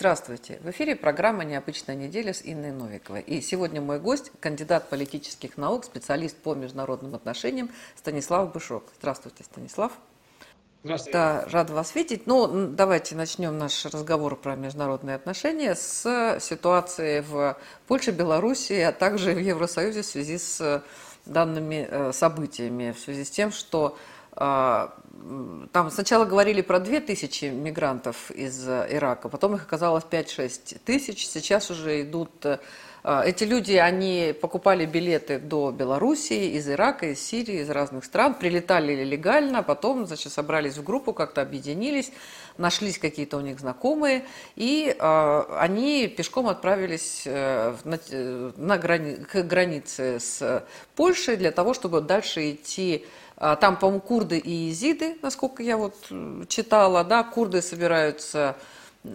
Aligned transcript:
Здравствуйте. 0.00 0.58
В 0.62 0.70
эфире 0.70 0.96
программа 0.96 1.44
«Необычная 1.44 1.94
неделя» 1.94 2.32
с 2.32 2.40
Инной 2.42 2.72
Новиковой. 2.72 3.20
И 3.20 3.42
сегодня 3.42 3.82
мой 3.82 4.00
гость– 4.00 4.32
кандидат 4.40 4.88
политических 4.88 5.58
наук, 5.58 5.84
специалист 5.84 6.34
по 6.38 6.54
международным 6.54 7.14
отношениям 7.14 7.68
Станислав 7.96 8.50
Бышок. 8.50 8.84
Здравствуйте, 8.98 9.44
Станислав. 9.44 9.92
Здравствуйте. 10.84 11.18
Да, 11.18 11.44
рада 11.52 11.74
вас 11.74 11.94
видеть. 11.94 12.26
Ну, 12.26 12.68
давайте 12.68 13.14
начнем 13.14 13.58
наш 13.58 13.84
разговор 13.84 14.36
про 14.36 14.56
международные 14.56 15.16
отношения 15.16 15.74
с 15.74 16.38
ситуации 16.40 17.20
в 17.20 17.58
Польше, 17.86 18.12
Белоруссии, 18.12 18.80
а 18.80 18.92
также 18.92 19.34
в 19.34 19.38
Евросоюзе 19.38 20.00
в 20.00 20.06
связи 20.06 20.38
с 20.38 20.82
данными 21.26 21.86
э, 21.86 22.12
событиями, 22.14 22.92
в 22.92 22.98
связи 22.98 23.26
с 23.26 23.30
тем, 23.30 23.52
что 23.52 23.98
а, 24.32 24.94
там 25.72 25.90
сначала 25.90 26.24
говорили 26.24 26.62
про 26.62 26.80
2000 26.80 27.46
мигрантов 27.46 28.30
из 28.30 28.66
Ирака, 28.66 29.28
потом 29.28 29.54
их 29.54 29.62
оказалось 29.62 30.04
5-6 30.10 30.80
тысяч, 30.84 31.26
сейчас 31.26 31.70
уже 31.70 32.02
идут... 32.02 32.30
Э, 33.02 33.22
эти 33.24 33.44
люди, 33.44 33.72
они 33.72 34.34
покупали 34.38 34.86
билеты 34.86 35.38
до 35.38 35.70
Белоруссии, 35.70 36.52
из 36.56 36.68
Ирака, 36.68 37.06
из 37.06 37.20
Сирии, 37.20 37.60
из 37.60 37.70
разных 37.70 38.04
стран, 38.04 38.34
прилетали 38.34 39.04
легально, 39.04 39.62
потом, 39.62 40.06
значит, 40.06 40.32
собрались 40.32 40.76
в 40.76 40.84
группу, 40.84 41.12
как-то 41.12 41.42
объединились, 41.42 42.12
нашлись 42.58 42.98
какие-то 42.98 43.36
у 43.38 43.40
них 43.40 43.60
знакомые, 43.60 44.24
и 44.56 44.94
э, 44.98 45.42
они 45.58 46.08
пешком 46.08 46.48
отправились 46.48 47.22
э, 47.26 47.74
на, 47.84 47.98
на 48.56 48.78
грани, 48.78 49.16
к 49.16 49.42
границе 49.42 50.18
с 50.20 50.64
Польшей 50.96 51.36
для 51.36 51.52
того, 51.52 51.74
чтобы 51.74 52.00
дальше 52.00 52.52
идти 52.52 53.06
там, 53.40 53.78
по-моему, 53.78 54.00
курды 54.00 54.38
и 54.38 54.50
езиды, 54.50 55.16
насколько 55.22 55.62
я 55.62 55.76
вот 55.76 55.96
читала, 56.48 57.02
да, 57.04 57.24
курды 57.24 57.62
собираются 57.62 58.54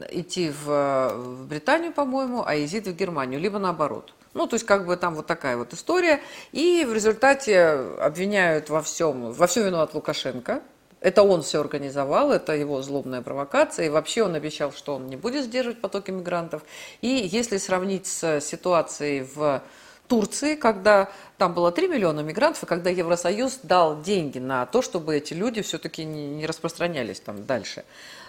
идти 0.10 0.50
в, 0.50 1.14
в 1.16 1.48
Британию, 1.48 1.94
по-моему, 1.94 2.44
а 2.46 2.56
езиды 2.56 2.92
в 2.92 2.96
Германию, 2.96 3.40
либо 3.40 3.60
наоборот. 3.60 4.14
Ну, 4.34 4.48
то 4.48 4.56
есть, 4.56 4.66
как 4.66 4.86
бы 4.86 4.98
там 4.98 5.16
вот 5.16 5.28
такая 5.28 5.56
вот 5.56 5.74
история. 5.74 6.20
И 6.52 6.86
в 6.88 6.94
результате 6.94 7.70
обвиняют 8.02 8.70
во 8.70 8.82
всем, 8.82 9.32
во 9.32 9.48
всем 9.48 9.66
виноват 9.66 9.94
Лукашенко. 9.94 10.62
Это 11.00 11.24
он 11.24 11.44
все 11.44 11.62
организовал, 11.62 12.32
это 12.32 12.54
его 12.54 12.82
злобная 12.82 13.22
провокация. 13.22 13.86
И 13.86 13.90
вообще 13.90 14.24
он 14.24 14.36
обещал, 14.36 14.74
что 14.74 14.96
он 14.96 15.08
не 15.08 15.16
будет 15.16 15.46
сдерживать 15.46 15.80
потоки 15.80 16.12
мигрантов. 16.12 16.64
И 17.02 17.08
если 17.08 17.58
сравнить 17.58 18.08
с 18.08 18.42
ситуацией 18.42 19.26
в 19.36 19.62
Турции, 20.08 20.56
когда 20.56 21.10
там 21.38 21.54
было 21.54 21.72
3 21.72 21.88
миллиона 21.88 22.22
мигрантов, 22.22 22.64
и 22.64 22.66
когда 22.66 22.90
Евросоюз 22.90 23.60
дал 23.64 24.02
деньги 24.02 24.40
на 24.40 24.66
то, 24.66 24.82
чтобы 24.82 25.16
эти 25.16 25.34
люди 25.34 25.62
все-таки 25.62 26.04
не 26.06 26.46
распространялись 26.46 27.20
там 27.20 27.46
дальше. 27.46 27.84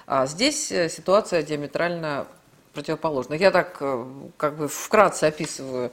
А 0.06 0.26
здесь 0.26 0.70
э, 0.70 0.88
ситуация 0.88 1.42
диаметрально 1.42 2.26
противоположна. 2.72 3.34
Я 3.34 3.50
так 3.50 3.76
э, 3.80 4.04
как 4.36 4.56
бы 4.56 4.68
вкратце 4.68 5.24
описываю 5.24 5.90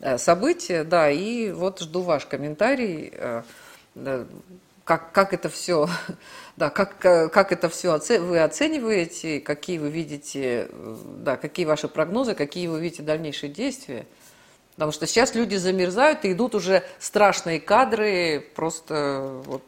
э, 0.00 0.18
события, 0.18 0.84
да, 0.84 1.10
и 1.10 1.50
вот 1.50 1.80
жду 1.80 2.02
ваш 2.02 2.26
комментарий, 2.26 3.12
как, 4.84 5.10
как 5.10 5.34
это 5.34 5.48
все, 5.48 5.88
да, 6.56 6.70
как, 6.70 6.98
как 6.98 7.50
это 7.50 7.68
все 7.68 7.98
вы 8.20 8.40
оцениваете, 8.40 9.40
какие 9.40 9.78
вы 9.78 9.90
видите, 9.90 10.68
да, 11.18 11.36
какие 11.36 11.66
ваши 11.66 11.88
прогнозы, 11.88 12.34
какие 12.34 12.68
вы 12.68 12.80
видите 12.80 13.02
дальнейшие 13.02 13.50
действия. 13.52 14.06
Потому 14.76 14.92
что 14.92 15.06
сейчас 15.06 15.34
люди 15.34 15.56
замерзают, 15.56 16.24
и 16.24 16.32
идут 16.32 16.54
уже 16.54 16.82
страшные 16.98 17.60
кадры, 17.60 18.44
просто 18.54 19.42
вот, 19.46 19.62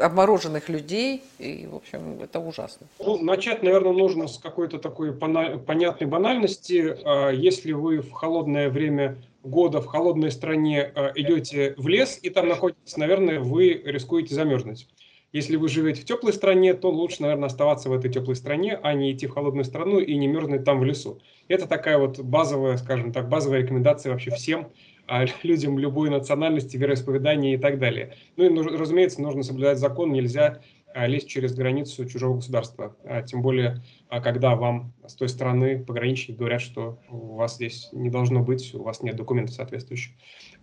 обмороженных 0.00 0.68
людей, 0.70 1.22
и, 1.38 1.68
в 1.70 1.76
общем, 1.76 2.20
это 2.22 2.40
ужасно. 2.40 2.86
Ну, 2.98 3.22
начать, 3.22 3.62
наверное, 3.62 3.92
нужно 3.92 4.26
с 4.26 4.38
какой-то 4.38 4.78
такой 4.78 5.12
понятной 5.12 6.06
банальности. 6.06 6.96
А, 7.04 7.30
если 7.30 7.72
вы 7.72 8.00
в 8.00 8.12
холодное 8.12 8.70
время 8.70 9.16
года 9.42 9.80
в 9.80 9.86
холодной 9.86 10.30
стране 10.30 10.92
а, 10.94 11.12
идете 11.14 11.74
в 11.76 11.86
лес 11.88 12.18
и 12.22 12.30
там 12.30 12.48
находитесь, 12.48 12.96
наверное, 12.96 13.40
вы 13.40 13.82
рискуете 13.84 14.34
замерзнуть. 14.34 14.88
Если 15.36 15.56
вы 15.56 15.68
живете 15.68 16.00
в 16.00 16.06
теплой 16.06 16.32
стране, 16.32 16.72
то 16.72 16.90
лучше, 16.90 17.20
наверное, 17.20 17.48
оставаться 17.48 17.90
в 17.90 17.92
этой 17.92 18.10
теплой 18.10 18.36
стране, 18.36 18.80
а 18.82 18.94
не 18.94 19.12
идти 19.12 19.26
в 19.26 19.34
холодную 19.34 19.66
страну 19.66 19.98
и 19.98 20.16
не 20.16 20.26
мерзнуть 20.26 20.64
там 20.64 20.80
в 20.80 20.84
лесу. 20.84 21.20
Это 21.46 21.68
такая 21.68 21.98
вот 21.98 22.18
базовая, 22.20 22.78
скажем 22.78 23.12
так, 23.12 23.28
базовая 23.28 23.60
рекомендация 23.60 24.12
вообще 24.12 24.30
всем 24.30 24.72
а, 25.06 25.26
людям 25.42 25.78
любой 25.78 26.08
национальности, 26.08 26.78
вероисповедания 26.78 27.56
и 27.56 27.58
так 27.58 27.78
далее. 27.78 28.14
Ну 28.38 28.44
и, 28.44 28.76
разумеется, 28.78 29.20
нужно 29.20 29.42
соблюдать 29.42 29.78
закон, 29.78 30.10
нельзя 30.10 30.62
а, 30.94 31.06
лезть 31.06 31.28
через 31.28 31.52
границу 31.52 32.06
чужого 32.06 32.36
государства. 32.36 32.96
А, 33.04 33.20
тем 33.20 33.42
более, 33.42 33.82
когда 34.08 34.56
вам 34.56 34.94
с 35.06 35.16
той 35.16 35.28
стороны 35.28 35.84
пограничники 35.84 36.38
говорят, 36.38 36.62
что 36.62 36.98
у 37.10 37.34
вас 37.34 37.56
здесь 37.56 37.90
не 37.92 38.08
должно 38.08 38.40
быть, 38.40 38.74
у 38.74 38.82
вас 38.82 39.02
нет 39.02 39.16
документов 39.16 39.54
соответствующих. 39.54 40.14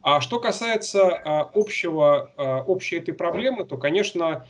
А 0.02 0.20
что 0.20 0.40
касается 0.40 1.10
общего, 1.10 2.64
общей 2.68 2.98
этой 2.98 3.14
проблемы, 3.14 3.64
то, 3.66 3.78
конечно, 3.78 4.48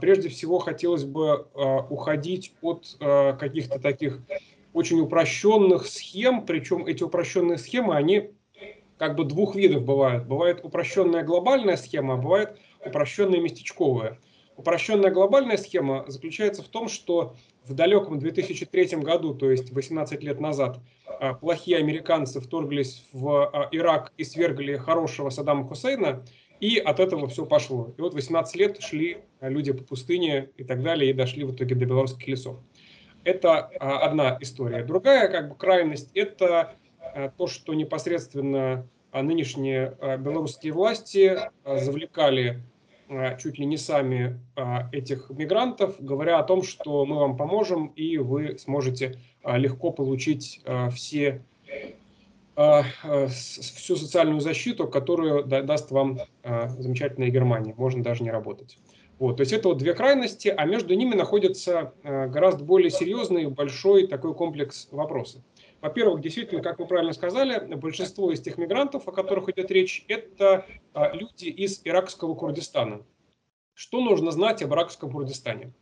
прежде 0.00 0.28
всего 0.28 0.58
хотелось 0.58 1.04
бы 1.04 1.46
уходить 1.90 2.54
от 2.62 2.96
каких-то 3.38 3.78
таких 3.78 4.20
очень 4.72 5.00
упрощенных 5.00 5.86
схем, 5.86 6.44
причем 6.44 6.84
эти 6.86 7.02
упрощенные 7.02 7.56
схемы, 7.56 7.96
они 7.96 8.30
как 8.98 9.16
бы 9.16 9.24
двух 9.24 9.54
видов 9.54 9.84
бывают. 9.84 10.26
Бывает 10.26 10.60
упрощенная 10.62 11.22
глобальная 11.22 11.76
схема, 11.76 12.14
а 12.14 12.16
бывает 12.16 12.58
упрощенная 12.84 13.40
местечковая. 13.40 14.18
Упрощенная 14.56 15.10
глобальная 15.10 15.56
схема 15.58 16.04
заключается 16.08 16.62
в 16.62 16.68
том, 16.68 16.88
что 16.88 17.36
в 17.64 17.74
далеком 17.74 18.18
2003 18.18 18.98
году, 18.98 19.34
то 19.34 19.50
есть 19.50 19.70
18 19.70 20.22
лет 20.22 20.40
назад, 20.40 20.78
а, 21.06 21.34
плохие 21.34 21.78
американцы 21.78 22.40
вторглись 22.40 23.06
в 23.12 23.50
а, 23.52 23.68
Ирак 23.72 24.12
и 24.16 24.24
свергли 24.24 24.76
хорошего 24.76 25.30
Саддама 25.30 25.66
Хусейна, 25.66 26.24
и 26.60 26.78
от 26.78 27.00
этого 27.00 27.28
все 27.28 27.44
пошло. 27.46 27.94
И 27.96 28.00
вот 28.00 28.14
18 28.14 28.56
лет 28.56 28.80
шли 28.80 29.18
люди 29.40 29.72
по 29.72 29.84
пустыне 29.84 30.50
и 30.56 30.64
так 30.64 30.82
далее, 30.82 31.10
и 31.10 31.14
дошли 31.14 31.44
в 31.44 31.54
итоге 31.54 31.74
до 31.74 31.84
белорусских 31.86 32.26
лесов. 32.28 32.58
Это 33.24 33.58
одна 33.78 34.38
история. 34.40 34.84
Другая 34.84 35.28
как 35.28 35.48
бы 35.48 35.54
крайность– 35.56 36.10
это 36.14 36.74
то, 37.36 37.46
что 37.46 37.74
непосредственно 37.74 38.86
нынешние 39.12 39.96
белорусские 40.18 40.72
власти 40.72 41.38
завлекали 41.64 42.62
чуть 43.38 43.58
ли 43.58 43.66
не 43.66 43.76
сами 43.76 44.40
этих 44.92 45.30
мигрантов, 45.30 45.96
говоря 46.00 46.38
о 46.38 46.42
том, 46.42 46.62
что 46.62 47.04
мы 47.06 47.18
вам 47.18 47.36
поможем 47.36 47.86
и 47.88 48.18
вы 48.18 48.58
сможете 48.58 49.18
легко 49.44 49.92
получить 49.92 50.60
все 50.92 51.42
всю 52.56 53.96
социальную 53.96 54.40
защиту, 54.40 54.88
которую 54.88 55.44
даст 55.44 55.90
вам 55.90 56.20
замечательная 56.42 57.28
Германия. 57.28 57.74
Можно 57.76 58.02
даже 58.02 58.22
не 58.22 58.30
работать. 58.30 58.78
Вот, 59.18 59.36
то 59.36 59.42
есть 59.42 59.52
это 59.52 59.68
вот 59.68 59.78
две 59.78 59.94
крайности, 59.94 60.48
а 60.48 60.64
между 60.64 60.94
ними 60.94 61.14
находится 61.14 61.92
гораздо 62.02 62.64
более 62.64 62.90
серьезный, 62.90 63.46
большой 63.46 64.06
такой 64.06 64.34
комплекс 64.34 64.88
вопросов. 64.90 65.42
Во-первых, 65.80 66.20
действительно, 66.20 66.62
как 66.62 66.78
вы 66.78 66.86
правильно 66.86 67.12
сказали, 67.12 67.74
большинство 67.76 68.32
из 68.32 68.40
тех 68.40 68.58
мигрантов, 68.58 69.06
о 69.06 69.12
которых 69.12 69.48
идет 69.50 69.70
речь, 69.70 70.04
это 70.08 70.66
а, 70.94 71.12
люди 71.12 71.46
из 71.46 71.80
иракского 71.84 72.34
Курдистана. 72.34 73.04
Что 73.74 74.00
нужно 74.00 74.30
знать 74.30 74.62
об 74.62 74.72
иракском 74.72 75.12
Курдистане? 75.12 75.72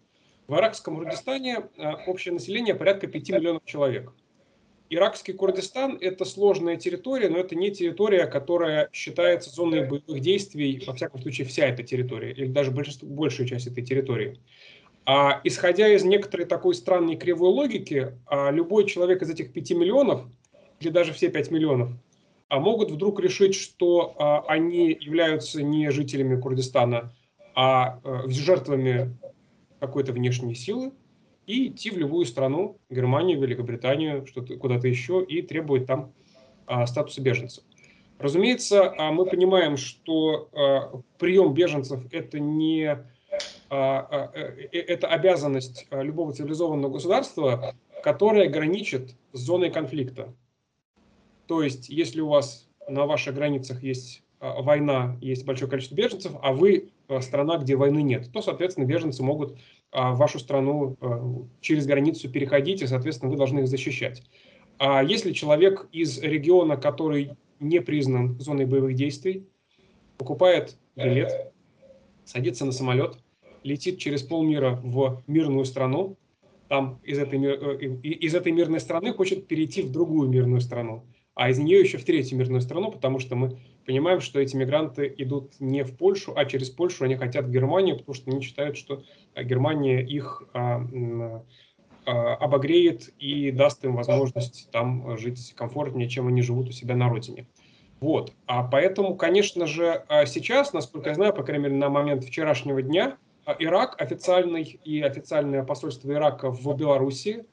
В 0.47 0.57
иракском 0.57 0.97
Курдистане 0.97 1.71
а, 1.79 2.01
общее 2.07 2.35
население 2.35 2.75
порядка 2.75 3.07
5 3.07 3.31
миллионов 3.31 3.65
человек. 3.65 4.13
Иракский 4.91 5.33
Курдистан– 5.33 5.99
это 6.01 6.25
сложная 6.25 6.77
территория, 6.77 7.29
но 7.29 7.39
это 7.39 7.55
не 7.55 7.71
территория, 7.71 8.27
которая 8.27 8.91
считается 8.93 9.51
зоной 9.51 9.87
боевых 9.87 10.21
действий, 10.21 10.83
во 10.87 10.95
всяком 10.95 11.23
случае, 11.23 11.47
вся 11.47 11.67
эта 11.67 11.83
территория, 11.83 12.33
или 12.33 12.47
даже 12.47 12.71
большинство, 12.71 13.09
большая 13.09 13.47
часть 13.47 13.67
этой 13.67 13.83
территории. 13.83 14.39
А 15.07 15.41
исходя 15.45 15.89
из 15.89 16.05
некоторой 16.05 16.47
такой 16.47 16.75
странной 16.75 17.17
кривой 17.17 17.51
логики, 17.51 18.19
а, 18.27 18.51
любой 18.51 18.87
человек 18.87 19.23
из 19.23 19.31
этих 19.31 19.53
5 19.53 19.73
миллионов, 19.73 20.27
или 20.81 20.91
даже 20.91 21.13
все 21.13 21.29
5 21.29 21.51
миллионов, 21.51 21.91
а, 22.49 22.61
могут 22.61 22.91
вдруг 22.91 23.21
решить, 23.21 23.55
что 23.55 24.15
а, 24.19 24.45
они 24.49 24.97
являются 25.01 25.63
не 25.63 25.91
жителями 25.91 26.41
Курдистана, 26.41 27.15
а 27.55 28.01
жертвами 28.27 29.17
какой-то 29.79 30.13
внешней 30.13 30.55
силы, 30.55 30.93
и 31.47 31.69
идти 31.69 31.91
в 31.91 31.99
любую 31.99 32.27
страну, 32.27 32.79
Германию, 32.91 33.41
Великобританию, 33.41 34.27
что-то 34.27 34.57
куда-то 34.57 34.89
еще, 34.89 35.25
и 35.25 35.43
требовать 35.43 35.87
там 35.87 36.13
статуса 36.87 37.21
беженца. 37.21 37.63
Разумеется, 38.19 38.95
мы 39.13 39.27
понимаем, 39.27 39.77
что 39.77 41.03
прием 41.19 41.53
беженцев– 41.53 42.01
это 42.11 42.41
не 42.41 43.05
а, 43.71 44.07
а, 44.11 44.31
э, 44.35 44.69
э, 44.73 44.79
это 44.79 45.09
обязанность 45.09 45.87
а, 45.91 46.03
любого 46.03 46.33
цивилизованного 46.33 46.93
государства, 46.93 47.75
которая 48.03 48.49
граничит 48.49 49.17
с 49.33 49.41
зоной 49.41 49.71
конфликта. 49.71 50.35
То 51.47 51.63
есть, 51.63 51.89
если 51.89 52.21
у 52.21 52.29
вас 52.29 52.69
на 52.89 53.07
ваших 53.07 53.35
границах 53.35 53.83
есть 53.83 54.23
война, 54.41 55.17
есть 55.21 55.45
большое 55.45 55.71
количество 55.71 55.95
беженцев, 55.95 56.33
а 56.43 56.53
вы 56.53 56.91
страна, 57.21 57.57
где 57.57 57.77
войны 57.77 58.03
нет, 58.03 58.31
то, 58.33 58.43
соответственно, 58.43 58.85
беженцы 58.85 59.23
могут 59.23 59.57
в 59.95 60.17
вашу 60.17 60.39
страну 60.41 60.97
через 61.61 61.87
границу 61.87 62.29
переходить, 62.29 62.83
и, 62.83 62.87
соответственно, 62.87 63.31
вы 63.31 63.39
должны 63.39 63.61
их 63.61 63.69
защищать. 63.69 64.23
А 64.79 65.03
если 65.03 65.33
человек 65.33 65.87
из 65.93 66.21
региона, 66.21 66.77
который 66.77 67.37
не 67.61 67.81
признан 67.81 68.39
зоной 68.41 68.67
боевых 68.67 68.95
действий, 68.95 69.47
покупает 70.19 70.77
билет, 70.97 71.53
садится 72.25 72.65
на 72.65 72.73
самолет, 72.73 73.17
летит 73.63 73.99
через 73.99 74.23
полмира 74.23 74.81
в 74.83 75.23
мирную 75.27 75.65
страну, 75.65 76.17
там 76.69 76.99
из 77.05 77.19
этой, 77.19 77.39
э, 77.43 77.87
из 78.03 78.35
этой 78.35 78.53
мирной 78.53 78.81
страны 78.81 79.13
хочет 79.13 79.47
перейти 79.47 79.83
в 79.83 79.93
другую 79.93 80.29
мирную 80.29 80.61
страну, 80.61 81.05
а 81.35 81.51
из 81.51 81.59
нее 81.59 81.81
еще 81.81 81.99
в 81.99 82.05
третью 82.05 82.39
мирную 82.39 82.61
страну, 82.61 82.91
потому 82.91 83.19
что 83.19 83.35
мы 83.35 83.59
понимаем, 83.87 84.21
что 84.21 84.41
эти 84.41 84.57
мигранты 84.57 85.13
идут 85.19 85.55
не 85.61 85.83
в 85.83 85.97
Польшу, 85.97 86.33
а 86.37 86.45
через 86.45 86.71
Польшу 86.71 87.05
они 87.05 87.17
хотят 87.17 87.47
в 87.47 87.51
Германию, 87.51 87.99
потому 87.99 88.15
что 88.15 88.31
они 88.31 88.41
считают, 88.41 88.77
что 88.77 89.03
Германия 89.37 90.03
их 90.03 90.45
а, 90.55 90.81
а, 92.07 92.35
обогреет 92.37 93.09
и 93.19 93.51
даст 93.51 93.85
им 93.85 93.97
возможность 93.97 94.71
там 94.71 95.17
жить 95.19 95.55
комфортнее, 95.57 96.09
чем 96.09 96.29
они 96.29 96.43
живут 96.43 96.69
у 96.69 96.73
себя 96.73 96.95
на 96.95 97.09
родине. 97.09 97.47
Вот. 98.01 98.33
А 98.47 98.63
поэтому, 98.63 99.17
конечно 99.17 99.67
же, 99.67 100.05
а 100.09 100.27
сейчас, 100.27 100.73
насколько 100.73 101.09
я 101.09 101.15
знаю, 101.15 101.33
по 101.33 101.43
крайней 101.43 101.65
мере, 101.65 101.77
на 101.77 101.89
момент 101.89 102.25
вчерашнего 102.25 102.83
дня, 102.83 103.17
а, 103.45 103.57
Ирак 103.59 104.01
официальный 104.01 104.81
и 104.85 105.01
официальное 105.01 105.63
посольство 105.65 106.13
Ирака 106.13 106.51
в 106.51 106.77
Беларуси 106.77 107.47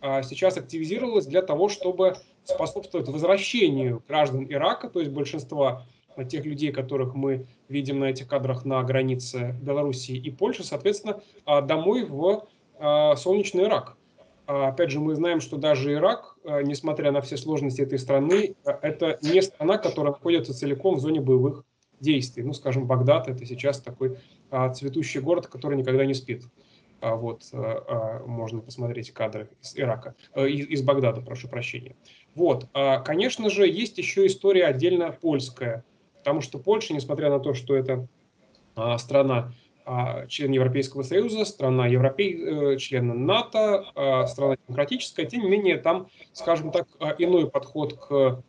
а, 0.00 0.22
сейчас 0.22 0.56
активизировалось 0.56 1.26
для 1.26 1.42
того, 1.42 1.68
чтобы 1.68 2.16
способствовать 2.44 3.08
возвращению 3.08 4.02
граждан 4.06 4.46
Ирака, 4.48 4.88
то 4.88 5.00
есть 5.00 5.12
большинства 5.12 5.86
тех 6.28 6.44
людей, 6.44 6.72
которых 6.72 7.14
мы 7.14 7.46
видим 7.68 7.98
на 7.98 8.04
этих 8.06 8.28
кадрах 8.28 8.64
на 8.64 8.82
границе 8.82 9.56
Белоруссии 9.60 10.16
и 10.16 10.30
Польши, 10.30 10.62
соответственно, 10.62 11.20
домой 11.62 12.04
в 12.04 12.46
солнечный 13.16 13.64
Ирак. 13.64 13.96
Опять 14.46 14.90
же, 14.90 15.00
мы 15.00 15.14
знаем, 15.14 15.40
что 15.40 15.56
даже 15.56 15.92
Ирак, 15.92 16.36
несмотря 16.44 17.10
на 17.10 17.20
все 17.20 17.36
сложности 17.36 17.80
этой 17.80 17.98
страны, 17.98 18.54
это 18.64 19.18
не 19.22 19.42
страна, 19.42 19.78
которая 19.78 20.12
находится 20.12 20.54
целиком 20.54 20.96
в 20.96 21.00
зоне 21.00 21.20
боевых 21.20 21.64
действий. 21.98 22.42
Ну, 22.42 22.52
скажем, 22.52 22.86
Багдад– 22.86 23.28
это 23.28 23.44
сейчас 23.46 23.80
такой 23.80 24.18
а, 24.50 24.72
цветущий 24.72 25.20
город, 25.20 25.46
который 25.46 25.76
никогда 25.76 26.04
не 26.04 26.14
спит. 26.14 26.44
А, 27.00 27.16
вот, 27.16 27.48
а, 27.52 28.20
а, 28.22 28.26
можно 28.26 28.60
посмотреть 28.60 29.10
кадры 29.12 29.48
из 29.62 29.76
Ирака, 29.76 30.14
а, 30.32 30.46
из, 30.46 30.66
из 30.66 30.82
Багдада, 30.82 31.20
прошу 31.20 31.48
прощения. 31.48 31.96
Вот, 32.34 32.66
а, 32.74 32.98
конечно 32.98 33.48
же, 33.48 33.66
есть 33.68 33.98
еще 33.98 34.26
история 34.26 34.66
отдельно 34.66 35.12
польская, 35.12 35.84
потому 36.18 36.40
что 36.40 36.58
Польша, 36.58 36.92
несмотря 36.92 37.30
на 37.30 37.38
то, 37.38 37.54
что 37.54 37.76
это 37.76 38.08
а, 38.74 38.98
страна, 38.98 39.52
а, 39.86 40.26
член 40.26 40.50
Европейского 40.50 41.02
Союза, 41.02 41.44
страна 41.44 41.86
Европей, 41.86 42.74
э, 42.74 42.76
член 42.78 43.26
НАТО, 43.26 43.84
страна 44.26 44.56
демократическая, 44.66 45.26
тем 45.26 45.42
не 45.42 45.48
менее 45.48 45.76
там, 45.76 46.08
скажем 46.32 46.72
так, 46.72 46.88
иной 47.18 47.48
подход 47.50 47.94
к 47.94 48.42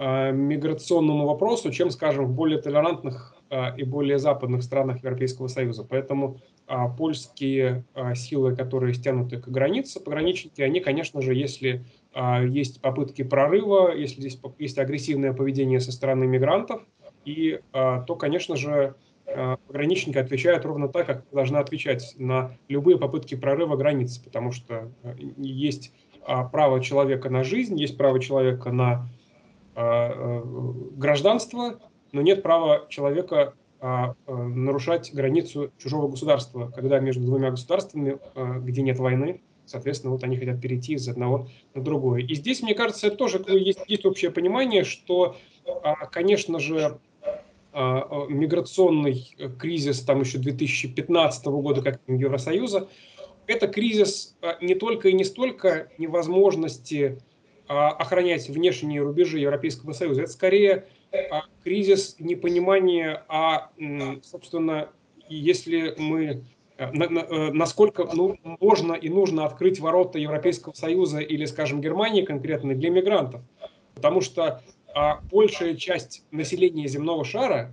миграционному 0.00 1.24
вопросу, 1.24 1.70
чем, 1.70 1.90
скажем, 1.90 2.26
в 2.26 2.34
более 2.34 2.60
толерантных 2.60 3.36
и 3.76 3.84
более 3.84 4.18
западных 4.18 4.64
странах 4.64 5.04
Европейского 5.04 5.46
Союза. 5.46 5.86
Поэтому 5.88 6.38
польские 6.98 7.84
силы, 8.16 8.56
которые 8.56 8.92
стянуты 8.94 9.40
к 9.40 9.46
границе, 9.46 10.00
пограничники, 10.00 10.60
они, 10.62 10.80
конечно 10.80 11.22
же, 11.22 11.32
если 11.32 11.84
есть 12.46 12.80
попытки 12.80 13.22
прорыва, 13.22 13.92
если 13.94 14.20
здесь 14.20 14.38
есть 14.58 14.78
агрессивное 14.78 15.32
поведение 15.32 15.80
со 15.80 15.90
стороны 15.90 16.26
мигрантов, 16.26 16.82
и, 17.24 17.60
то, 17.72 18.16
конечно 18.18 18.54
же, 18.54 18.94
пограничники 19.66 20.18
отвечают 20.18 20.64
ровно 20.64 20.88
так, 20.88 21.06
как 21.06 21.24
должны 21.32 21.56
отвечать 21.56 22.14
на 22.18 22.56
любые 22.68 22.98
попытки 22.98 23.34
прорыва 23.34 23.76
границы, 23.76 24.22
потому 24.22 24.52
что 24.52 24.92
есть 25.36 25.92
право 26.52 26.80
человека 26.80 27.30
на 27.30 27.42
жизнь, 27.42 27.78
есть 27.78 27.96
право 27.96 28.20
человека 28.20 28.70
на 28.70 29.08
а, 29.74 30.42
гражданство, 30.96 31.80
но 32.12 32.22
нет 32.22 32.42
права 32.42 32.86
человека 32.88 33.54
а, 33.80 34.14
нарушать 34.26 35.12
границу 35.12 35.72
чужого 35.78 36.08
государства, 36.08 36.70
когда 36.74 37.00
между 37.00 37.24
двумя 37.24 37.50
государствами, 37.50 38.18
где 38.60 38.82
нет 38.82 38.98
войны, 38.98 39.42
соответственно, 39.66 40.12
вот 40.12 40.24
они 40.24 40.36
хотят 40.36 40.60
перейти 40.60 40.94
из 40.94 41.08
одного 41.08 41.48
на 41.74 41.82
другое. 41.82 42.22
И 42.22 42.34
здесь, 42.34 42.62
мне 42.62 42.74
кажется, 42.74 43.10
тоже 43.10 43.42
есть, 43.48 43.80
есть 43.86 44.06
общее 44.06 44.30
понимание, 44.30 44.84
что, 44.84 45.36
а, 45.64 46.06
конечно 46.06 46.58
же, 46.58 46.98
миграционный 47.72 49.34
кризис 49.58 50.00
там 50.02 50.20
еще 50.20 50.38
2015 50.38 51.46
года, 51.46 51.82
как 51.82 52.00
Евросоюза, 52.06 52.88
это 53.48 53.66
кризис 53.66 54.36
не 54.60 54.76
только 54.76 55.08
и 55.08 55.12
не 55.12 55.24
столько 55.24 55.88
невозможности 55.98 57.18
а, 57.66 57.90
охранять 57.90 58.48
внешние 58.48 59.00
рубежи 59.02 59.38
Европейского 59.38 59.92
Союза. 59.92 60.22
Это 60.22 60.30
скорее 60.32 60.86
а, 61.30 61.44
кризис 61.62 62.16
непонимания, 62.18 63.24
а, 63.28 63.70
собственно, 64.22 64.90
если 65.28 65.94
мы 65.96 66.24
э, 66.24 66.34
э, 66.34 66.53
насколько 66.78 68.08
ну, 68.12 68.36
можно 68.60 68.94
и 68.94 69.08
нужно 69.08 69.44
открыть 69.44 69.78
ворота 69.78 70.18
Европейского 70.18 70.72
Союза 70.72 71.20
или, 71.20 71.44
скажем, 71.44 71.80
Германии 71.80 72.24
конкретно 72.24 72.74
для 72.74 72.90
мигрантов. 72.90 73.42
Потому 73.94 74.20
что 74.20 74.62
а, 74.94 75.20
большая 75.30 75.76
часть 75.76 76.24
населения 76.30 76.88
земного 76.88 77.24
шара 77.24 77.72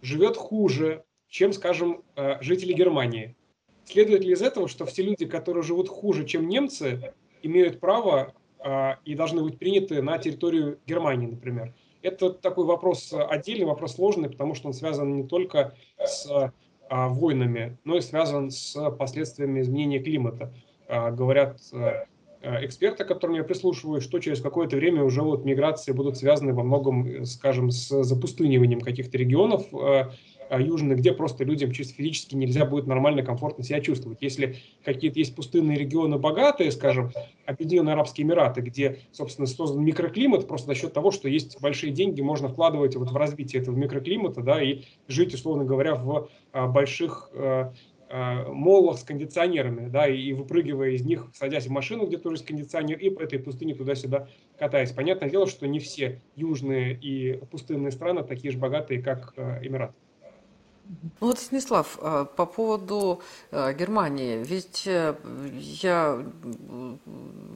живет 0.00 0.36
хуже, 0.36 1.04
чем, 1.28 1.52
скажем, 1.52 2.02
э, 2.16 2.42
жители 2.42 2.72
Германии. 2.72 3.36
Следует 3.84 4.22
ли 4.24 4.32
из 4.32 4.42
этого, 4.42 4.68
что 4.68 4.84
все 4.84 5.02
люди, 5.02 5.26
которые 5.26 5.62
живут 5.62 5.88
хуже, 5.88 6.26
чем 6.26 6.48
немцы, 6.48 7.14
имеют 7.42 7.80
право 7.80 8.34
а, 8.58 8.98
и 9.04 9.14
должны 9.14 9.42
быть 9.42 9.58
приняты 9.58 10.02
на 10.02 10.18
территорию 10.18 10.78
Германии, 10.86 11.26
например. 11.26 11.74
Это 12.02 12.30
такой 12.30 12.66
вопрос 12.66 13.12
отдельный, 13.12 13.64
вопрос 13.64 13.94
сложный, 13.94 14.28
потому 14.28 14.54
что 14.54 14.68
он 14.68 14.74
связан 14.74 15.16
не 15.16 15.24
только 15.24 15.74
с 15.98 16.52
войнами, 16.92 17.78
но 17.84 17.96
и 17.96 18.00
связан 18.00 18.50
с 18.50 18.90
последствиями 18.92 19.60
изменения 19.60 20.00
климата. 20.00 20.52
А, 20.88 21.10
говорят 21.10 21.58
эксперты, 22.42 23.04
к 23.04 23.08
которым 23.08 23.36
я 23.36 23.44
прислушиваюсь, 23.44 24.02
что 24.02 24.18
через 24.18 24.40
какое-то 24.40 24.76
время 24.76 25.04
уже 25.04 25.22
вот 25.22 25.44
миграции 25.44 25.92
будут 25.92 26.16
связаны 26.18 26.52
во 26.52 26.64
многом, 26.64 27.24
скажем, 27.24 27.70
с 27.70 28.02
запустыниванием 28.02 28.80
каких-то 28.80 29.16
регионов, 29.16 29.66
а, 29.72 30.10
южные, 30.60 30.96
где 30.96 31.12
просто 31.12 31.44
людям 31.44 31.72
чисто 31.72 31.94
физически 31.94 32.34
нельзя 32.34 32.64
будет 32.64 32.86
нормально, 32.86 33.22
комфортно 33.22 33.64
себя 33.64 33.80
чувствовать. 33.80 34.18
Если 34.20 34.56
какие-то 34.84 35.18
есть 35.18 35.34
пустынные 35.34 35.78
регионы 35.78 36.18
богатые, 36.18 36.70
скажем, 36.70 37.12
Объединенные 37.46 37.94
Арабские 37.94 38.26
Эмираты, 38.26 38.60
где, 38.60 38.98
собственно, 39.12 39.46
создан 39.46 39.84
микроклимат, 39.84 40.46
просто 40.46 40.68
за 40.68 40.74
счет 40.74 40.92
того, 40.92 41.10
что 41.10 41.28
есть 41.28 41.60
большие 41.60 41.92
деньги, 41.92 42.20
можно 42.20 42.48
вкладывать 42.48 42.96
вот 42.96 43.10
в 43.10 43.16
развитие 43.16 43.62
этого 43.62 43.76
микроклимата, 43.76 44.42
да, 44.42 44.62
и 44.62 44.82
жить, 45.08 45.34
условно 45.34 45.64
говоря, 45.64 45.94
в 45.94 46.28
а, 46.52 46.66
больших 46.66 47.30
а, 47.34 47.72
моллах 48.48 48.98
с 48.98 49.04
кондиционерами, 49.04 49.88
да, 49.88 50.06
и 50.06 50.34
выпрыгивая 50.34 50.90
из 50.90 51.02
них, 51.02 51.30
садясь 51.32 51.66
в 51.66 51.70
машину, 51.70 52.06
где 52.06 52.18
тоже 52.18 52.36
есть 52.36 52.46
кондиционер, 52.46 52.98
и 52.98 53.08
по 53.08 53.22
этой 53.22 53.38
пустыне 53.38 53.74
туда-сюда 53.74 54.28
катаясь. 54.58 54.92
Понятное 54.92 55.30
дело, 55.30 55.46
что 55.46 55.66
не 55.66 55.78
все 55.78 56.20
южные 56.36 56.94
и 56.94 57.38
пустынные 57.50 57.90
страны 57.90 58.22
такие 58.22 58.52
же 58.52 58.58
богатые, 58.58 59.02
как 59.02 59.32
Эмираты. 59.62 59.94
Ну 61.20 61.28
вот, 61.28 61.38
Станислав, 61.38 61.98
э, 62.00 62.26
по 62.36 62.46
поводу 62.46 63.22
э, 63.50 63.72
Германии, 63.74 64.42
ведь 64.42 64.86
э, 64.86 65.14
я 65.24 66.22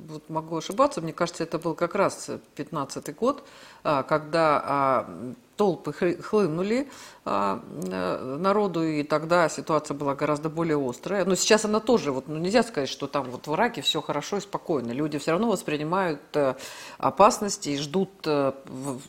вот 0.08 0.28
могу 0.28 0.56
ошибаться, 0.56 1.00
мне 1.00 1.12
кажется, 1.12 1.42
это 1.42 1.58
был 1.58 1.74
как 1.74 1.94
раз 1.94 2.30
15 2.54 3.14
год, 3.16 3.44
когда 3.82 4.62
а, 4.64 5.34
толпы 5.56 5.92
хлынули 5.92 6.88
а, 7.28 7.60
э, 7.90 8.36
народу, 8.38 8.84
и 8.84 9.02
тогда 9.02 9.48
ситуация 9.48 9.96
была 9.96 10.14
гораздо 10.14 10.48
более 10.48 10.78
острая. 10.78 11.24
Но 11.24 11.34
сейчас 11.34 11.64
она 11.64 11.80
тоже, 11.80 12.12
вот, 12.12 12.28
ну, 12.28 12.36
нельзя 12.36 12.62
сказать, 12.62 12.88
что 12.88 13.08
там 13.08 13.30
вот 13.30 13.48
в 13.48 13.54
Ираке 13.54 13.82
все 13.82 14.00
хорошо 14.00 14.36
и 14.36 14.40
спокойно. 14.40 14.92
Люди 14.92 15.18
все 15.18 15.32
равно 15.32 15.48
воспринимают 15.48 16.20
э, 16.34 16.54
опасности 16.98 17.70
и 17.70 17.78
ждут 17.78 18.10
э, 18.26 18.52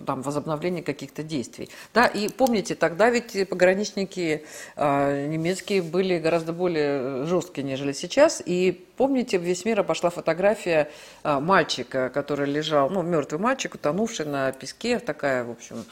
там, 0.05 0.23
возобновления 0.23 0.81
каких-то 0.81 1.21
действий. 1.21 1.69
Да, 1.93 2.07
и 2.07 2.29
помните, 2.29 2.73
тогда 2.73 3.11
ведь 3.11 3.47
пограничники 3.49 4.45
немецкие 4.75 5.81
были 5.81 6.17
гораздо 6.17 6.53
более 6.53 7.25
жесткие, 7.25 7.65
нежели 7.65 7.91
сейчас. 7.91 8.41
И 8.43 8.87
помните, 8.97 9.37
весь 9.37 9.65
мир 9.65 9.79
обошла 9.81 10.09
фотография 10.09 10.89
мальчика, 11.23 12.09
который 12.09 12.49
лежал, 12.49 12.89
ну, 12.89 13.01
мертвый 13.03 13.39
мальчик, 13.39 13.75
утонувший 13.75 14.25
на 14.25 14.51
песке, 14.51 14.99
такая, 14.99 15.43
в 15.43 15.51
общем, 15.51 15.85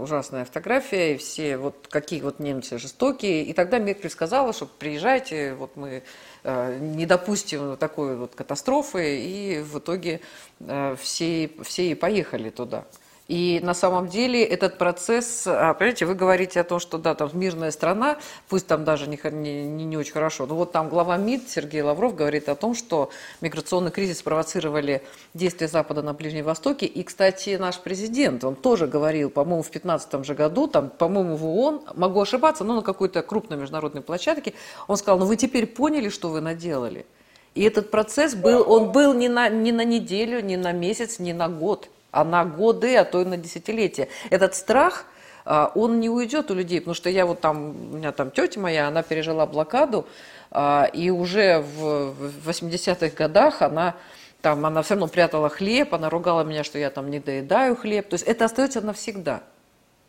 ужасная 0.00 0.44
фотография, 0.44 1.14
и 1.14 1.16
все 1.16 1.56
вот 1.56 1.88
какие 1.90 2.20
вот 2.20 2.38
немцы 2.38 2.78
жестокие. 2.78 3.42
И 3.44 3.52
тогда 3.52 3.78
Меркель 3.78 4.10
сказала, 4.10 4.52
что 4.52 4.66
приезжайте, 4.66 5.54
вот 5.54 5.76
мы 5.76 6.02
э, 6.42 6.78
не 6.80 7.06
допустим 7.06 7.76
такой 7.76 8.16
вот 8.16 8.34
катастрофы, 8.34 9.20
и 9.20 9.60
в 9.60 9.78
итоге 9.78 10.20
э, 10.60 10.96
все, 11.00 11.50
все 11.62 11.90
и 11.90 11.94
поехали 11.94 12.50
туда. 12.50 12.84
И 13.26 13.58
на 13.62 13.72
самом 13.72 14.08
деле 14.08 14.44
этот 14.44 14.76
процесс, 14.76 15.46
а, 15.46 15.72
понимаете, 15.72 16.04
вы 16.04 16.14
говорите 16.14 16.60
о 16.60 16.64
том, 16.64 16.78
что 16.78 16.98
да, 16.98 17.14
там 17.14 17.30
мирная 17.32 17.70
страна, 17.70 18.18
пусть 18.50 18.66
там 18.66 18.84
даже 18.84 19.08
не, 19.08 19.18
не, 19.32 19.84
не 19.86 19.96
очень 19.96 20.12
хорошо, 20.12 20.44
но 20.44 20.54
вот 20.54 20.72
там 20.72 20.90
глава 20.90 21.16
МИД 21.16 21.48
Сергей 21.48 21.80
Лавров 21.80 22.14
говорит 22.14 22.50
о 22.50 22.54
том, 22.54 22.74
что 22.74 23.08
миграционный 23.40 23.90
кризис 23.90 24.18
спровоцировали 24.18 25.02
действия 25.32 25.68
Запада 25.68 26.02
на 26.02 26.12
Ближнем 26.12 26.44
Востоке. 26.44 26.84
И, 26.84 27.02
кстати, 27.02 27.56
наш 27.56 27.78
президент, 27.78 28.44
он 28.44 28.56
тоже 28.56 28.86
говорил, 28.86 29.30
по-моему, 29.30 29.62
в 29.62 29.70
2015 29.70 30.26
же 30.26 30.34
году, 30.34 30.66
там, 30.66 30.90
по-моему, 30.90 31.36
в 31.36 31.46
ООН, 31.46 31.80
могу 31.94 32.20
ошибаться, 32.20 32.62
но 32.62 32.74
на 32.74 32.82
какой-то 32.82 33.22
крупной 33.22 33.56
международной 33.56 34.02
площадке, 34.02 34.52
он 34.86 34.98
сказал, 34.98 35.18
ну 35.18 35.24
вы 35.24 35.36
теперь 35.36 35.66
поняли, 35.66 36.10
что 36.10 36.28
вы 36.28 36.42
наделали. 36.42 37.06
И 37.54 37.62
этот 37.62 37.90
процесс 37.90 38.34
был, 38.34 38.70
он 38.70 38.92
был 38.92 39.14
не 39.14 39.30
на, 39.30 39.48
не 39.48 39.72
на 39.72 39.84
неделю, 39.84 40.40
не 40.40 40.58
на 40.58 40.72
месяц, 40.72 41.18
не 41.18 41.32
на 41.32 41.48
год 41.48 41.88
а 42.14 42.24
на 42.24 42.44
годы, 42.44 42.96
а 42.96 43.04
то 43.04 43.20
и 43.20 43.24
на 43.24 43.36
десятилетия. 43.36 44.08
Этот 44.30 44.54
страх, 44.54 45.06
а, 45.44 45.72
он 45.74 46.00
не 46.00 46.08
уйдет 46.08 46.50
у 46.50 46.54
людей, 46.54 46.80
потому 46.80 46.94
что 46.94 47.10
я 47.10 47.26
вот 47.26 47.40
там, 47.40 47.92
у 47.92 47.96
меня 47.96 48.12
там 48.12 48.30
тетя 48.30 48.60
моя, 48.60 48.88
она 48.88 49.02
пережила 49.02 49.46
блокаду, 49.46 50.06
а, 50.50 50.88
и 50.92 51.10
уже 51.10 51.58
в 51.60 52.48
80-х 52.48 53.14
годах 53.16 53.60
она 53.62 53.96
там, 54.40 54.64
она 54.66 54.82
все 54.82 54.94
равно 54.94 55.08
прятала 55.08 55.48
хлеб, 55.48 55.94
она 55.94 56.10
ругала 56.10 56.44
меня, 56.44 56.64
что 56.64 56.78
я 56.78 56.90
там 56.90 57.10
не 57.10 57.18
доедаю 57.18 57.76
хлеб. 57.76 58.08
То 58.08 58.14
есть 58.14 58.26
это 58.26 58.44
остается 58.44 58.82
навсегда. 58.82 59.42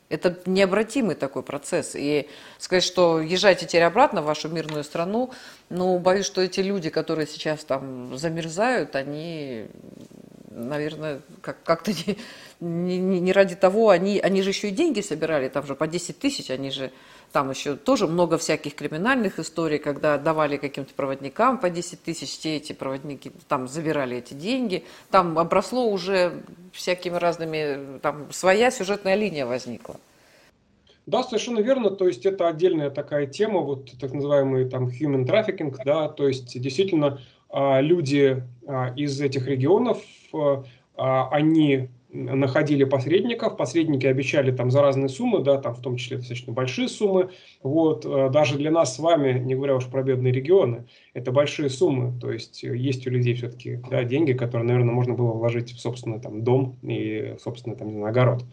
Это 0.10 0.38
необратимый 0.46 1.16
такой 1.16 1.42
процесс. 1.42 1.96
И 1.96 2.30
сказать, 2.60 2.84
что 2.84 3.22
езжайте 3.22 3.66
теперь 3.66 3.84
обратно 3.84 4.22
в 4.22 4.26
вашу 4.26 4.50
мирную 4.50 4.84
страну, 4.84 5.32
ну, 5.70 5.98
боюсь, 6.00 6.26
что 6.26 6.42
эти 6.42 6.60
люди, 6.60 6.90
которые 6.90 7.28
сейчас 7.28 7.64
там 7.64 8.18
замерзают, 8.18 8.96
они 8.96 9.68
наверное, 10.56 11.22
как- 11.42 11.62
как-то 11.64 11.92
не, 12.60 12.98
не, 12.98 13.20
не 13.20 13.32
ради 13.32 13.56
того, 13.56 13.90
они, 13.90 14.20
они 14.20 14.42
же 14.42 14.50
еще 14.50 14.70
и 14.70 14.72
деньги 14.72 15.02
собирали, 15.02 15.50
там 15.50 15.66
же 15.66 15.76
по 15.76 15.88
10 15.88 16.18
тысяч, 16.18 16.50
они 16.50 16.72
же, 16.72 16.92
там 17.32 17.50
еще 17.50 17.76
тоже 17.76 18.08
много 18.08 18.38
всяких 18.38 18.76
криминальных 18.76 19.40
историй, 19.40 19.78
когда 19.78 20.18
давали 20.18 20.58
каким-то 20.58 20.94
проводникам 20.94 21.58
по 21.58 21.70
10 21.70 22.02
тысяч, 22.02 22.38
те 22.38 22.56
эти 22.56 22.74
проводники 22.74 23.32
там 23.48 23.68
забирали 23.68 24.18
эти 24.18 24.34
деньги, 24.34 24.84
там 25.12 25.38
обросло 25.38 25.88
уже 25.90 26.42
всякими 26.72 27.18
разными, 27.18 28.00
там 28.00 28.32
своя 28.32 28.72
сюжетная 28.72 29.16
линия 29.16 29.46
возникла. 29.46 29.98
Да, 31.06 31.24
совершенно 31.24 31.60
верно. 31.60 31.92
То 31.92 32.08
есть 32.08 32.26
это 32.26 32.48
отдельная 32.48 32.90
такая 32.90 33.28
тема, 33.28 33.60
вот 33.60 33.92
так 34.00 34.12
называемый 34.12 34.68
там 34.68 34.88
human 34.88 35.26
trafficking, 35.26 35.76
да, 35.86 36.10
то 36.10 36.28
есть 36.28 36.60
действительно 36.60 37.22
а, 37.50 37.80
люди 37.80 38.44
а, 38.68 38.92
из 38.96 39.22
этих 39.22 39.48
регионов, 39.48 40.02
они 40.96 41.90
находили 42.16 42.86
посредников, 42.86 43.58
посредники 43.58 44.06
обещали 44.06 44.52
там 44.52 44.72
за 44.72 44.82
разные 44.82 45.10
суммы, 45.10 45.44
да, 45.44 45.58
там 45.58 45.76
в 45.76 45.82
том 45.82 45.98
числе 45.98 46.16
достаточно 46.16 46.54
большие 46.54 46.88
суммы, 46.88 47.32
вот, 47.62 48.06
даже 48.32 48.58
для 48.58 48.72
нас 48.72 48.96
с 48.96 49.00
вами, 49.00 49.38
не 49.38 49.54
говоря 49.54 49.76
уж 49.76 49.88
про 49.88 50.02
бедные 50.02 50.32
регионы, 50.32 50.86
это 51.14 51.34
большие 51.34 51.70
суммы, 51.70 52.18
то 52.22 52.32
есть 52.32 52.64
есть 52.64 53.06
у 53.06 53.10
людей 53.10 53.34
все-таки 53.34 53.82
да, 53.92 54.06
деньги, 54.06 54.32
которые, 54.32 54.66
наверное, 54.66 54.94
можно 54.94 55.14
было 55.14 55.34
вложить 55.34 55.74
в 55.74 55.80
собственный 55.82 56.22
там 56.22 56.42
дом 56.42 56.78
и 56.84 57.36
собственный 57.44 57.76
там, 57.76 57.88
не 57.90 57.96
знаю, 57.96 58.12
огород. 58.12 58.46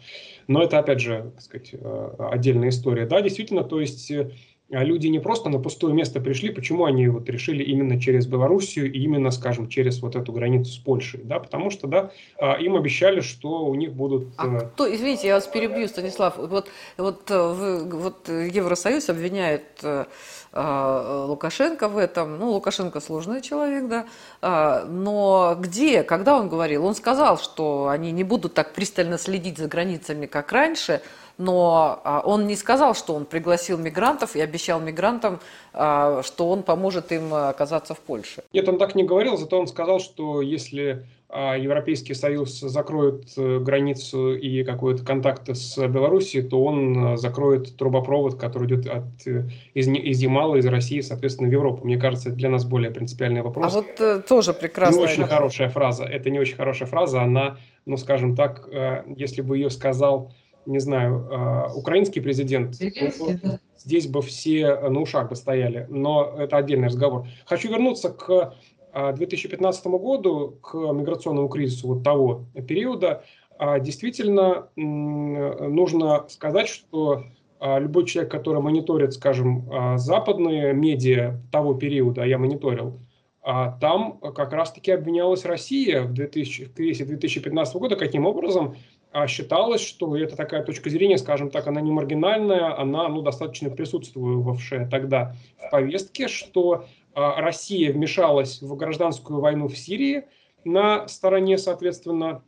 Но 0.49 0.61
это, 0.61 0.81
опять 0.81 0.99
же, 0.99 1.31
так 1.37 1.43
сказать, 1.43 1.75
отдельная 2.19 2.71
история. 2.71 3.07
Да, 3.07 3.23
действительно, 3.23 3.63
то 3.63 3.81
есть 3.81 4.11
а 4.11 4.31
люди 4.73 5.07
не 5.09 5.19
просто 5.19 5.51
на 5.51 5.59
пустое 5.59 5.93
место 5.93 6.21
пришли, 6.21 6.51
почему 6.51 6.87
они 6.87 7.07
вот 7.09 7.29
решили 7.29 7.63
именно 7.63 8.01
через 8.01 8.27
Белоруссию 8.27 8.91
и 8.91 8.99
именно, 9.01 9.31
скажем, 9.31 9.69
через 9.69 10.01
вот 10.01 10.17
эту 10.17 10.33
границу 10.33 10.73
с 10.73 10.79
Польшей, 10.79 11.21
да, 11.23 11.39
потому 11.39 11.71
что, 11.71 11.87
да, 11.87 12.11
а, 12.39 12.55
им 12.55 12.77
обещали, 12.77 13.21
что 13.21 13.67
у 13.67 13.75
них 13.75 13.93
будут... 13.93 14.29
А 14.39 14.47
э, 14.47 14.61
кто, 14.61 14.93
извините, 14.93 15.29
я 15.29 15.35
вас 15.35 15.47
перебью, 15.47 15.87
Станислав, 15.89 16.39
вот, 16.39 16.71
вот, 16.97 17.31
э, 17.31 17.53
вы, 17.53 17.85
вот 17.85 18.29
Евросоюз 18.29 19.11
обвиняет 19.11 19.65
э, 19.83 20.07
Лукашенко 20.55 21.89
в 21.89 21.99
этом. 21.99 22.39
Ну, 22.39 22.51
Лукашенко 22.51 23.01
сложный 23.01 23.41
человек, 23.41 23.89
да. 23.89 24.85
Но 24.87 25.57
где, 25.59 26.03
когда 26.03 26.39
он 26.39 26.51
говорил? 26.51 26.85
Он 26.85 26.95
сказал, 26.95 27.39
что 27.39 27.89
они 27.89 28.13
не 28.13 28.23
будут 28.23 28.53
так 28.53 28.75
пристально 28.75 29.17
следить 29.17 29.57
за 29.57 29.67
границами, 29.69 30.27
как 30.27 30.53
раньше, 30.53 31.01
но 31.39 32.01
а, 32.05 32.23
он 32.25 32.47
не 32.47 32.57
сказал, 32.57 32.95
что 32.95 33.15
он 33.15 33.25
пригласил 33.25 33.79
мигрантов 33.79 34.37
и 34.37 34.41
обещал 34.41 34.81
мигрантам, 34.81 35.41
а, 35.73 36.23
что 36.23 36.49
он 36.49 36.63
поможет 36.63 37.13
им 37.13 37.33
оказаться 37.35 37.95
в 37.95 38.01
Польше. 38.01 38.43
Нет, 38.53 38.69
он 38.69 38.79
так 38.79 38.95
не 38.95 39.05
говорил, 39.05 39.37
зато 39.37 39.59
он 39.59 39.67
сказал, 39.67 40.01
что 40.01 40.43
если 40.43 41.05
а, 41.35 41.57
Европейский 41.57 42.13
Союз 42.13 42.61
закроет 42.61 43.25
э, 43.39 43.59
границу 43.59 44.35
и 44.35 44.65
какой-то 44.65 45.03
контакт 45.03 45.49
с 45.49 45.79
Белоруссией, 45.89 46.47
то 46.47 46.63
он 46.63 47.17
закроет 47.17 47.75
трубопровод, 47.79 48.39
который 48.39 48.69
идет 48.69 48.87
от, 48.87 49.27
э, 49.27 49.49
из, 49.73 49.89
из 49.89 50.21
Ямала, 50.21 50.57
из 50.57 50.67
России, 50.67 51.01
соответственно, 51.01 51.49
в 51.49 51.53
Европу. 51.53 51.87
Мне 51.87 51.97
кажется, 51.97 52.29
это 52.29 52.37
для 52.37 52.51
нас 52.51 52.67
более 52.67 52.91
принципиальный 52.91 53.41
вопрос. 53.41 53.73
А 53.73 53.77
вот 53.77 53.99
э, 53.99 54.21
тоже 54.29 54.53
прекрасная... 54.53 54.99
Не 54.99 55.05
очень 55.11 55.25
хорошая 55.25 55.71
фраза. 55.71 56.05
Это 56.05 56.29
не 56.29 56.39
очень 56.39 56.57
хорошая 56.57 56.87
фраза. 56.87 57.23
Она, 57.23 57.57
ну, 57.87 57.97
скажем 57.97 58.37
так, 58.37 58.69
э, 58.71 59.05
если 59.17 59.41
бы 59.41 59.57
ее 59.57 59.71
сказал 59.71 60.35
не 60.67 60.79
знаю, 60.79 61.29
э, 61.31 61.73
украинский 61.75 62.21
президент, 62.21 62.75
здесь 63.77 64.07
бы 64.07 64.23
все 64.23 64.77
на 64.89 65.01
ушах 65.01 65.29
бы 65.29 65.37
стояли, 65.37 65.87
но 65.91 66.35
это 66.39 66.57
отдельный 66.57 66.89
разговор. 66.89 67.27
Хочу 67.47 67.69
вернуться 67.69 68.11
к 68.11 68.55
2015 68.93 69.87
э, 69.87 69.89
году, 69.91 70.59
к 70.63 70.75
миграционному 70.75 71.49
кризису 71.49 71.89
вот 71.89 72.05
того 72.05 72.47
периода. 72.69 73.25
А, 73.59 73.79
действительно, 73.79 74.69
нужно 74.77 76.25
сказать, 76.29 76.69
что 76.69 77.25
а, 77.65 77.79
любой 77.79 78.07
человек, 78.07 78.33
который 78.33 78.61
мониторит, 78.61 79.13
скажем, 79.15 79.69
а, 79.71 79.97
западные 79.97 80.73
медиа 80.75 81.41
того 81.53 81.75
периода, 81.75 82.25
а 82.25 82.27
я 82.27 82.37
мониторил, 82.37 82.99
там 83.45 84.21
как 84.21 84.53
раз-таки 84.53 84.93
обвинялась 84.93 85.45
Россия 85.45 86.03
в, 86.03 86.13
2000, 86.13 86.67
в 86.67 86.75
кризисе 86.75 87.05
2015 87.05 87.75
года, 87.75 87.97
каким 87.97 88.25
образом 88.25 88.77
а 89.13 89.27
считалось, 89.27 89.83
что 89.83 90.17
это 90.17 90.37
такая 90.37 90.65
точка 90.65 90.89
зрения, 90.89 91.19
скажем 91.19 91.51
так, 91.51 91.67
она 91.67 91.81
не 91.81 91.91
маргинальная, 91.91 92.79
она 92.79 93.09
ну, 93.09 93.21
достаточно 93.21 93.69
присутствовавшая 93.69 94.89
тогда 94.89 95.37
в 95.59 95.71
повестке, 95.71 96.29
что 96.29 96.87
а, 97.15 97.41
Россия 97.41 97.93
вмешалась 97.93 98.63
в 98.63 98.75
гражданскую 98.75 99.41
войну 99.41 99.69
в 99.69 99.77
Сирии 99.77 100.25
на 100.65 101.07
стороне, 101.09 101.59
соответственно, 101.59 102.43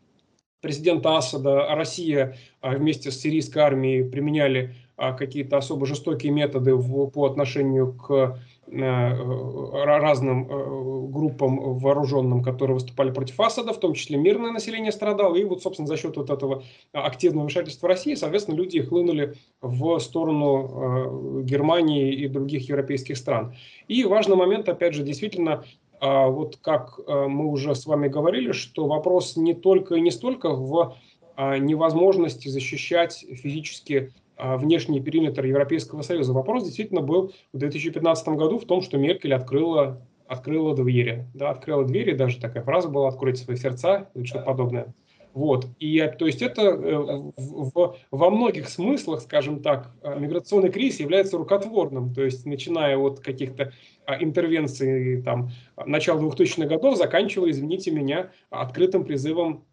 президента 0.62 1.18
Асада, 1.18 1.66
Россия 1.74 2.36
а, 2.62 2.70
вместе 2.70 3.10
с 3.10 3.20
сирийской 3.20 3.58
армией 3.58 4.02
применяли 4.02 4.74
а, 4.96 5.12
какие-то 5.12 5.58
особо 5.58 5.84
жестокие 5.84 6.32
методы 6.32 6.74
в, 6.74 7.10
по 7.10 7.26
отношению 7.26 7.92
к 7.92 8.40
разным 8.66 10.48
э, 10.50 11.10
группам 11.10 11.78
вооруженным, 11.78 12.42
которые 12.42 12.74
выступали 12.74 13.10
против 13.10 13.38
Асада, 13.40 13.72
в 13.72 13.80
том 13.80 13.94
числе 13.94 14.16
мирное 14.16 14.52
население 14.52 14.92
страдало, 14.92 15.36
и 15.36 15.44
вот, 15.44 15.62
собственно, 15.62 15.86
за 15.86 15.96
счет 15.96 16.16
вот 16.16 16.30
этого 16.30 16.62
активного 16.92 17.44
вмешательства 17.44 17.88
России, 17.88 18.14
соответственно, 18.14 18.56
люди 18.56 18.80
хлынули 18.80 19.34
в 19.60 19.98
сторону 19.98 21.40
э, 21.40 21.42
Германии 21.42 22.12
и 22.12 22.28
других 22.28 22.68
европейских 22.68 23.16
стран. 23.16 23.54
И 23.88 24.04
важный 24.04 24.36
момент, 24.36 24.68
опять 24.68 24.94
же, 24.94 25.02
действительно, 25.02 25.64
вот 26.00 26.58
как 26.60 26.98
мы 27.08 27.46
уже 27.46 27.74
с 27.74 27.86
вами 27.86 28.08
говорили, 28.08 28.52
что 28.52 28.86
вопрос 28.86 29.36
не 29.36 29.54
только 29.54 29.94
и 29.94 30.02
не 30.02 30.10
столько 30.10 30.50
в 30.50 30.96
невозможности 31.38 32.48
защищать 32.48 33.24
физически 33.30 34.12
а, 34.12 34.23
внешний 34.38 35.00
периметр 35.00 35.44
Европейского 35.44 36.02
Союза. 36.02 36.32
Вопрос 36.32 36.64
действительно 36.64 37.00
был 37.00 37.32
в 37.52 37.58
2015 37.58 38.28
году 38.28 38.58
в 38.58 38.64
том, 38.64 38.82
что 38.82 38.98
Меркель 38.98 39.34
открыла, 39.34 40.02
открыла 40.26 40.74
двери. 40.74 41.26
Да, 41.34 41.50
открыла 41.50 41.84
двери, 41.84 42.14
даже 42.14 42.40
такая 42.40 42.62
фраза 42.62 42.88
была 42.88 43.08
«откройте 43.08 43.44
свои 43.44 43.56
сердца» 43.56 44.10
или 44.14 44.24
что-то 44.24 44.44
подобное. 44.44 44.94
Вот. 45.34 45.66
И 45.80 45.98
то 46.16 46.26
есть 46.26 46.42
это 46.42 46.62
э, 46.62 46.96
в, 47.36 47.96
во 48.12 48.30
многих 48.30 48.68
смыслах, 48.68 49.20
скажем 49.20 49.62
так, 49.62 49.90
а, 50.00 50.14
миграционный 50.14 50.70
кризис 50.70 51.00
является 51.00 51.36
рукотворным. 51.36 52.14
То 52.14 52.22
есть 52.22 52.46
начиная 52.46 52.96
от 52.96 53.18
каких-то 53.18 53.72
а, 54.06 54.22
интервенций 54.22 55.22
там, 55.22 55.50
начала 55.86 56.20
2000-х 56.20 56.68
годов, 56.68 56.96
заканчивая, 56.96 57.50
извините 57.50 57.90
меня, 57.90 58.30
открытым 58.48 59.04
призывом 59.04 59.64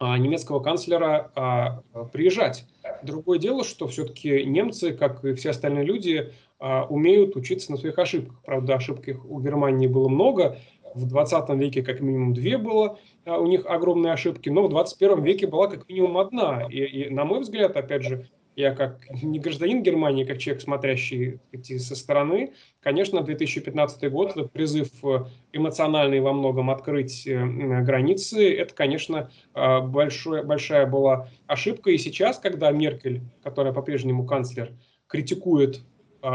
немецкого 0.00 0.58
канцлера 0.58 1.84
приезжать. 2.12 2.66
Другое 3.02 3.38
дело, 3.38 3.64
что 3.64 3.88
все-таки 3.88 4.44
немцы, 4.44 4.92
как 4.92 5.24
и 5.24 5.34
все 5.34 5.50
остальные 5.50 5.84
люди, 5.84 6.32
а, 6.58 6.84
умеют 6.84 7.36
учиться 7.36 7.72
на 7.72 7.78
своих 7.78 7.98
ошибках. 7.98 8.40
Правда, 8.44 8.74
ошибок 8.74 9.04
у 9.24 9.40
Германии 9.40 9.86
было 9.86 10.08
много. 10.08 10.58
В 10.94 11.06
20 11.06 11.48
веке 11.58 11.82
как 11.82 12.00
минимум 12.00 12.34
две 12.34 12.58
было 12.58 12.98
у 13.24 13.46
них 13.46 13.66
огромные 13.66 14.12
ошибки, 14.12 14.48
но 14.48 14.64
в 14.64 14.68
21 14.68 15.22
веке 15.22 15.46
была 15.46 15.68
как 15.68 15.88
минимум 15.88 16.18
одна. 16.18 16.66
И, 16.68 16.78
и 16.78 17.10
на 17.10 17.24
мой 17.24 17.40
взгляд, 17.40 17.76
опять 17.76 18.02
же, 18.02 18.28
я 18.56 18.74
как 18.74 19.08
не 19.22 19.38
гражданин 19.38 19.82
Германии, 19.82 20.24
как 20.24 20.38
человек, 20.38 20.62
смотрящий 20.62 21.40
эти 21.52 21.78
со 21.78 21.96
стороны, 21.96 22.52
конечно, 22.80 23.22
2015 23.22 24.10
год, 24.10 24.30
этот 24.32 24.52
призыв 24.52 24.88
э, 25.04 25.24
эмоциональный 25.52 26.20
во 26.20 26.32
многом 26.32 26.70
открыть 26.70 27.26
э, 27.26 27.44
границы, 27.82 28.54
это, 28.54 28.74
конечно, 28.74 29.30
э, 29.54 29.80
большой, 29.80 30.44
большая 30.44 30.86
была 30.86 31.28
ошибка. 31.46 31.90
И 31.90 31.98
сейчас, 31.98 32.38
когда 32.38 32.70
Меркель, 32.70 33.22
которая 33.42 33.72
по-прежнему 33.72 34.26
канцлер, 34.26 34.72
критикует 35.06 35.80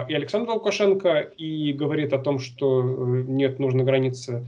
и 0.09 0.13
Александра 0.13 0.51
Лукашенко 0.51 1.19
и 1.19 1.71
говорит 1.71 2.11
о 2.11 2.19
том, 2.19 2.39
что 2.39 2.83
нет, 2.83 3.57
нужно 3.57 3.85
границы 3.85 4.45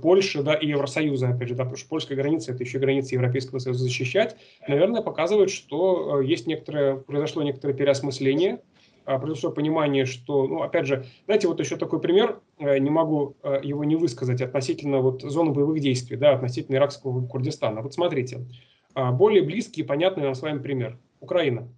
Польши, 0.00 0.42
да, 0.42 0.54
и 0.54 0.68
Евросоюза, 0.68 1.28
опять 1.28 1.48
же, 1.48 1.54
да, 1.54 1.64
потому 1.64 1.76
что 1.76 1.88
польская 1.88 2.14
граница– 2.14 2.52
это 2.54 2.62
еще 2.62 2.78
границы 2.78 3.14
Европейского 3.14 3.58
Союза 3.58 3.84
защищать, 3.84 4.36
наверное, 4.66 5.02
показывает, 5.02 5.50
что 5.50 6.20
э, 6.20 6.26
есть 6.26 6.46
некоторое, 6.46 6.96
произошло 6.96 7.42
некоторое 7.42 7.74
переосмысление, 7.74 8.60
а, 9.08 9.18
произошло 9.18 9.50
понимание, 9.50 10.04
что, 10.04 10.46
ну, 10.46 10.60
опять 10.60 10.86
же, 10.86 11.06
знаете, 11.24 11.48
вот 11.48 11.58
еще 11.60 11.76
такой 11.76 11.98
пример, 11.98 12.40
э, 12.58 12.78
не 12.78 12.90
могу 12.90 13.36
э, 13.42 13.60
его 13.62 13.82
не 13.84 13.96
высказать 13.96 14.42
относительно 14.42 14.98
вот 14.98 15.22
зоны 15.22 15.50
боевых 15.52 15.80
действий, 15.80 16.18
да, 16.18 16.32
относительно 16.32 16.76
иракского 16.76 17.26
Курдистана. 17.26 17.80
Вот 17.80 17.94
смотрите, 17.94 18.46
а, 18.92 19.10
более 19.12 19.42
близкий 19.42 19.80
и 19.80 19.84
понятный 19.84 20.24
нам 20.24 20.34
с 20.34 20.42
вами 20.42 20.58
пример. 20.58 20.98
Украина. 21.20 21.72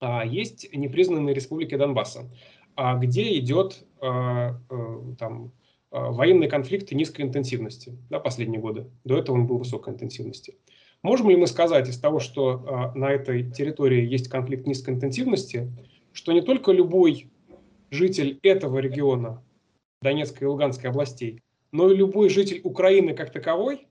А, 0.00 0.24
есть 0.26 0.68
непризнанные 0.74 1.36
республики 1.36 1.76
Донбасса, 1.76 2.28
где 2.76 3.38
идет 3.38 3.86
там 4.00 5.52
военные 6.10 6.48
конфликты 6.48 6.94
низкой 6.94 7.22
интенсивности 7.22 7.96
да, 8.10 8.20
последние 8.20 8.60
годы. 8.60 8.86
До 9.04 9.16
этого 9.16 9.36
он 9.36 9.46
был 9.46 9.58
высокой 9.58 9.94
интенсивности. 9.94 10.56
Можем 11.02 11.30
ли 11.30 11.36
мы 11.36 11.46
сказать 11.46 11.88
из 11.88 11.98
того, 11.98 12.20
что 12.20 12.92
э, 12.94 12.98
на 12.98 13.12
этой 13.12 13.50
территории 13.50 14.04
есть 14.04 14.28
конфликт 14.28 14.66
низкой 14.66 14.94
интенсивности, 14.94 15.70
что 16.12 16.32
не 16.32 16.40
только 16.40 16.72
любой 16.72 17.30
житель 17.90 18.38
этого 18.42 18.78
региона, 18.78 19.42
Донецкой 20.02 20.46
и 20.46 20.48
Луганской 20.48 20.90
областей, 20.90 21.42
но 21.72 21.90
и 21.90 21.96
любой 21.96 22.28
житель 22.28 22.60
Украины 22.64 23.14
как 23.14 23.30
таковой 23.30 23.86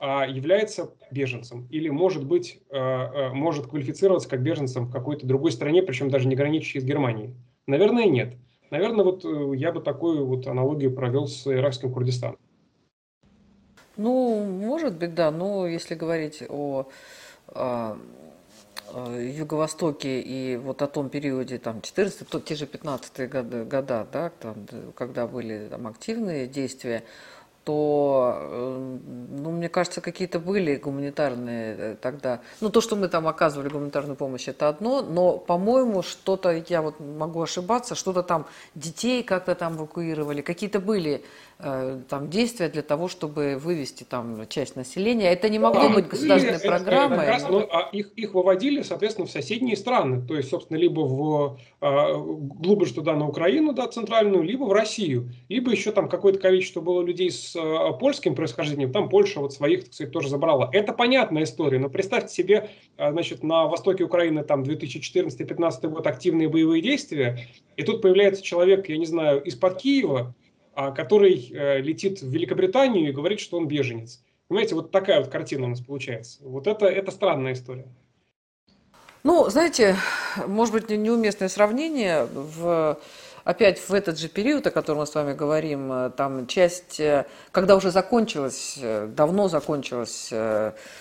э, 0.00 0.04
является 0.28 0.94
беженцем 1.10 1.66
или 1.70 1.88
может 1.88 2.26
быть, 2.26 2.60
э, 2.70 2.76
э, 2.76 3.32
может 3.32 3.66
квалифицироваться 3.66 4.28
как 4.28 4.42
беженцем 4.42 4.86
в 4.86 4.90
какой-то 4.90 5.26
другой 5.26 5.52
стране, 5.52 5.82
причем 5.82 6.10
даже 6.10 6.28
не 6.28 6.36
граничащей 6.36 6.80
с 6.80 6.84
Германией? 6.84 7.34
Наверное, 7.66 8.06
нет. 8.06 8.36
Наверное, 8.70 9.04
вот 9.04 9.24
э, 9.24 9.56
я 9.56 9.72
бы 9.72 9.80
такую 9.80 10.24
вот 10.26 10.46
аналогию 10.46 10.94
провел 10.94 11.26
с 11.26 11.46
иракским 11.46 11.92
Курдистаном. 11.92 12.38
Ну, 13.96 14.44
может 14.44 14.96
быть, 14.96 15.14
да, 15.14 15.30
но 15.30 15.66
если 15.66 15.94
говорить 15.94 16.42
о, 16.48 16.88
о, 17.48 17.98
о 18.94 19.18
Юго-Востоке 19.18 20.20
и 20.20 20.56
вот 20.56 20.80
о 20.82 20.86
том 20.86 21.10
периоде, 21.10 21.58
там, 21.58 21.82
14 21.82 22.26
то 22.28 22.40
те 22.40 22.54
же 22.54 22.64
15-е 22.64 23.26
годы, 23.26 23.64
года, 23.64 24.06
да, 24.10 24.30
там, 24.40 24.66
когда 24.94 25.26
были 25.26 25.68
там 25.68 25.86
активные 25.88 26.46
действия, 26.46 27.02
то, 27.70 28.36
э, 28.36 28.98
ну, 29.42 29.52
мне 29.52 29.68
кажется, 29.68 30.00
какие-то 30.00 30.40
были 30.40 30.74
гуманитарные 30.74 31.76
э, 31.78 31.96
тогда. 32.00 32.40
Ну, 32.60 32.68
то, 32.68 32.80
что 32.80 32.96
мы 32.96 33.06
там 33.06 33.28
оказывали 33.28 33.68
гуманитарную 33.68 34.16
помощь, 34.16 34.48
это 34.48 34.68
одно, 34.68 35.02
но, 35.02 35.38
по-моему, 35.38 36.02
что-то, 36.02 36.64
я 36.68 36.82
вот 36.82 36.98
могу 36.98 37.40
ошибаться, 37.42 37.94
что-то 37.94 38.24
там 38.24 38.46
детей 38.74 39.22
как-то 39.22 39.54
там 39.54 39.76
эвакуировали, 39.76 40.42
какие-то 40.42 40.80
были 40.80 41.22
там, 42.08 42.30
действия 42.30 42.68
для 42.68 42.82
того, 42.82 43.08
чтобы 43.08 43.56
вывести 43.60 44.04
там 44.04 44.46
часть 44.48 44.76
населения. 44.76 45.30
Это 45.30 45.48
не 45.48 45.58
могло 45.58 45.82
а, 45.82 45.88
быть 45.90 46.08
государственной 46.08 46.56
это, 46.56 46.68
программой. 46.68 47.18
Это 47.18 47.32
раз, 47.32 47.46
ну, 47.48 47.68
а 47.70 47.88
их, 47.92 48.12
их 48.16 48.34
выводили, 48.34 48.82
соответственно, 48.82 49.26
в 49.26 49.30
соседние 49.30 49.76
страны. 49.76 50.26
То 50.26 50.36
есть, 50.36 50.48
собственно, 50.48 50.78
либо 50.78 51.00
в 51.00 51.58
а, 51.80 52.14
глубже 52.14 52.94
туда, 52.94 53.14
на 53.14 53.28
Украину, 53.28 53.72
да, 53.72 53.86
центральную, 53.88 54.42
либо 54.42 54.64
в 54.64 54.72
Россию. 54.72 55.30
Либо 55.48 55.70
еще 55.70 55.92
там 55.92 56.08
какое-то 56.08 56.38
количество 56.38 56.80
было 56.80 57.02
людей 57.02 57.30
с 57.30 57.54
а, 57.56 57.92
польским 57.92 58.34
происхождением. 58.34 58.92
Там 58.92 59.08
Польша 59.08 59.40
вот 59.40 59.52
своих, 59.52 59.84
так 59.84 59.94
сказать, 59.94 60.12
тоже 60.12 60.28
забрала. 60.28 60.70
Это 60.72 60.92
понятная 60.92 61.44
история. 61.44 61.78
Но 61.78 61.88
представьте 61.88 62.34
себе, 62.34 62.70
а, 62.96 63.12
значит, 63.12 63.42
на 63.42 63.66
востоке 63.66 64.04
Украины 64.04 64.44
там 64.44 64.62
2014-2015 64.62 65.88
год 65.88 66.06
активные 66.06 66.48
боевые 66.48 66.82
действия. 66.82 67.46
И 67.76 67.82
тут 67.82 68.02
появляется 68.02 68.42
человек, 68.42 68.88
я 68.88 68.98
не 68.98 69.06
знаю, 69.06 69.42
из-под 69.42 69.78
Киева, 69.78 70.34
который 70.92 71.50
э, 71.52 71.80
летит 71.80 72.22
в 72.22 72.28
Великобританию 72.28 73.08
и 73.08 73.12
говорит, 73.12 73.40
что 73.40 73.56
он 73.56 73.68
беженец. 73.68 74.22
Понимаете, 74.48 74.74
вот 74.74 74.90
такая 74.90 75.20
вот 75.20 75.30
картина 75.30 75.66
у 75.66 75.68
нас 75.68 75.80
получается. 75.80 76.38
Вот 76.42 76.66
это, 76.66 76.86
это 76.86 77.10
странная 77.10 77.52
история. 77.52 77.86
Ну, 79.22 79.48
знаете, 79.50 79.96
может 80.46 80.72
быть, 80.72 80.88
неуместное 80.88 81.48
сравнение 81.48 82.24
в 82.24 82.98
опять 83.44 83.78
в 83.78 83.92
этот 83.92 84.18
же 84.18 84.28
период, 84.28 84.66
о 84.66 84.70
котором 84.70 85.00
мы 85.00 85.06
с 85.06 85.14
вами 85.14 85.32
говорим, 85.32 85.92
э, 85.92 86.10
там 86.10 86.46
часть, 86.46 87.00
э, 87.00 87.26
когда 87.52 87.76
уже 87.76 87.90
закончилась, 87.90 88.78
э, 88.80 89.06
давно 89.06 89.48
закончилась 89.48 90.32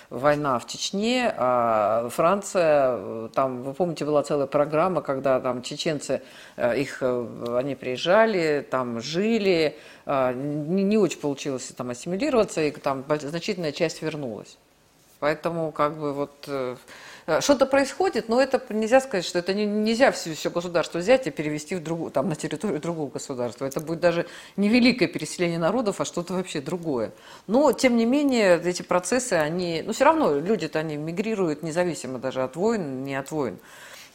война 0.09 0.59
в 0.59 0.67
Чечне, 0.67 1.33
а 1.37 2.09
Франция, 2.09 3.29
там, 3.29 3.63
вы 3.63 3.73
помните, 3.73 4.05
была 4.05 4.23
целая 4.23 4.47
программа, 4.47 5.01
когда 5.01 5.39
там 5.39 5.61
чеченцы, 5.61 6.21
их, 6.57 7.01
они 7.01 7.75
приезжали, 7.75 8.65
там 8.69 9.01
жили, 9.01 9.77
не, 10.05 10.83
не 10.83 10.97
очень 10.97 11.19
получилось 11.19 11.71
там 11.75 11.89
ассимилироваться, 11.89 12.61
и 12.61 12.71
там 12.71 13.05
значительная 13.07 13.71
часть 13.71 14.01
вернулась. 14.01 14.57
Поэтому 15.19 15.71
как 15.71 15.97
бы 15.97 16.13
вот 16.13 16.49
что-то 17.41 17.65
происходит, 17.65 18.29
но 18.29 18.41
это 18.41 18.61
нельзя 18.69 18.99
сказать, 19.01 19.25
что 19.25 19.39
это 19.39 19.53
не, 19.53 19.65
нельзя 19.65 20.11
все, 20.11 20.33
все 20.33 20.49
государство 20.49 20.99
взять 20.99 21.27
и 21.27 21.31
перевести 21.31 21.75
в 21.75 21.83
другую, 21.83 22.11
там, 22.11 22.29
на 22.29 22.35
территорию 22.35 22.79
другого 22.79 23.09
государства. 23.09 23.65
Это 23.65 23.79
будет 23.79 23.99
даже 23.99 24.25
не 24.57 24.69
великое 24.69 25.07
переселение 25.07 25.59
народов, 25.59 26.01
а 26.01 26.05
что-то 26.05 26.33
вообще 26.33 26.61
другое. 26.61 27.11
Но, 27.47 27.71
тем 27.71 27.97
не 27.97 28.05
менее, 28.05 28.59
эти 28.63 28.81
процессы, 28.81 29.33
они, 29.33 29.83
ну, 29.85 29.93
все 29.93 30.05
равно 30.05 30.39
люди-то, 30.39 30.79
они 30.79 30.97
мигрируют 30.97 31.63
независимо 31.63 32.19
даже 32.19 32.43
от 32.43 32.55
войн, 32.55 33.03
не 33.03 33.15
от 33.15 33.31
войн. 33.31 33.57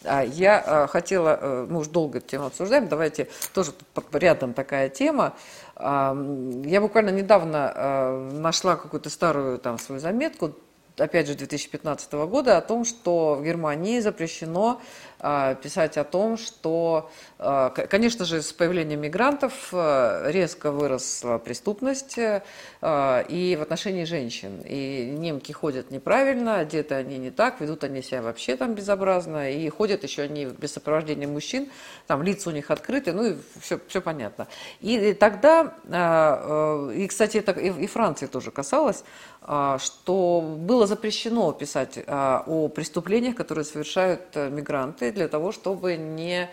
А 0.04 0.22
я 0.22 0.62
э, 0.66 0.86
хотела, 0.88 1.38
э, 1.40 1.66
мы 1.68 1.80
уже 1.80 1.90
долго 1.90 2.18
эту 2.18 2.28
тему 2.28 2.46
обсуждаем, 2.46 2.88
давайте 2.88 3.28
тоже 3.54 3.72
рядом 4.12 4.52
такая 4.52 4.88
тема. 4.88 5.34
Я 5.76 6.80
буквально 6.80 7.10
недавно 7.10 8.30
нашла 8.32 8.76
какую-то 8.76 9.10
старую 9.10 9.58
там 9.58 9.76
свою 9.80 10.00
заметку 10.00 10.54
опять 10.98 11.26
же, 11.26 11.34
2015 11.34 12.12
года 12.12 12.56
о 12.56 12.60
том, 12.60 12.84
что 12.84 13.34
в 13.34 13.44
Германии 13.44 14.00
запрещено 14.00 14.80
а, 15.18 15.54
писать 15.54 15.96
о 15.96 16.04
том, 16.04 16.36
что, 16.36 17.10
а, 17.38 17.70
конечно 17.70 18.24
же, 18.24 18.42
с 18.42 18.52
появлением 18.52 19.00
мигрантов 19.00 19.70
а, 19.72 20.30
резко 20.30 20.70
выросла 20.70 21.38
преступность 21.38 22.16
и 22.86 23.56
в 23.58 23.62
отношении 23.62 24.04
женщин. 24.04 24.60
И 24.64 25.06
немки 25.16 25.52
ходят 25.52 25.90
неправильно, 25.90 26.58
одеты 26.58 26.94
они 26.96 27.16
не 27.16 27.30
так, 27.30 27.60
ведут 27.60 27.82
они 27.82 28.02
себя 28.02 28.20
вообще 28.20 28.56
там 28.56 28.74
безобразно, 28.74 29.50
и 29.50 29.68
ходят 29.70 30.02
еще 30.02 30.22
они 30.22 30.44
без 30.44 30.72
сопровождения 30.72 31.26
мужчин, 31.26 31.70
там 32.06 32.22
лица 32.22 32.50
у 32.50 32.52
них 32.52 32.70
открыты, 32.70 33.12
ну 33.12 33.24
и 33.24 33.36
все, 33.60 33.80
все 33.88 34.02
понятно. 34.02 34.48
И 34.80 35.14
тогда, 35.14 35.74
и, 36.94 37.06
кстати, 37.06 37.38
это 37.38 37.52
и 37.52 37.86
Франции 37.86 38.26
тоже 38.26 38.50
касалось, 38.50 39.04
что 39.42 40.40
было 40.58 40.86
запрещено 40.86 41.52
писать 41.52 41.98
о 42.06 42.68
преступлениях, 42.68 43.34
которые 43.34 43.64
совершают 43.64 44.22
э, 44.34 44.50
мигранты, 44.50 45.12
для 45.12 45.28
того, 45.28 45.52
чтобы 45.52 45.96
не 45.96 46.50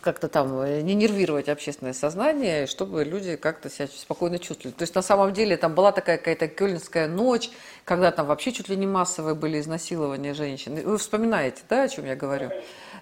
как-то 0.00 0.28
там 0.28 0.60
э, 0.60 0.80
не 0.82 0.94
нервировать 0.94 1.48
общественное 1.48 1.92
сознание, 1.92 2.66
чтобы 2.66 3.04
люди 3.04 3.36
как-то 3.36 3.70
себя 3.70 3.88
спокойно 3.88 4.38
чувствовали. 4.38 4.74
То 4.74 4.82
есть 4.82 4.94
на 4.94 5.02
самом 5.02 5.32
деле 5.32 5.56
там 5.56 5.74
была 5.74 5.92
такая 5.92 6.18
какая-то 6.18 6.48
кёльнская 6.48 7.08
ночь, 7.08 7.50
когда 7.84 8.10
там 8.10 8.26
вообще 8.26 8.52
чуть 8.52 8.68
ли 8.68 8.76
не 8.76 8.86
массовые 8.86 9.34
были 9.34 9.60
изнасилования 9.60 10.34
женщин. 10.34 10.80
Вы 10.84 10.98
вспоминаете, 10.98 11.62
да, 11.68 11.82
о 11.82 11.88
чем 11.88 12.06
я 12.06 12.16
говорю? 12.16 12.50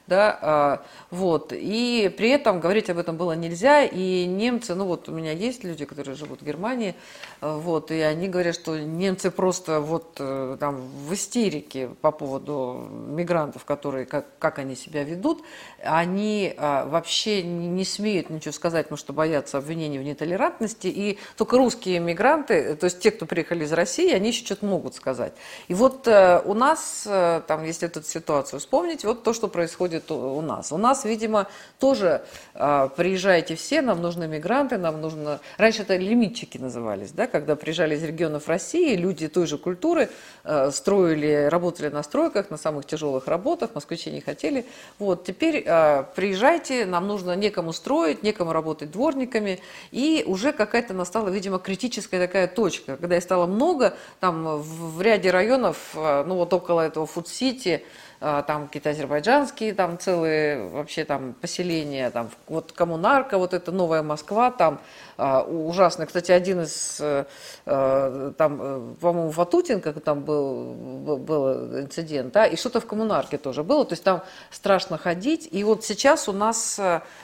Да, 0.06 0.38
а, 0.42 0.82
вот, 1.10 1.52
и 1.54 2.12
при 2.14 2.30
этом 2.30 2.60
говорить 2.60 2.90
об 2.90 2.98
этом 2.98 3.16
было 3.16 3.32
нельзя, 3.32 3.84
и 3.84 4.26
немцы, 4.26 4.74
ну 4.74 4.84
вот 4.84 5.08
у 5.08 5.12
меня 5.12 5.32
есть 5.32 5.64
люди, 5.64 5.86
которые 5.86 6.14
живут 6.14 6.42
в 6.42 6.44
Германии, 6.44 6.94
а, 7.40 7.56
вот, 7.56 7.90
и 7.90 8.00
они 8.00 8.28
говорят, 8.28 8.54
что 8.54 8.78
немцы 8.78 9.30
просто 9.30 9.80
вот 9.80 10.16
э, 10.18 10.56
там 10.60 10.76
в 10.76 11.14
истерике 11.14 11.88
по 12.02 12.10
поводу 12.10 12.86
мигрантов, 12.90 13.64
которые, 13.64 14.04
как, 14.04 14.26
как 14.38 14.58
они 14.58 14.76
себя 14.76 15.04
ведут, 15.04 15.42
они 15.82 16.54
а, 16.58 16.84
вообще 16.86 17.42
не 17.42 17.84
смеют 17.84 18.28
ничего 18.28 18.52
сказать, 18.52 18.86
потому 18.86 18.98
что 18.98 19.14
боятся 19.14 19.56
обвинений 19.56 19.98
в 19.98 20.02
нетолерантности, 20.02 20.88
и 20.88 21.18
только 21.36 21.56
русские 21.56 21.98
мигранты, 22.00 22.74
то 22.74 22.84
есть 22.84 23.00
те, 23.00 23.10
кто 23.10 23.24
приехали 23.24 23.64
из 23.64 23.72
России, 23.72 24.12
они 24.12 24.28
еще 24.28 24.44
что-то 24.44 24.66
могут 24.66 24.94
сказать. 24.94 25.32
И 25.68 25.74
вот 25.74 26.06
э, 26.08 26.42
у 26.44 26.52
нас, 26.52 27.04
э, 27.06 27.40
там, 27.46 27.64
если 27.64 27.88
эту 27.88 28.02
ситуацию 28.02 28.60
вспомнить, 28.60 29.04
вот 29.04 29.22
то, 29.22 29.32
что 29.32 29.48
происходит 29.48 29.93
происходит 29.94 30.10
у 30.10 30.40
нас. 30.40 30.72
У 30.72 30.78
нас, 30.78 31.04
видимо, 31.04 31.46
тоже 31.78 32.22
э, 32.54 32.88
приезжаете 32.96 33.54
все, 33.54 33.82
нам 33.82 34.02
нужны 34.02 34.26
мигранты, 34.26 34.78
нам 34.78 35.00
нужно... 35.00 35.40
Раньше 35.58 35.82
это 35.82 35.96
лимитчики 35.96 36.58
назывались, 36.58 37.12
да, 37.12 37.26
когда 37.26 37.56
приезжали 37.56 37.94
из 37.94 38.02
регионов 38.02 38.48
России, 38.48 38.96
люди 38.96 39.28
той 39.28 39.46
же 39.46 39.58
культуры 39.58 40.08
э, 40.44 40.70
строили, 40.70 41.48
работали 41.50 41.90
на 41.90 42.02
стройках, 42.02 42.50
на 42.50 42.56
самых 42.56 42.86
тяжелых 42.86 43.28
работах, 43.28 43.70
москвичи 43.74 44.10
не 44.10 44.20
хотели. 44.20 44.64
Вот, 44.98 45.24
теперь 45.24 45.62
э, 45.66 46.04
приезжайте, 46.14 46.86
нам 46.86 47.06
нужно 47.06 47.36
некому 47.36 47.72
строить, 47.72 48.22
некому 48.22 48.52
работать 48.52 48.90
дворниками, 48.90 49.58
и 49.92 50.24
уже 50.26 50.52
какая-то 50.52 50.94
настала, 50.94 51.30
видимо, 51.30 51.58
критическая 51.58 52.20
такая 52.20 52.46
точка, 52.46 52.96
когда 52.96 53.16
их 53.16 53.22
стало 53.22 53.46
много, 53.46 53.94
там 54.20 54.44
в, 54.58 54.96
в 54.96 55.02
ряде 55.02 55.30
районов, 55.30 55.76
э, 55.94 56.24
ну 56.26 56.36
вот 56.36 56.52
около 56.52 56.80
этого 56.80 57.06
Фуд-Сити, 57.06 57.82
а, 57.82 58.03
там 58.20 58.66
какие-то 58.66 58.90
азербайджанские, 58.90 59.74
там 59.74 59.98
целые 59.98 60.68
вообще 60.68 61.04
там 61.04 61.34
поселения, 61.34 62.10
там 62.10 62.30
вот 62.48 62.72
коммунарка, 62.72 63.38
вот 63.38 63.54
это 63.54 63.72
Новая 63.72 64.02
Москва, 64.02 64.50
там 64.50 64.80
а, 65.13 65.13
ужасно. 65.16 66.06
Кстати, 66.06 66.32
один 66.32 66.62
из, 66.62 66.98
э, 67.00 67.24
э, 67.66 68.32
там, 68.36 68.60
э, 68.60 68.94
по-моему, 69.00 69.30
Ватутин, 69.30 69.80
как 69.80 70.00
там 70.00 70.24
был, 70.24 70.74
был 71.18 71.78
инцидент, 71.78 72.32
да, 72.32 72.46
и 72.46 72.56
что-то 72.56 72.80
в 72.80 72.86
коммунарке 72.86 73.38
тоже 73.38 73.62
было, 73.62 73.84
то 73.84 73.92
есть 73.92 74.02
там 74.02 74.22
страшно 74.50 74.98
ходить, 74.98 75.48
и 75.50 75.62
вот 75.64 75.84
сейчас 75.84 76.28
у 76.28 76.32
нас 76.32 76.80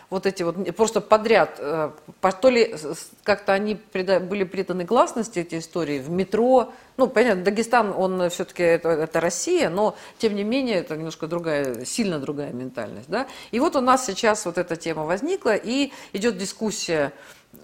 вот 0.08 0.26
эти 0.26 0.42
вот 0.42 0.74
просто 0.76 1.00
подряд, 1.00 1.56
то 1.56 2.48
ли 2.48 2.74
как-то 3.22 3.52
они 3.52 3.74
были 3.92 4.44
приданы 4.44 4.84
гласности, 4.84 5.40
эти 5.40 5.58
истории, 5.58 5.98
в 5.98 6.10
метро, 6.10 6.72
ну, 6.96 7.06
понятно, 7.06 7.44
Дагестан, 7.44 7.94
он 7.96 8.28
все-таки 8.30 8.62
это, 8.62 8.90
это 8.90 9.20
Россия, 9.20 9.70
но, 9.70 9.96
тем 10.18 10.34
не 10.34 10.44
менее, 10.44 10.76
это 10.76 10.96
немножко 10.96 11.26
другая, 11.26 11.84
сильно 11.84 12.18
другая 12.18 12.52
ментальность, 12.52 13.08
да. 13.08 13.26
И 13.50 13.60
вот 13.60 13.74
у 13.76 13.80
нас 13.80 14.04
сейчас 14.04 14.44
вот 14.44 14.58
эта 14.58 14.76
тема 14.76 15.04
возникла, 15.04 15.56
и 15.56 15.92
идет 16.12 16.36
дискуссия 16.36 17.12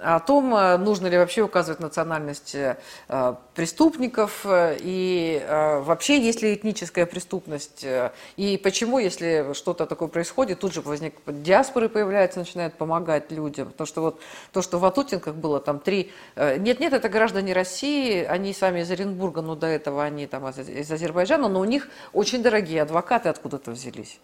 о 0.01 0.21
том, 0.21 0.55
э, 0.55 0.77
нужно 0.77 1.07
ли 1.07 1.17
вообще 1.17 1.43
указывать 1.43 1.81
национальность 1.81 2.55
э, 2.55 2.77
преступников 3.55 4.45
э, 4.45 4.77
и 4.81 5.43
вообще 5.49 6.21
есть 6.21 6.43
ли 6.43 6.55
этническая 6.55 7.07
преступность 7.07 7.87
и 8.37 8.61
почему, 8.63 8.99
если 8.99 9.53
что-то 9.55 9.87
такое 9.87 10.09
происходит, 10.09 10.61
тут 10.61 10.75
же 10.75 10.81
возник 10.81 11.15
диаспоры 11.27 11.89
появляются, 11.89 12.41
начинают 12.41 12.75
помогать 12.75 13.31
людям. 13.31 13.71
Потому 13.71 13.87
что 13.87 14.01
вот 14.01 14.21
то, 14.53 14.63
что 14.63 14.79
в 14.79 14.85
Атутинках 14.85 15.35
было, 15.35 15.61
там 15.61 15.79
три... 15.79 16.13
Нет-нет, 16.37 16.93
это 16.93 17.09
граждане 17.09 17.53
России, 17.53 18.25
они 18.25 18.53
сами 18.53 18.81
из 18.81 18.91
Оренбурга, 18.91 19.41
но 19.43 19.55
до 19.55 19.67
этого 19.67 20.03
они 20.05 20.27
там 20.27 20.49
из 20.49 20.91
Азербайджана, 20.91 21.49
но 21.49 21.61
у 21.61 21.65
них 21.65 21.89
очень 22.13 22.43
дорогие 22.43 22.83
адвокаты 22.83 23.29
откуда-то 23.29 23.71
взялись 23.71 24.19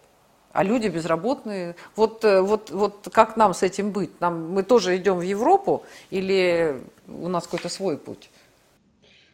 а 0.53 0.63
люди 0.63 0.87
безработные. 0.87 1.75
Вот, 1.95 2.23
э, 2.23 2.41
вот, 2.41 2.69
вот 2.71 3.09
как 3.11 3.35
нам 3.35 3.53
с 3.53 3.63
этим 3.63 3.91
быть? 3.91 4.11
Нам, 4.21 4.51
мы 4.51 4.63
тоже 4.63 4.95
идем 4.95 5.17
в 5.17 5.21
Европу 5.21 5.83
или 6.11 6.77
у 7.07 7.27
нас 7.27 7.45
какой-то 7.45 7.69
свой 7.69 7.97
путь? 7.97 8.29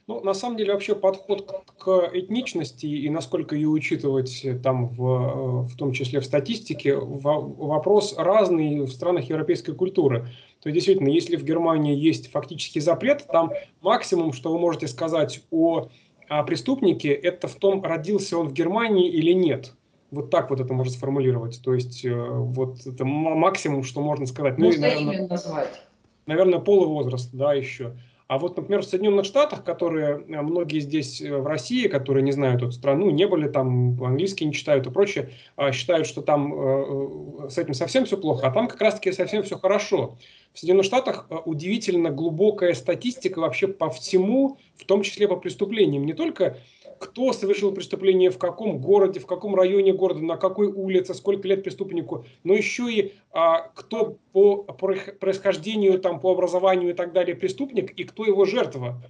Ну, 0.07 0.21
на 0.21 0.33
самом 0.33 0.57
деле, 0.57 0.73
вообще 0.73 0.95
подход 0.95 1.63
к 1.77 2.09
этничности 2.13 2.87
и 2.87 3.09
насколько 3.11 3.53
ее 3.53 3.67
учитывать 3.67 4.43
э, 4.43 4.57
там, 4.57 4.87
в, 4.87 5.03
э, 5.03 5.61
в 5.67 5.75
том 5.75 5.91
числе 5.91 6.21
в 6.21 6.25
статистике, 6.25 6.95
вопрос 6.95 8.15
разный 8.17 8.79
в 8.79 8.91
странах 8.91 9.25
европейской 9.29 9.73
культуры. 9.73 10.21
То 10.61 10.69
есть, 10.69 10.75
действительно, 10.75 11.09
если 11.09 11.35
в 11.35 11.43
Германии 11.43 11.95
есть 11.95 12.31
фактический 12.31 12.81
запрет, 12.81 13.27
там 13.27 13.51
максимум, 13.81 14.33
что 14.33 14.51
вы 14.51 14.57
можете 14.57 14.87
сказать 14.87 15.41
о, 15.51 15.89
о 16.29 16.43
преступнике, 16.43 17.11
это 17.11 17.47
в 17.47 17.55
том, 17.55 17.83
родился 17.83 18.37
он 18.37 18.47
в 18.47 18.53
Германии 18.53 19.09
или 19.09 19.33
нет. 19.33 19.73
Вот 20.11 20.31
так 20.31 20.49
вот 20.49 20.59
это 20.59 20.73
можно 20.73 20.91
сформулировать. 20.91 21.61
То 21.63 21.73
есть 21.73 22.03
э, 22.03 22.13
вот 22.13 22.85
это 22.85 23.05
максимум, 23.05 23.83
что 23.83 24.01
можно 24.01 24.25
сказать. 24.25 24.57
Ну, 24.57 24.71
и, 24.71 24.77
наверное, 24.77 25.27
назвать. 25.27 25.81
Наверное, 26.25 26.59
пол 26.59 26.83
и 26.83 26.87
возраст, 26.87 27.29
да, 27.31 27.53
еще. 27.53 27.95
А 28.27 28.37
вот, 28.37 28.57
например, 28.57 28.81
в 28.81 28.85
Соединенных 28.85 29.25
Штатах, 29.25 29.63
которые 29.63 30.23
э, 30.27 30.41
многие 30.41 30.79
здесь 30.79 31.21
э, 31.21 31.37
в 31.37 31.45
России, 31.45 31.87
которые 31.87 32.23
не 32.23 32.31
знают 32.31 32.61
эту 32.61 32.71
страну, 32.71 33.09
не 33.11 33.27
были 33.27 33.47
там, 33.47 34.03
английский 34.03 34.45
не 34.45 34.53
читают 34.53 34.87
и 34.87 34.91
прочее, 34.91 35.29
а 35.55 35.71
считают, 35.71 36.07
что 36.07 36.21
там 36.21 37.49
с 37.49 37.57
этим 37.57 37.73
совсем 37.73 38.05
все 38.05 38.17
плохо, 38.17 38.47
а 38.47 38.51
там 38.51 38.67
как 38.67 38.81
раз-таки 38.81 39.11
совсем 39.11 39.43
все 39.43 39.57
хорошо. 39.59 40.17
В 40.53 40.59
Соединенных 40.59 40.85
Штатах 40.85 41.27
удивительно 41.45 42.09
глубокая 42.09 42.73
статистика 42.73 43.39
вообще 43.39 43.67
по 43.67 43.91
всему, 43.91 44.57
в 44.75 44.85
том 44.85 45.03
числе 45.03 45.27
по 45.27 45.35
преступлениям. 45.35 46.05
Не 46.05 46.13
только 46.13 46.57
кто 46.99 47.33
совершил 47.33 47.71
преступление, 47.71 48.29
в 48.29 48.37
каком 48.37 48.79
городе, 48.79 49.19
в 49.19 49.25
каком 49.25 49.55
районе 49.55 49.93
города, 49.93 50.21
на 50.21 50.37
какой 50.37 50.67
улице, 50.67 51.13
сколько 51.13 51.47
лет 51.47 51.63
преступнику, 51.63 52.25
но 52.43 52.53
еще 52.53 52.91
и 52.91 53.13
а, 53.31 53.69
кто 53.73 54.17
по 54.33 54.57
происхождению, 54.63 55.99
там, 55.99 56.19
по 56.19 56.31
образованию 56.31 56.91
и 56.91 56.93
так 56.93 57.13
далее 57.13 57.35
преступник, 57.35 57.91
и 57.91 58.03
кто 58.03 58.25
его 58.25 58.45
жертва. 58.45 59.01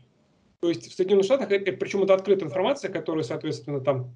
То 0.60 0.70
есть 0.70 0.92
в 0.92 0.96
Соединенных 0.96 1.26
Штатах, 1.26 1.52
это, 1.52 1.72
причем 1.72 2.04
это 2.04 2.14
открытая 2.14 2.48
информация, 2.48 2.92
которая, 2.92 3.24
соответственно, 3.24 3.80
там 3.80 4.12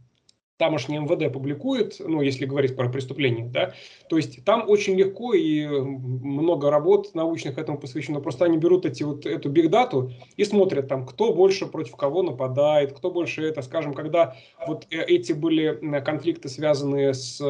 тамошний 0.64 0.98
МВД 0.98 1.30
публикует, 1.34 1.98
ну, 2.00 2.22
если 2.22 2.46
говорить 2.46 2.78
про 2.78 2.88
преступление, 2.88 3.48
да, 3.48 3.74
то 4.08 4.16
есть 4.16 4.46
там 4.46 4.64
очень 4.70 4.96
легко 4.96 5.34
и 5.34 5.68
много 5.68 6.72
работ 6.72 7.14
научных 7.14 7.58
этому 7.58 7.78
посвящено, 7.78 8.22
просто 8.22 8.46
они 8.46 8.58
берут 8.58 8.86
эти 8.86 9.04
вот 9.04 9.26
эту 9.26 9.50
бигдату 9.50 10.14
и 10.38 10.46
смотрят 10.46 10.88
там, 10.88 11.06
кто 11.06 11.34
больше 11.34 11.66
против 11.66 11.98
кого 11.98 12.24
нападает, 12.24 12.94
кто 12.94 13.12
больше 13.12 13.44
это, 13.44 13.62
скажем, 13.62 13.94
когда 13.94 14.38
вот 14.66 14.88
э, 14.90 15.04
эти 15.04 15.34
были 15.34 16.00
конфликты, 16.00 16.48
связанные 16.48 17.14
с 17.14 17.42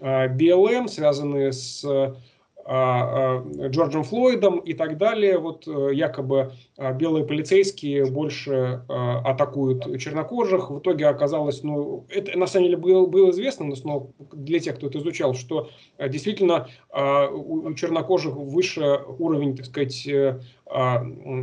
БЛМ, 0.00 0.88
связанные 0.88 1.52
с 1.52 1.84
а, 1.84 1.90
а, 1.90 2.16
Джорджем 2.64 4.04
Флойдом 4.04 4.60
и 4.60 4.72
так 4.74 4.96
далее. 4.96 5.38
Вот 5.38 5.66
э, 5.66 5.90
якобы 5.94 6.52
а, 6.76 6.92
белые 6.92 7.24
полицейские 7.24 8.06
больше 8.06 8.82
атакуют 8.88 9.98
чернокожих. 10.00 10.70
В 10.70 10.78
итоге 10.78 11.06
оказалось, 11.06 11.62
ну, 11.62 12.06
это 12.08 12.38
на 12.38 12.46
самом 12.46 12.66
деле 12.66 12.76
было, 12.76 13.06
было 13.06 13.30
известно, 13.30 13.72
но 13.84 14.10
для 14.32 14.60
тех, 14.60 14.76
кто 14.76 14.86
это 14.86 14.98
изучал, 14.98 15.34
что 15.34 15.70
действительно 15.98 16.68
у 16.92 17.72
чернокожих 17.74 18.34
выше 18.34 19.00
уровень, 19.18 19.56
так 19.56 19.66
сказать, 19.66 20.06
э, 20.06 20.40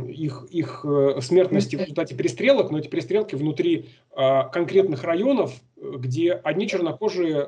их, 0.08 0.46
их 0.50 0.84
э, 0.84 1.20
смертности 1.20 1.76
в 1.76 1.80
результате 1.80 2.14
перестрелок, 2.14 2.70
но 2.70 2.78
эти 2.78 2.88
перестрелки 2.88 3.34
внутри 3.34 3.86
конкретных 4.52 5.04
районов, 5.04 5.52
где 5.76 6.32
одни 6.32 6.66
чернокожие 6.66 7.44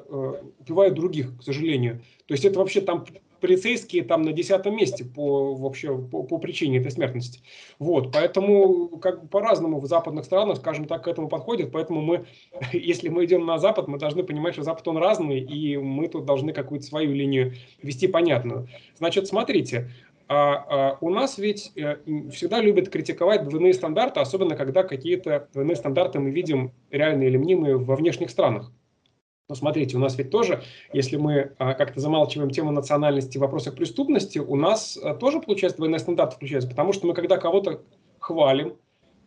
убивают 0.60 0.94
других, 0.94 1.36
к 1.38 1.42
сожалению. 1.42 2.00
То 2.26 2.34
есть 2.34 2.44
это 2.44 2.60
вообще 2.60 2.80
там 2.80 3.04
полицейские 3.42 4.04
там 4.04 4.22
на 4.22 4.32
десятом 4.32 4.76
месте 4.76 5.04
по, 5.04 5.54
вообще, 5.54 5.98
по, 5.98 6.22
по 6.22 6.38
причине 6.38 6.78
этой 6.78 6.92
смертности. 6.92 7.40
Вот, 7.78 8.12
поэтому 8.12 8.88
как 9.00 9.28
по-разному 9.28 9.80
в 9.80 9.86
западных 9.86 10.24
странах, 10.24 10.58
скажем 10.58 10.86
так, 10.86 11.04
к 11.04 11.08
этому 11.08 11.28
подходят. 11.28 11.72
Поэтому 11.72 12.00
мы, 12.00 12.24
если 12.72 13.08
мы 13.08 13.24
идем 13.24 13.44
на 13.44 13.58
Запад, 13.58 13.88
мы 13.88 13.98
должны 13.98 14.22
понимать, 14.22 14.54
что 14.54 14.62
Запад 14.62 14.86
он 14.88 14.96
разный, 14.96 15.40
и 15.40 15.76
мы 15.76 16.08
тут 16.08 16.24
должны 16.24 16.52
какую-то 16.52 16.86
свою 16.86 17.12
линию 17.12 17.52
вести 17.82 18.06
понятную. 18.06 18.68
Значит, 18.96 19.26
смотрите, 19.26 19.90
а, 20.28 20.54
а, 20.54 20.98
у 21.00 21.10
нас 21.10 21.36
ведь 21.36 21.72
э, 21.76 21.96
всегда 22.30 22.60
любят 22.60 22.88
критиковать 22.88 23.46
двойные 23.46 23.74
стандарты, 23.74 24.20
особенно 24.20 24.56
когда 24.56 24.84
какие-то 24.84 25.48
двойные 25.52 25.76
стандарты 25.76 26.20
мы 26.20 26.30
видим 26.30 26.72
реальные 26.90 27.28
или 27.28 27.36
мнимые 27.36 27.76
во 27.76 27.96
внешних 27.96 28.30
странах. 28.30 28.72
Но 29.52 29.56
смотрите, 29.56 29.98
у 29.98 30.00
нас 30.00 30.16
ведь 30.16 30.30
тоже, 30.30 30.62
если 30.94 31.18
мы 31.18 31.52
а, 31.58 31.74
как-то 31.74 32.00
замалчиваем 32.00 32.48
тему 32.48 32.70
национальности 32.70 33.36
в 33.36 33.42
вопросах 33.42 33.74
преступности, 33.74 34.38
у 34.38 34.56
нас 34.56 34.96
а, 34.96 35.14
тоже, 35.14 35.40
получается, 35.40 35.76
двойные 35.76 35.98
стандарты 35.98 36.36
включаются, 36.36 36.70
потому 36.70 36.94
что 36.94 37.06
мы 37.06 37.12
когда 37.12 37.36
кого-то 37.36 37.82
хвалим, 38.18 38.78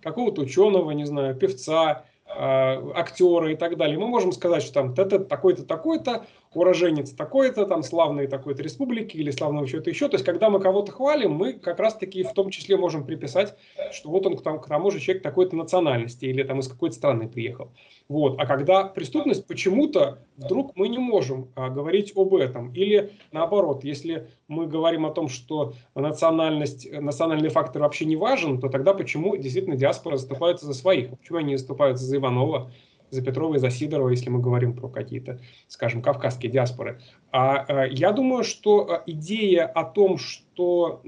какого-то 0.02 0.42
ученого, 0.42 0.90
не 0.90 1.06
знаю, 1.06 1.36
певца, 1.36 2.06
а, 2.26 2.82
актера 2.96 3.52
и 3.52 3.56
так 3.56 3.78
далее, 3.78 4.00
мы 4.00 4.08
можем 4.08 4.32
сказать, 4.32 4.64
что 4.64 4.74
там 4.74 4.96
такой-то, 4.96 5.64
такой-то, 5.64 6.26
уроженец 6.56 7.12
такой-то, 7.12 7.66
там 7.66 7.84
славной 7.84 8.28
такой-то 8.28 8.64
республики 8.64 9.18
или 9.18 9.32
славного 9.32 9.68
чего-то 9.68 9.90
еще. 9.90 10.08
То 10.08 10.16
есть, 10.16 10.26
когда 10.26 10.50
мы 10.50 10.60
кого-то 10.60 10.92
хвалим, 10.92 11.34
мы 11.34 11.54
как 11.54 11.80
раз-таки 11.80 12.24
в 12.24 12.34
том 12.34 12.50
числе 12.50 12.78
можем 12.78 13.06
приписать, 13.06 13.56
что 13.92 14.10
вот 14.10 14.26
он 14.26 14.38
там, 14.38 14.60
к 14.60 14.68
тому 14.68 14.92
же 14.92 15.00
человек 15.00 15.24
такой-то 15.24 15.56
национальности 15.56 16.26
или 16.26 16.44
там 16.44 16.60
из 16.60 16.68
какой-то 16.68 16.96
страны 16.96 17.28
приехал. 17.28 17.72
Вот. 18.08 18.40
А 18.40 18.46
когда 18.46 18.84
преступность, 18.84 19.48
почему-то 19.48 20.20
вдруг 20.38 20.76
мы 20.76 20.90
не 20.90 20.98
можем 20.98 21.50
а, 21.56 21.70
говорить 21.70 22.14
об 22.16 22.36
этом. 22.36 22.72
Или 22.74 23.14
наоборот, 23.32 23.84
если 23.84 24.28
мы 24.48 24.68
говорим 24.68 25.06
о 25.06 25.12
том, 25.12 25.28
что 25.28 25.74
национальность, 25.96 26.88
национальный 26.92 27.50
фактор 27.50 27.82
вообще 27.82 28.06
не 28.06 28.16
важен, 28.16 28.60
то 28.60 28.70
тогда 28.70 28.94
почему 28.94 29.36
действительно 29.38 29.76
диаспора 29.76 30.18
заступается 30.18 30.66
за 30.66 30.74
своих? 30.74 31.10
Почему 31.10 31.40
они 31.40 31.56
заступаются 31.58 32.06
за 32.06 32.18
Иванова? 32.18 32.72
За 33.10 33.22
Петрова 33.22 33.56
и 33.56 33.60
за 33.60 33.70
Сидорова, 33.70 34.10
если 34.10 34.30
мы 34.30 34.40
говорим 34.40 34.76
про 34.76 34.88
какие-то, 34.88 35.40
скажем, 35.68 36.02
кавказские 36.02 36.52
диаспоры. 36.52 37.02
А, 37.32 37.66
а 37.68 37.86
я 37.86 38.12
думаю, 38.12 38.44
что 38.44 38.90
а, 38.90 39.04
идея 39.06 39.66
о 39.66 39.84
том, 39.84 40.18
что 40.18 41.02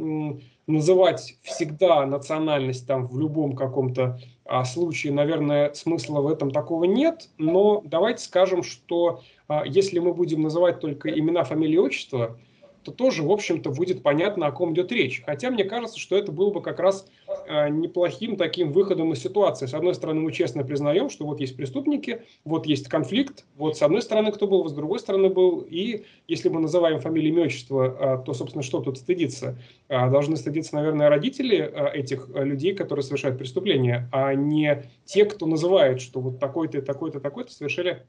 называть 0.67 1.37
всегда 1.43 2.05
национальность 2.05 2.85
там 2.85 3.07
в 3.07 3.17
любом 3.17 3.55
каком-то 3.55 4.19
а, 4.45 4.65
случае, 4.65 5.13
наверное, 5.13 5.73
смысла 5.73 6.21
в 6.21 6.27
этом 6.27 6.51
такого 6.51 6.83
нет, 6.83 7.29
но 7.37 7.81
давайте 7.85 8.23
скажем, 8.23 8.63
что 8.63 9.21
а, 9.47 9.63
если 9.65 9.99
мы 9.99 10.13
будем 10.13 10.41
называть 10.41 10.79
только 10.79 11.09
имена, 11.09 11.43
фамилии, 11.43 11.77
отчества, 11.77 12.37
то 12.87 12.93
тоже, 12.93 13.21
в 13.21 13.31
общем-то, 13.31 13.69
будет 13.71 14.01
понятно, 14.01 14.47
о 14.47 14.51
ком 14.53 14.73
идет 14.73 14.93
речь. 14.93 15.21
Хотя 15.25 15.51
мне 15.51 15.65
кажется, 15.65 15.99
что 15.99 16.15
это 16.15 16.31
было 16.31 16.51
бы 16.51 16.61
как 16.61 16.79
раз 16.79 17.05
э, 17.45 17.67
неплохим 17.67 18.37
таким 18.37 18.71
выходом 18.71 19.11
из 19.11 19.21
ситуации. 19.21 19.65
С 19.65 19.73
одной 19.73 19.93
стороны, 19.93 20.21
мы 20.21 20.31
честно 20.31 20.63
признаем, 20.63 21.09
что 21.09 21.25
вот 21.25 21.41
есть 21.41 21.57
преступники, 21.57 22.21
вот 22.45 22.65
есть 22.65 22.87
конфликт, 22.87 23.43
вот 23.57 23.77
с 23.77 23.81
одной 23.81 24.01
стороны 24.01 24.31
кто 24.31 24.47
был, 24.47 24.63
вот 24.63 24.71
с 24.71 24.73
другой 24.73 24.99
стороны 24.99 25.29
был. 25.29 25.67
И 25.69 26.05
если 26.29 26.47
мы 26.47 26.61
называем 26.61 27.01
фамилии 27.01 27.33
и 27.33 27.37
отчество, 27.37 28.19
э, 28.21 28.25
то, 28.25 28.33
собственно, 28.33 28.63
что 28.63 28.79
тут 28.79 28.97
стыдиться? 28.97 29.59
Э, 29.89 30.09
должны 30.09 30.37
стыдиться, 30.37 30.75
наверное, 30.75 31.09
родители 31.09 31.57
э, 31.57 31.91
этих 31.93 32.29
э, 32.33 32.45
людей, 32.45 32.73
которые 32.73 33.03
совершают 33.03 33.37
преступления, 33.37 34.07
а 34.13 34.33
не 34.33 34.89
те, 35.03 35.25
кто 35.25 35.45
называет, 35.45 35.99
что 35.99 36.21
вот 36.21 36.39
такой-то, 36.39 36.81
такой-то, 36.81 37.19
такой-то 37.19 37.51
совершили 37.51 38.05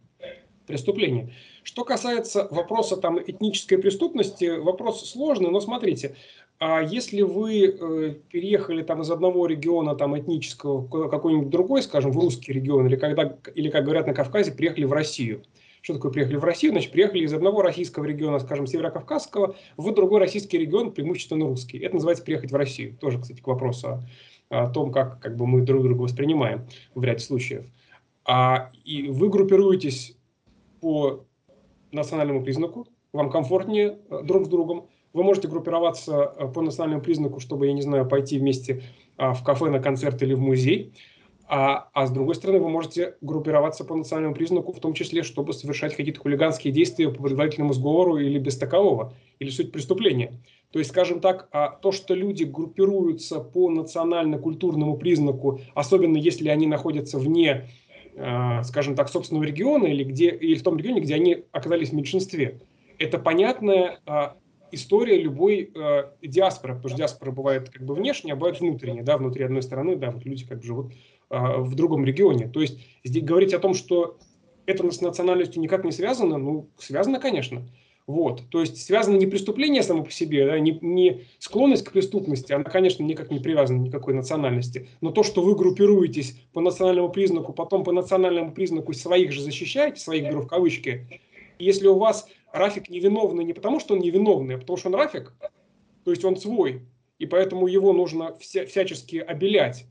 преступления. 0.69 1.33
Что 1.65 1.85
касается 1.85 2.47
вопроса 2.51 2.97
там, 2.97 3.19
этнической 3.19 3.79
преступности, 3.79 4.59
вопрос 4.59 5.11
сложный, 5.11 5.51
но 5.51 5.61
смотрите, 5.61 6.15
а 6.61 6.83
если 6.83 7.23
вы 7.23 7.67
э, 7.67 8.15
переехали 8.31 8.83
там 8.83 9.03
из 9.03 9.11
одного 9.11 9.47
региона 9.47 9.95
там 9.95 10.19
этнического 10.19 10.79
в 10.79 11.09
какой-нибудь 11.09 11.51
другой, 11.51 11.83
скажем, 11.83 12.13
в 12.13 12.19
русский 12.19 12.53
регион, 12.53 12.87
или 12.87 12.97
когда, 12.97 13.37
или 13.55 13.71
как 13.71 13.85
говорят 13.85 14.07
на 14.07 14.15
Кавказе, 14.15 14.53
приехали 14.53 14.85
в 14.85 14.93
Россию. 14.93 15.43
Что 15.81 15.95
такое 15.95 16.11
приехали 16.11 16.37
в 16.37 16.45
Россию? 16.45 16.73
Значит, 16.73 16.91
приехали 16.91 17.21
из 17.25 17.33
одного 17.33 17.63
российского 17.63 18.05
региона, 18.05 18.41
скажем, 18.41 18.67
Северокавказского, 18.67 19.55
в 19.77 19.95
другой 19.95 20.19
российский 20.19 20.59
регион, 20.59 20.93
преимущественно 20.93 21.47
русский. 21.47 21.79
Это 21.79 21.95
называется 21.95 22.25
приехать 22.25 22.51
в 22.51 22.57
Россию. 22.57 22.97
Тоже, 23.01 23.21
кстати, 23.21 23.41
к 23.41 23.47
вопросу 23.47 24.03
о, 24.51 24.65
о 24.65 24.69
том, 24.69 24.91
как, 24.91 25.21
как 25.21 25.37
бы 25.37 25.47
мы 25.47 25.63
друг 25.63 25.85
друга 25.85 26.03
воспринимаем 26.03 26.67
в 26.95 27.05
ряде 27.05 27.21
случаев. 27.21 27.65
А, 28.25 28.71
и 28.85 29.09
вы 29.09 29.31
группируетесь 29.31 30.18
по 30.81 31.25
национальному 31.93 32.43
признаку, 32.43 32.87
вам 33.13 33.31
комфортнее 33.31 33.99
э, 34.11 34.23
друг 34.23 34.47
с 34.47 34.49
другом. 34.49 34.89
Вы 35.13 35.23
можете 35.23 35.49
группироваться 35.49 36.35
э, 36.37 36.49
по 36.49 36.61
национальному 36.61 37.03
признаку, 37.03 37.41
чтобы, 37.41 37.67
я 37.67 37.73
не 37.73 37.83
знаю, 37.83 38.07
пойти 38.07 38.39
вместе 38.39 38.83
а, 39.17 39.33
в 39.33 39.43
кафе, 39.43 39.71
на 39.71 39.81
концерт 39.81 40.23
или 40.23 40.35
в 40.35 40.41
музей. 40.41 40.95
А, 41.51 41.89
а 41.95 42.07
с 42.07 42.11
другой 42.11 42.35
стороны, 42.35 42.61
вы 42.61 42.69
можете 42.69 43.17
группироваться 43.23 43.83
по 43.85 43.95
национальному 43.95 44.35
признаку, 44.35 44.73
в 44.73 44.81
том 44.81 44.93
числе, 44.93 45.23
чтобы 45.23 45.55
совершать 45.55 45.97
какие-то 45.97 46.21
хулиганские 46.21 46.75
действия 46.75 47.09
по 47.09 47.23
предварительному 47.23 47.73
сговору 47.73 48.19
или 48.19 48.39
без 48.39 48.59
такового, 48.59 49.15
или 49.39 49.49
суть 49.49 49.73
преступления. 49.73 50.41
То 50.73 50.79
есть, 50.79 50.91
скажем 50.91 51.21
так, 51.21 51.49
а, 51.51 51.71
то, 51.71 51.91
что 51.91 52.15
люди 52.15 52.45
группируются 52.45 53.41
по 53.41 53.71
национально-культурному 53.71 54.99
признаку, 54.99 55.61
особенно 55.75 56.19
если 56.19 56.51
они 56.51 56.67
находятся 56.67 57.19
вне 57.19 57.71
скажем 58.65 58.95
так, 58.95 59.09
собственного 59.09 59.45
региона 59.45 59.87
или, 59.87 60.05
где, 60.05 60.31
или 60.31 60.57
в 60.57 60.63
том 60.63 60.77
регионе, 60.77 61.01
где 61.01 61.15
они 61.15 61.45
оказались 61.53 61.91
в 61.91 61.95
меньшинстве. 61.95 62.61
Это 62.99 63.19
понятная 63.19 64.01
э, 64.07 64.29
история 64.73 65.21
любой 65.21 65.71
э, 65.75 66.11
диаспоры, 66.23 66.75
потому 66.75 66.89
что 66.89 66.99
диаспора 66.99 67.31
бывает 67.31 67.71
как 67.71 67.83
бы 67.83 67.95
внешняя, 67.95 68.33
а 68.33 68.37
бывает 68.37 68.61
внутренняя, 68.61 69.05
да, 69.05 69.19
внутри 69.19 69.45
одной 69.45 69.63
страны, 69.63 69.97
да, 69.97 70.11
вот 70.11 70.25
люди 70.25 70.47
как 70.47 70.59
бы 70.59 70.65
живут 70.65 70.93
в 71.31 71.75
другом 71.75 72.07
регионе. 72.07 72.49
То 72.49 72.63
есть 72.63 72.79
здесь 73.05 73.23
говорить 73.23 73.53
о 73.53 73.59
том, 73.59 73.75
что 73.75 74.17
это 74.65 74.91
с 74.91 75.01
национальностью 75.01 75.63
никак 75.63 75.85
не 75.85 75.93
связано, 75.93 76.39
ну, 76.39 76.71
связано, 76.79 77.21
конечно. 77.21 77.69
Вот. 78.09 78.49
То 78.49 78.63
есть 78.63 78.83
связано 78.83 79.19
не 79.19 79.27
преступление 79.27 79.83
само 79.83 80.03
по 80.03 80.11
себе, 80.11 80.47
да, 80.47 80.59
не, 80.59 80.79
не 80.81 81.27
склонность 81.39 81.85
к 81.85 81.93
преступности, 81.93 82.55
она, 82.55 82.65
конечно, 82.65 83.03
никак 83.03 83.31
не 83.31 83.39
привязана 83.39 83.77
никакой 83.83 84.15
национальности, 84.15 84.89
но 85.03 85.11
то, 85.11 85.23
что 85.23 85.43
вы 85.43 85.55
группируетесь 85.55 86.35
по 86.55 86.63
национальному 86.63 87.11
признаку, 87.11 87.53
потом 87.53 87.85
по 87.85 87.93
национальному 87.93 88.53
признаку 88.53 88.95
своих 88.95 89.31
же 89.33 89.43
защищаете, 89.43 90.01
своих 90.01 90.25
беру 90.25 90.41
в 90.41 90.47
кавычки, 90.47 91.21
если 91.59 91.87
у 91.87 91.99
вас 91.99 92.27
Рафик 92.51 92.89
невиновный 92.89 93.45
не 93.45 93.53
потому, 93.53 93.79
что 93.79 93.93
он 93.93 94.01
невиновный, 94.01 94.55
а 94.55 94.59
потому 94.59 94.79
что 94.79 94.89
он 94.89 94.95
Рафик, 94.95 95.35
то 96.05 96.11
есть 96.11 96.25
он 96.25 96.39
свой, 96.39 96.87
и 97.19 97.27
поэтому 97.27 97.67
его 97.67 97.93
нужно 97.93 98.39
вся, 98.39 98.65
всячески 98.65 99.17
обелять, 99.17 99.85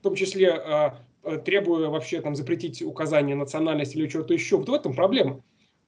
в 0.00 0.02
том 0.02 0.16
числе 0.16 0.60
э, 1.22 1.38
требуя 1.44 1.90
вообще 1.90 2.22
там 2.22 2.34
запретить 2.34 2.82
указание 2.82 3.36
национальности 3.36 3.96
или 3.96 4.08
чего-то 4.08 4.34
еще. 4.34 4.56
Вот 4.56 4.68
в 4.68 4.74
этом 4.74 4.94
проблема 4.94 5.44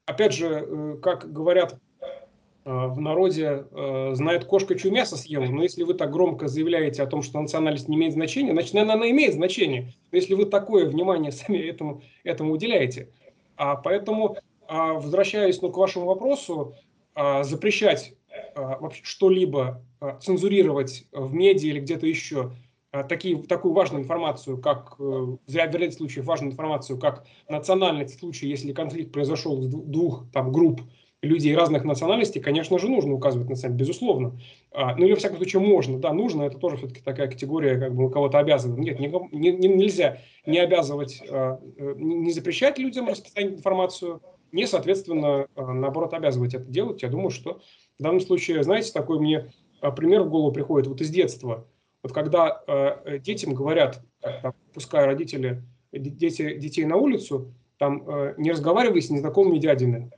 опять 0.07 0.33
же, 0.33 0.67
э, 0.67 0.97
как 1.03 1.33
говорят 1.33 1.79
э, 2.03 2.17
в 2.65 3.01
народе, 3.01 3.67
э, 3.71 4.11
знает 4.15 4.45
кошка, 4.45 4.75
чью 4.75 4.93
мясо 4.93 5.17
съела. 5.17 5.45
Но 5.45 5.63
если 5.63 5.83
вы 5.83 5.95
так 5.95 6.11
громко 6.11 6.49
заявляете 6.49 7.03
о 7.03 7.07
том, 7.07 7.23
что 7.23 7.41
национальность 7.41 7.89
не 7.89 7.97
имеет 7.97 8.13
значения, 8.13 8.53
значит, 8.53 8.75
наверное, 8.75 8.97
она 8.97 9.11
имеет 9.11 9.35
значение. 9.35 9.93
Но 10.11 10.17
если 10.17 10.35
вы 10.35 10.47
такое 10.47 10.87
внимание 10.87 11.33
сами 11.33 11.59
этому, 11.59 12.03
этому 12.23 12.53
уделяете. 12.53 13.09
А 13.57 13.77
поэтому, 13.77 14.37
а, 14.67 14.95
возвращаясь 14.95 15.63
ну, 15.63 15.71
к 15.71 15.77
вашему 15.77 16.07
вопросу, 16.07 16.75
а, 17.15 17.45
запрещать 17.45 18.15
а, 18.57 18.81
что-либо 19.03 19.83
цензурировать 20.21 21.07
в 21.13 21.33
медиа 21.33 21.71
или 21.71 21.81
где-то 21.81 22.07
еще– 22.07 22.53
такие, 23.03 23.43
такую 23.43 23.75
важную 23.75 24.03
информацию, 24.03 24.59
как, 24.59 24.95
э, 24.99 25.03
в 25.03 25.39
ряде 25.49 25.91
случаев 25.91 26.27
важную 26.27 26.53
информацию, 26.53 26.99
как 26.99 27.27
национальность 27.49 28.17
в 28.17 28.21
случае, 28.21 28.51
если 28.51 28.73
конфликт 28.73 29.13
произошел 29.13 29.61
с 29.61 29.67
двух 29.67 30.31
там, 30.33 30.53
групп 30.53 30.81
людей 31.21 31.57
разных 31.57 31.85
национальностей, 31.85 32.41
конечно 32.41 32.79
же, 32.79 32.89
нужно 32.89 33.15
указывать 33.15 33.49
на 33.49 33.55
национальность, 33.55 33.81
безусловно. 33.81 34.39
А, 34.71 34.95
ну 34.95 35.07
или, 35.07 35.13
во 35.13 35.19
всяком 35.19 35.39
случае, 35.39 35.61
можно, 35.61 35.99
да, 35.99 36.13
нужно, 36.13 36.45
это 36.45 36.59
тоже 36.59 36.77
все-таки 36.77 37.01
такая 37.01 37.29
категория, 37.29 37.79
как 37.79 37.95
бы 37.95 38.11
кого-то 38.11 38.39
обязывает. 38.39 38.79
Нет, 38.79 39.01
не, 39.01 39.09
не, 39.33 39.69
нельзя 39.69 40.19
не 40.47 40.59
обязывать, 40.59 41.21
а, 41.29 41.59
э, 41.77 41.95
не 41.97 42.31
запрещать 42.31 42.79
людям 42.79 43.09
распространять 43.09 43.55
информацию, 43.55 44.23
не, 44.53 44.67
соответственно, 44.69 45.49
наоборот, 45.57 46.15
обязывать 46.15 46.55
это 46.55 46.67
делать. 46.67 47.03
Я 47.03 47.09
думаю, 47.09 47.31
что 47.31 47.61
в 47.99 48.03
данном 48.03 48.21
случае, 48.21 48.63
знаете, 48.63 48.93
такой 48.93 49.19
мне 49.19 49.51
пример 49.97 50.23
в 50.23 50.31
голову 50.31 50.53
приходит 50.53 50.87
вот 50.87 51.01
из 51.01 51.11
детства– 51.11 51.67
вот 52.05 52.13
когда 52.13 52.63
э, 52.67 53.19
детям 53.19 53.55
говорят, 53.55 54.03
там, 54.21 54.55
пускай 54.75 55.07
родители 55.07 55.63
дети, 55.91 56.59
детей 56.59 56.85
на 56.85 56.97
улицу, 56.97 57.55
там 57.79 58.07
э, 58.07 58.35
не 58.37 58.53
разговаривай 58.53 59.01
с 59.01 59.09
незнакомыми 59.09 59.59
дядями. 59.59 60.11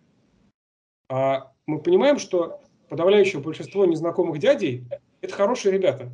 А 1.08 1.52
мы 1.64 1.78
понимаем, 1.80 2.18
что 2.18 2.60
подавляющее 2.88 3.40
большинство 3.40 3.86
незнакомых 3.86 4.40
дядей– 4.40 4.84
это 5.20 5.32
хорошие 5.32 5.72
ребята. 5.72 6.10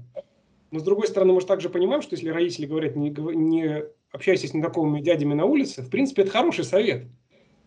Но 0.71 0.79
с 0.79 0.83
другой 0.83 1.07
стороны, 1.07 1.33
мы 1.33 1.41
же 1.41 1.47
также 1.47 1.71
понимаем, 1.71 2.03
что 2.03 2.17
если 2.17 2.29
родители 2.29 2.67
говорят, 2.67 2.95
не, 2.95 3.09
не 3.09 3.85
общайся 4.11 4.49
с 4.49 4.53
незнакомыми 4.53 5.01
дядями 5.01 5.33
на 5.33 5.47
улице, 5.47 5.81
в 5.81 5.89
принципе, 5.89 6.23
это 6.23 6.33
хороший 6.33 6.65
совет. 6.65 7.07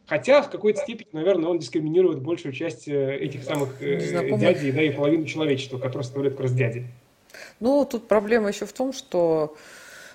Хотя 0.06 0.44
в 0.44 0.52
какой-то 0.52 0.80
степени, 0.80 1.10
наверное, 1.12 1.50
он 1.50 1.58
дискриминирует 1.58 2.22
большую 2.22 2.54
часть 2.54 2.88
э, 2.88 3.18
этих 3.18 3.44
самых 3.44 3.82
э, 3.82 3.98
дядей, 4.38 4.72
да, 4.72 4.84
и 4.84 4.92
половину 4.92 5.26
человечества, 5.26 5.80
которые 5.80 6.04
составляют 6.04 6.36
как 6.36 6.44
раз 6.44 6.54
дяди. 6.54 6.86
Ну, 7.60 7.86
тут 7.86 8.08
проблема 8.08 8.50
еще 8.50 8.66
в 8.66 8.74
том, 8.74 8.94
что 8.94 9.56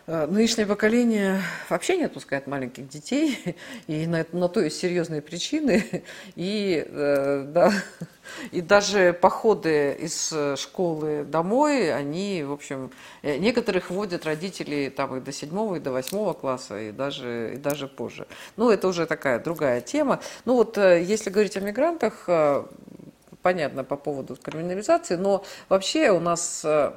э, 0.07 0.27
Нынешнее 0.27 0.67
поколение 0.67 1.43
вообще 1.69 1.97
не 1.97 2.05
отпускает 2.05 2.47
маленьких 2.47 2.89
детей, 2.89 3.57
и 3.87 4.07
на, 4.07 4.27
на 4.33 4.49
то 4.49 4.61
есть 4.61 4.79
серьезные 4.79 5.23
причины. 5.23 6.05
И, 6.37 6.85
э, 6.87 7.45
да, 7.49 7.73
и 8.53 8.61
даже 8.61 9.13
походы 9.13 9.97
из 10.01 10.33
школы 10.57 11.25
домой, 11.25 11.95
они, 11.95 12.43
в 12.43 12.53
общем, 12.53 12.91
э, 13.23 13.39
некоторых 13.39 13.91
водят 13.91 14.27
родители 14.27 14.93
там 14.95 15.17
и 15.17 15.21
до 15.21 15.33
седьмого, 15.33 15.77
и 15.77 15.81
до 15.81 15.93
восьмого 15.93 16.35
класса, 16.35 16.81
и 16.81 16.93
даже, 16.93 17.53
и 17.55 17.57
даже 17.57 17.89
позже. 17.89 18.27
Ну, 18.57 18.71
это 18.71 18.89
уже 18.89 19.07
такая 19.07 19.39
другая 19.39 19.81
тема. 19.81 20.21
Ну, 20.45 20.55
вот 20.55 20.77
если 20.77 21.31
говорить 21.31 21.57
о 21.57 21.61
мигрантах, 21.61 22.29
понятно 23.43 23.85
по 23.85 23.97
поводу 23.97 24.37
криминализации, 24.37 25.17
но 25.17 25.45
вообще 25.69 26.11
у 26.11 26.21
нас 26.21 26.63
э, 26.65 26.93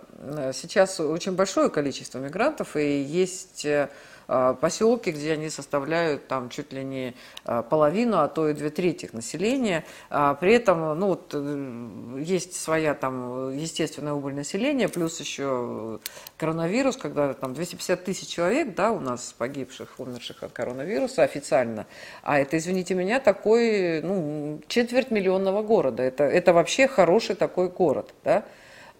сейчас 0.54 1.00
очень 1.00 1.34
большое 1.34 1.70
количество 1.70 2.20
мигрантов, 2.20 2.76
и 2.76 3.02
есть 3.02 3.66
э, 3.66 3.90
поселки, 4.28 5.12
где 5.12 5.34
они 5.34 5.50
составляют 5.50 6.28
там 6.28 6.50
чуть 6.50 6.74
ли 6.74 6.84
не 6.84 7.16
а, 7.46 7.62
половину, 7.62 8.20
а 8.20 8.28
то 8.28 8.50
и 8.50 8.54
две 8.54 8.70
трети 8.70 9.10
населения. 9.12 9.84
А, 10.10 10.34
при 10.36 10.54
этом 10.54 10.98
ну, 10.98 11.08
вот, 11.08 11.32
э, 11.34 12.22
есть 12.22 12.56
своя 12.56 12.94
там 12.94 13.56
естественная 13.56 14.14
убыль 14.14 14.34
населения, 14.34 14.88
плюс 14.88 15.20
еще 15.20 16.00
коронавирус, 16.38 16.98
когда 16.98 17.34
там 17.34 17.54
250 17.54 18.04
тысяч 18.04 18.28
человек 18.28 18.76
да, 18.76 18.92
у 18.92 19.00
нас 19.00 19.34
погибших, 19.38 19.96
умерших 19.98 20.44
от 20.44 20.52
коронавируса 20.52 21.24
официально. 21.24 21.86
А 22.22 22.40
это, 22.40 22.58
извините 22.58 22.94
меня, 22.94 23.20
такой 23.20 24.02
ну, 24.02 24.62
четверть 24.68 25.12
миллионного 25.12 25.64
города. 25.64 26.04
Это, 26.04 26.24
это 26.24 26.54
вообще 26.54 26.88
хороший 26.88 27.36
такой 27.36 27.70
город. 27.70 28.14
Да? 28.24 28.46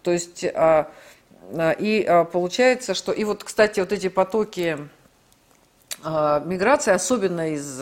То 0.02 0.12
есть... 0.12 0.44
И 1.78 2.24
получается, 2.32 2.94
что... 2.94 3.12
И 3.12 3.22
вот, 3.24 3.44
кстати, 3.44 3.78
вот 3.78 3.92
эти 3.92 4.08
потоки 4.08 4.78
а, 6.04 6.40
миграция, 6.40 6.94
особенно 6.94 7.54
из 7.54 7.80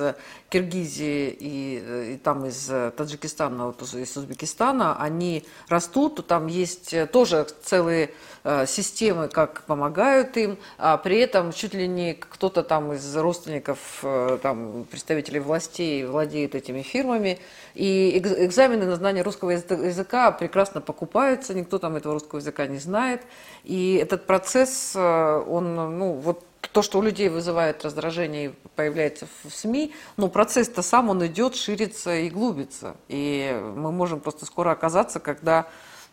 Киргизии 0.49 1.37
и, 1.41 2.13
и 2.15 2.17
там 2.19 2.47
из 2.47 2.71
Таджикистана, 2.97 3.67
вот 3.67 3.83
из 3.83 4.17
Узбекистана, 4.17 4.97
они 5.01 5.45
растут, 5.69 6.27
там 6.27 6.47
есть 6.47 6.95
тоже 7.11 7.47
целые 7.65 8.11
э, 8.45 8.67
системы, 8.67 9.29
как 9.29 9.63
помогают 9.63 10.37
им, 10.37 10.59
а 10.79 10.99
при 10.99 11.19
этом 11.19 11.53
чуть 11.53 11.75
ли 11.75 11.89
не 11.89 12.15
кто-то 12.15 12.63
там 12.63 12.93
из 12.93 13.17
родственников, 13.17 13.79
э, 14.03 14.39
там, 14.43 14.85
представителей 14.85 15.41
властей 15.41 16.05
владеет 16.05 16.55
этими 16.55 16.83
фирмами, 16.83 17.39
и 17.75 18.19
экзамены 18.19 18.85
на 18.87 18.97
знание 18.97 19.23
русского 19.23 19.51
языка 19.51 20.31
прекрасно 20.33 20.81
покупаются, 20.81 21.55
никто 21.55 21.79
там 21.79 21.97
этого 21.97 22.15
русского 22.15 22.39
языка 22.39 22.67
не 22.67 22.79
знает, 22.79 23.23
и 23.65 23.99
этот 24.01 24.27
процесс, 24.27 24.93
э, 24.95 25.45
он, 25.49 25.75
ну, 25.75 26.13
вот 26.13 26.45
то, 26.69 26.83
что 26.83 26.99
у 26.99 27.03
людей 27.03 27.29
вызывает 27.29 27.85
раздражение 27.85 28.47
и 28.47 28.53
появляется 28.77 29.27
в 29.45 29.51
СМИ, 29.51 29.93
но 30.17 30.29
процесс-то 30.29 30.83
сам, 30.83 31.11
он 31.11 31.27
идет, 31.27 31.57
ширится 31.57 32.15
и 32.15 32.31
глубится. 32.31 32.97
И 33.09 33.59
мы 33.77 33.93
можем 33.93 34.21
просто 34.21 34.47
скоро 34.47 34.71
оказаться, 34.71 35.21
когда 35.21 35.67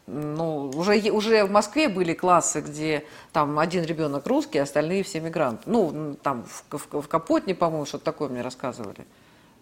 ну, 0.08 0.72
уже, 0.76 1.12
уже 1.12 1.44
в 1.46 1.52
Москве 1.52 1.88
были 1.88 2.14
классы, 2.14 2.62
где 2.62 3.06
там 3.32 3.60
один 3.60 3.84
ребенок 3.84 4.26
русский, 4.26 4.58
остальные 4.58 5.04
все 5.04 5.20
мигранты. 5.20 5.64
Ну, 5.68 6.16
там 6.22 6.46
в, 6.46 6.78
в, 6.78 7.02
в 7.02 7.08
Капотне, 7.08 7.54
по-моему, 7.54 7.86
что-то 7.86 8.06
такое 8.06 8.30
мне 8.30 8.42
рассказывали. 8.42 9.06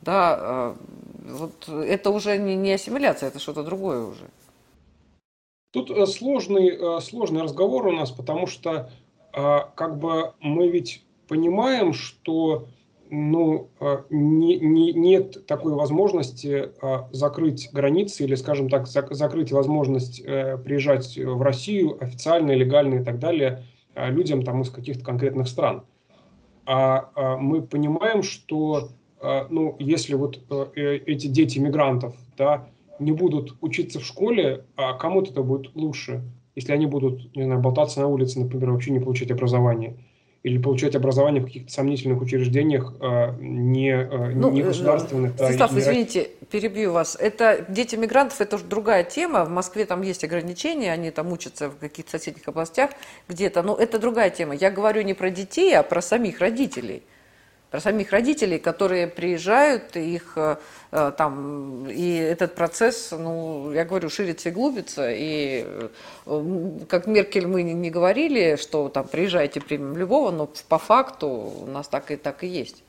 Да, 0.01 0.37
э, 0.39 0.75
вот 1.25 1.67
это 1.67 2.11
уже 2.11 2.37
не, 2.37 2.55
не 2.55 2.71
ассимиляция, 2.71 3.27
это 3.27 3.39
что-то 3.39 3.63
другое 3.63 4.01
уже. 4.01 4.29
Тут 5.71 5.91
э, 5.91 6.05
сложный, 6.05 6.69
э, 6.69 7.01
сложный 7.01 7.41
разговор 7.41 7.87
у 7.87 7.91
нас, 7.91 8.11
потому 8.11 8.47
что 8.47 8.89
как 9.37 9.99
бы 9.99 10.33
мы 10.39 10.67
ведь 10.69 11.05
понимаем, 11.27 11.93
что 11.93 12.67
ну, 13.09 13.69
а, 13.79 14.03
не, 14.09 14.57
не, 14.59 14.91
нет 14.93 15.45
такой 15.45 15.73
возможности 15.73 16.71
а, 16.81 17.07
закрыть 17.11 17.69
границы 17.71 18.23
или, 18.23 18.35
скажем 18.35 18.69
так, 18.69 18.87
закрыть 18.87 19.51
возможность 19.51 20.21
э, 20.25 20.57
приезжать 20.57 21.17
в 21.17 21.41
Россию 21.41 21.97
официально, 22.03 22.51
легально 22.51 23.01
и 23.01 23.03
так 23.03 23.19
далее 23.19 23.63
людям 23.95 24.43
там 24.43 24.61
из 24.61 24.69
каких-то 24.69 25.03
конкретных 25.03 25.47
стран. 25.47 25.83
А 26.67 27.37
мы 27.37 27.63
понимаем, 27.63 28.21
что 28.21 28.89
ну, 29.49 29.75
если 29.79 30.13
вот 30.13 30.39
э, 30.51 30.99
эти 31.07 31.25
дети 31.25 31.57
мигрантов 31.57 32.15
да, 32.37 32.67
не 32.99 33.11
будут 33.11 33.55
учиться 33.61 33.99
в 33.99 34.05
школе, 34.05 34.65
а 34.75 34.93
кому-то 34.93 35.31
это 35.31 35.41
будет 35.41 35.75
лучше– 35.75 36.21
если 36.57 36.73
они 36.73 36.87
будут, 36.87 37.35
не 37.35 37.43
знаю, 37.43 37.61
болтаться 37.61 37.99
на 37.99 38.07
улице, 38.07 38.39
например, 38.39 38.71
вообще 38.71 38.89
не 38.89 38.99
получать 38.99 39.29
образование, 39.29 39.95
или 40.41 40.57
получать 40.57 40.95
образование 40.95 41.39
в 41.39 41.45
каких-то 41.45 41.71
сомнительных 41.71 42.19
учреждениях, 42.19 42.95
а, 42.99 43.35
не, 43.39 43.91
а, 43.93 44.31
ну, 44.33 44.51
не 44.51 44.61
э, 44.61 44.63
государственных. 44.63 45.35
Станислав, 45.35 45.71
да, 45.71 45.79
извините, 45.79 46.29
перебью 46.49 46.93
вас. 46.93 47.15
Это 47.19 47.63
дети 47.69 47.95
мигрантов, 47.95 48.41
это 48.41 48.55
уже 48.55 48.65
другая 48.65 49.03
тема. 49.03 49.45
В 49.45 49.49
Москве 49.49 49.85
там 49.85 50.01
есть 50.01 50.23
ограничения, 50.23 50.91
они 50.91 51.11
там 51.11 51.31
учатся 51.31 51.69
в 51.69 51.77
каких-то 51.77 52.11
соседних 52.11 52.47
областях 52.47 52.89
где-то. 53.27 53.61
Но 53.61 53.75
это 53.75 53.99
другая 53.99 54.31
тема. 54.31 54.55
Я 54.55 54.71
говорю 54.71 55.03
не 55.03 55.13
про 55.13 55.29
детей, 55.29 55.77
а 55.77 55.83
про 55.83 56.01
самих 56.01 56.39
родителей 56.39 57.03
про 57.71 57.81
самих 57.81 58.11
родителей, 58.11 58.59
которые 58.59 59.07
приезжают, 59.07 59.95
их 59.97 60.33
э, 60.37 60.55
э, 60.91 61.11
там, 61.17 61.87
и 61.89 62.13
этот 62.13 62.55
процесс, 62.55 63.11
ну, 63.11 63.71
я 63.73 63.83
говорю, 63.83 64.09
ширится 64.09 64.49
и 64.49 64.51
глубится, 64.53 65.11
и 65.11 65.65
э, 66.25 66.79
как 66.87 67.07
Меркель 67.07 67.47
мы 67.47 67.63
не 67.63 67.89
говорили, 67.89 68.55
что 68.55 68.87
там 68.87 69.07
приезжайте, 69.07 69.59
примем 69.59 69.97
любого, 69.97 70.31
но 70.31 70.49
по 70.69 70.77
факту 70.77 71.27
у 71.27 71.65
нас 71.65 71.87
так 71.89 72.11
и 72.11 72.15
так 72.15 72.43
и 72.43 72.47
есть. 72.47 72.83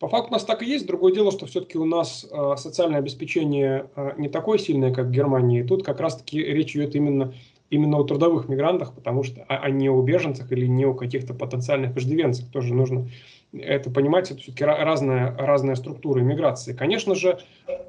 По 0.00 0.08
факту 0.08 0.30
у 0.30 0.32
нас 0.32 0.44
так 0.44 0.62
и 0.62 0.66
есть. 0.66 0.84
Другое 0.84 1.14
дело, 1.14 1.30
что 1.30 1.46
все-таки 1.46 1.78
у 1.78 1.84
нас 1.84 2.26
социальное 2.56 2.98
обеспечение 2.98 3.86
не 4.18 4.28
такое 4.28 4.58
сильное, 4.58 4.92
как 4.92 5.06
в 5.06 5.10
Германии. 5.12 5.62
Тут 5.62 5.84
как 5.84 6.00
раз-таки 6.00 6.42
речь 6.42 6.74
идет 6.74 6.96
именно, 6.96 7.32
именно 7.70 7.98
о 7.98 8.02
трудовых 8.02 8.48
мигрантах, 8.48 8.94
потому 8.94 9.22
что, 9.22 9.44
а, 9.48 9.58
а 9.58 9.70
не 9.70 9.88
о 9.88 10.02
беженцах 10.02 10.50
или 10.50 10.66
не 10.66 10.84
о 10.86 10.94
каких-то 10.94 11.34
потенциальных 11.34 11.96
иждивенцах. 11.96 12.50
Тоже 12.50 12.74
нужно 12.74 13.06
это 13.52 13.90
понимать, 13.90 14.30
это 14.30 14.40
все-таки 14.40 14.64
разная, 14.64 15.36
разная 15.36 15.74
структура 15.74 16.20
иммиграции. 16.20 16.72
Конечно 16.72 17.14
же, 17.14 17.38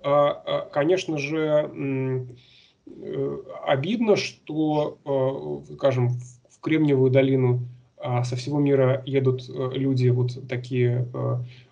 а, 0.04 0.42
а, 0.46 0.70
конечно 0.72 1.18
же, 1.18 2.26
э, 2.86 3.38
обидно, 3.66 4.16
что, 4.16 4.98
э, 5.70 5.76
скажем, 5.76 6.10
в 6.50 6.60
Кремниевую 6.62 7.12
долину 7.12 7.62
а, 7.98 8.24
со 8.24 8.36
всего 8.36 8.60
мира 8.60 9.02
едут 9.06 9.50
э, 9.50 9.70
люди 9.74 10.10
вот 10.10 10.48
такие 10.50 11.08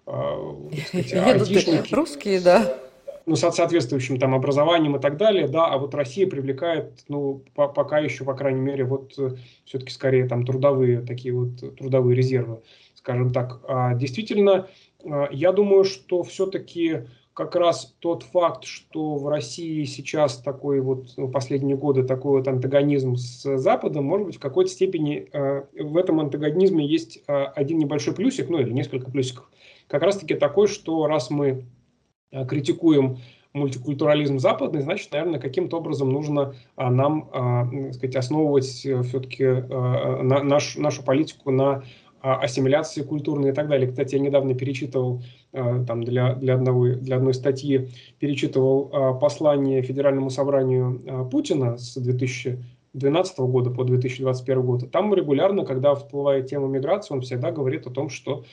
сказать, 0.06 1.14
айтишники. 1.14 1.94
Русские, 1.94 2.40
да. 2.40 2.78
Ну, 3.28 3.36
с 3.36 3.40
соответствующим 3.40 4.18
там 4.18 4.34
образованием 4.34 4.96
и 4.96 5.00
так 5.00 5.16
далее, 5.18 5.48
да, 5.48 5.68
а 5.68 5.78
вот 5.78 5.94
Россия 5.94 6.28
привлекает, 6.28 7.04
ну, 7.08 7.44
по 7.54 7.68
пока 7.68 8.00
еще, 8.00 8.24
по 8.24 8.34
крайней 8.34 8.62
мере, 8.62 8.84
вот 8.84 9.14
все-таки 9.64 9.92
скорее 9.92 10.28
там 10.28 10.44
трудовые, 10.44 11.02
такие 11.02 11.34
вот 11.34 11.78
трудовые 11.78 12.16
резервы 12.16 12.62
скажем 13.02 13.32
так. 13.34 13.62
А 13.68 13.94
действительно, 13.96 14.68
а, 15.04 15.28
я 15.32 15.52
думаю, 15.52 15.84
что 15.84 16.24
все-таки 16.24 17.08
как 17.34 17.56
раз 17.56 17.96
тот 18.00 18.24
факт, 18.24 18.66
что 18.66 19.16
в 19.16 19.28
России 19.28 19.86
сейчас 19.86 20.38
такой 20.38 20.82
вот 20.82 21.08
ну, 21.16 21.30
последние 21.30 21.78
годы 21.78 22.04
такой 22.04 22.40
вот 22.40 22.48
антагонизм 22.48 23.16
с 23.16 23.58
Западом, 23.58 24.06
может 24.06 24.28
быть, 24.28 24.36
в 24.36 24.40
какой-то 24.40 24.70
степени 24.70 25.30
э, 25.32 25.64
в 25.82 25.96
этом 25.96 26.20
антагонизме 26.20 26.86
есть 26.86 27.24
один 27.28 27.80
небольшой 27.80 28.14
плюсик, 28.14 28.50
ну 28.50 28.60
или 28.60 28.72
несколько 28.72 29.10
плюсиков. 29.10 29.50
Как 29.88 30.04
раз-таки 30.04 30.36
такой, 30.36 30.68
что 30.68 31.08
раз 31.08 31.30
мы 31.30 31.66
критикуем 32.32 33.18
мультикультурализм 33.54 34.40
западный, 34.40 34.82
значит, 34.82 35.12
наверное, 35.12 35.40
каким-то 35.40 35.78
образом 35.78 36.10
нужно 36.10 36.56
а, 36.76 36.90
нам, 36.90 37.30
а, 37.34 37.68
сказать, 37.94 38.16
основывать 38.16 38.66
все-таки 38.66 39.44
а, 39.44 40.22
на, 40.24 40.42
наш, 40.44 40.78
нашу 40.78 41.04
политику 41.04 41.52
на 41.52 41.72
а, 41.72 41.84
ассимиляции 42.22 43.02
культурной 43.02 43.50
и 43.50 43.54
так 43.54 43.68
далее. 43.68 43.90
Кстати, 43.90 44.16
я 44.16 44.22
недавно 44.22 44.54
перечитывал 44.54 45.24
а, 45.54 45.84
там 45.86 46.04
для, 46.04 46.36
для, 46.36 46.56
одного, 46.56 46.90
для 46.90 47.18
одной 47.18 47.34
статьи, 47.34 47.90
перечитывал 48.20 48.90
а, 48.94 49.14
послание 49.14 49.82
Федеральному 49.82 50.30
собранию 50.30 51.30
Путина 51.32 51.78
с 51.78 51.96
2012 51.98 53.40
года 53.40 53.72
по 53.72 53.84
2021 53.84 54.62
год. 54.62 54.92
Там 54.92 55.14
регулярно, 55.14 55.66
когда 55.66 55.96
всплывает 55.96 56.48
тема 56.48 56.68
миграции, 56.68 57.14
он 57.14 57.22
всегда 57.22 57.52
говорит 57.52 57.88
о 57.88 57.92
том, 57.92 58.10
что 58.10 58.44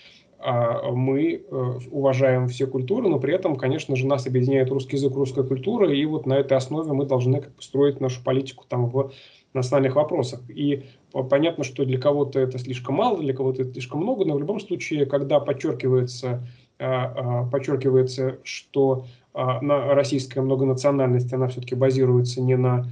мы 0.41 1.43
э, 1.51 1.79
уважаем 1.91 2.47
все 2.47 2.69
культуры, 2.69 3.09
но 3.09 3.19
при 3.19 3.35
этом, 3.35 3.57
конечно 3.57 3.97
же, 3.97 4.07
нас 4.07 4.25
объединяет 4.25 4.71
русский 4.71 4.95
язык, 4.95 5.13
русская 5.17 5.43
культура, 5.43 5.93
и 5.93 6.05
вот 6.05 6.27
на 6.27 6.35
этой 6.35 6.57
основе 6.57 6.93
мы 6.93 7.07
должны 7.07 7.41
как 7.41 7.57
бы 7.57 7.61
строить 7.61 8.01
нашу 8.01 8.23
политику 8.23 8.65
там 8.69 8.87
в 8.89 9.11
национальных 9.59 9.97
вопросах. 9.97 10.41
И 10.49 10.85
понятно, 11.13 11.65
что 11.65 11.85
для 11.85 11.99
кого-то 11.99 12.41
это 12.41 12.59
слишком 12.59 12.97
мало, 12.97 13.19
для 13.19 13.35
кого-то 13.35 13.63
это 13.63 13.73
слишком 13.73 14.01
много, 14.01 14.25
но 14.25 14.35
в 14.35 14.41
любом 14.41 14.61
случае, 14.61 15.07
когда 15.07 15.41
подчеркивается, 15.41 16.47
а, 16.79 17.43
а, 17.45 17.45
подчеркивается 17.47 18.39
что 18.45 19.05
а, 19.35 19.61
на 19.61 19.95
российская 19.95 20.41
многонациональность, 20.43 21.33
она 21.33 21.49
все-таки 21.49 21.75
базируется 21.75 22.41
не 22.41 22.57
на 22.57 22.87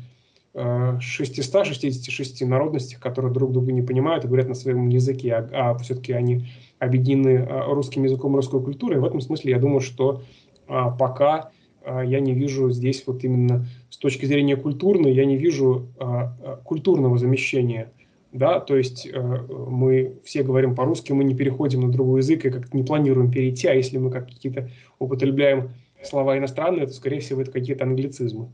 666 1.01 2.43
народностях, 2.47 2.99
которые 2.99 3.31
друг 3.31 3.53
друга 3.53 3.73
не 3.73 3.83
понимают 3.83 4.25
и 4.25 4.27
говорят 4.27 4.49
на 4.49 4.55
своем 4.55 4.89
языке, 4.89 5.35
а, 5.35 5.49
а 5.53 5.79
все-таки 5.79 6.15
они 6.15 6.47
объединены 6.79 7.47
русским 7.69 8.05
языком, 8.05 8.35
русской 8.35 8.63
культурой. 8.63 8.99
В 8.99 9.05
этом 9.05 9.21
смысле 9.21 9.53
я 9.53 9.59
думаю, 9.59 9.81
что 9.81 10.23
пока 10.67 11.51
я 11.85 12.21
не 12.21 12.33
вижу 12.33 12.71
здесь 12.71 13.05
вот 13.07 13.23
именно 13.23 13.67
с 13.97 13.99
точки 13.99 14.27
зрения 14.27 14.57
культурной, 14.57 15.15
я 15.15 15.25
не 15.25 15.39
вижу 15.39 15.89
а, 15.99 16.37
а, 16.43 16.57
культурного 16.57 17.17
замещения. 17.17 17.91
Да, 18.31 18.61
то 18.61 18.77
есть 18.77 19.09
мы 19.11 20.19
все 20.23 20.43
говорим 20.43 20.75
по-русски, 20.75 21.13
мы 21.13 21.25
не 21.25 21.35
переходим 21.35 21.81
на 21.81 21.91
другой 21.91 22.21
язык 22.21 22.45
и 22.45 22.51
как-то 22.51 22.77
не 22.77 22.83
планируем 22.83 23.31
перейти, 23.31 23.67
а 23.69 23.73
если 23.73 23.97
мы 23.97 24.11
как 24.11 24.27
какие-то 24.27 24.69
употребляем 24.99 25.71
слова 26.05 26.37
иностранные, 26.37 26.87
то, 26.87 26.93
скорее 26.93 27.21
всего, 27.21 27.41
это 27.41 27.51
какие-то 27.51 27.85
англицизмы. 27.85 28.51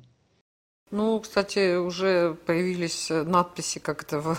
Ну, 0.93 1.19
кстати, 1.19 1.79
уже 1.79 2.37
появились 2.47 3.11
надписи, 3.11 3.81
как 3.81 4.05
это 4.05 4.21
в... 4.21 4.39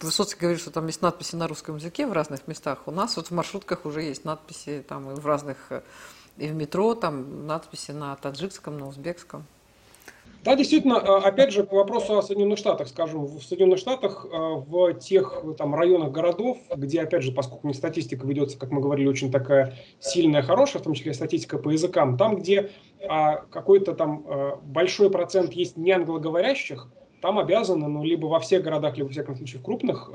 Высоцкий 0.00 0.40
говорит, 0.40 0.62
что 0.62 0.70
там 0.70 0.86
есть 0.86 1.02
надписи 1.02 1.36
на 1.36 1.46
русском 1.46 1.76
языке 1.76 2.06
в 2.06 2.12
разных 2.12 2.48
местах. 2.48 2.84
У 2.86 2.90
нас 2.90 3.16
вот 3.16 3.26
в 3.26 3.32
маршрутках 3.32 3.84
уже 3.84 4.00
есть 4.00 4.24
надписи 4.24 4.82
там 4.88 5.14
в 5.14 5.26
разных 5.26 5.70
и 6.38 6.46
в 6.46 6.54
метро 6.54 6.94
там 6.94 7.46
надписи 7.46 7.90
на 7.90 8.16
таджикском, 8.16 8.78
на 8.78 8.88
узбекском. 8.88 9.44
Да, 10.44 10.56
действительно, 10.56 10.96
а, 10.96 11.18
опять 11.18 11.52
же, 11.52 11.64
к 11.64 11.72
вопросу 11.72 12.18
о 12.18 12.22
Соединенных 12.22 12.58
Штатах, 12.58 12.88
скажем, 12.88 13.26
в 13.26 13.42
Соединенных 13.42 13.78
Штатах, 13.78 14.26
а, 14.32 14.56
в 14.56 14.94
тех 14.94 15.44
там, 15.56 15.74
районах 15.74 16.10
городов, 16.10 16.58
где, 16.74 17.02
опять 17.02 17.22
же, 17.22 17.30
поскольку 17.30 17.68
не 17.68 17.74
статистика 17.74 18.26
ведется, 18.26 18.58
как 18.58 18.72
мы 18.72 18.80
говорили, 18.80 19.06
очень 19.06 19.30
такая 19.30 19.74
сильная, 20.00 20.42
хорошая, 20.42 20.82
в 20.82 20.84
том 20.84 20.94
числе 20.94 21.14
статистика 21.14 21.58
по 21.58 21.70
языкам, 21.70 22.16
там, 22.16 22.36
где 22.36 22.70
а, 23.08 23.36
какой-то 23.50 23.94
там 23.94 24.24
а, 24.26 24.56
большой 24.64 25.10
процент 25.10 25.52
есть 25.52 25.76
не 25.76 25.92
англоговорящих, 25.92 26.88
там 27.20 27.38
обязаны, 27.38 27.86
ну, 27.86 28.02
либо 28.02 28.26
во 28.26 28.40
всех 28.40 28.64
городах, 28.64 28.96
либо, 28.96 29.06
во 29.06 29.12
всяком 29.12 29.36
случае, 29.36 29.60
в 29.60 29.62
крупных, 29.62 30.10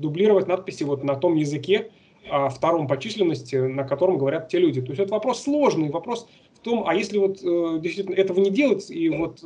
дублировать 0.00 0.48
надписи 0.48 0.82
вот 0.82 1.04
на 1.04 1.14
том 1.14 1.36
языке, 1.36 1.92
втором 2.50 2.88
по 2.88 2.96
численности, 2.96 3.54
на 3.54 3.84
котором 3.84 4.18
говорят 4.18 4.48
те 4.48 4.58
люди. 4.58 4.80
То 4.80 4.88
есть 4.88 5.00
это 5.00 5.12
вопрос 5.12 5.44
сложный, 5.44 5.90
вопрос 5.90 6.28
том, 6.62 6.84
а 6.86 6.94
если 6.94 7.18
вот 7.18 7.40
действительно 7.82 8.14
этого 8.14 8.40
не 8.40 8.50
делать, 8.50 8.90
и 8.90 9.08
вот 9.08 9.40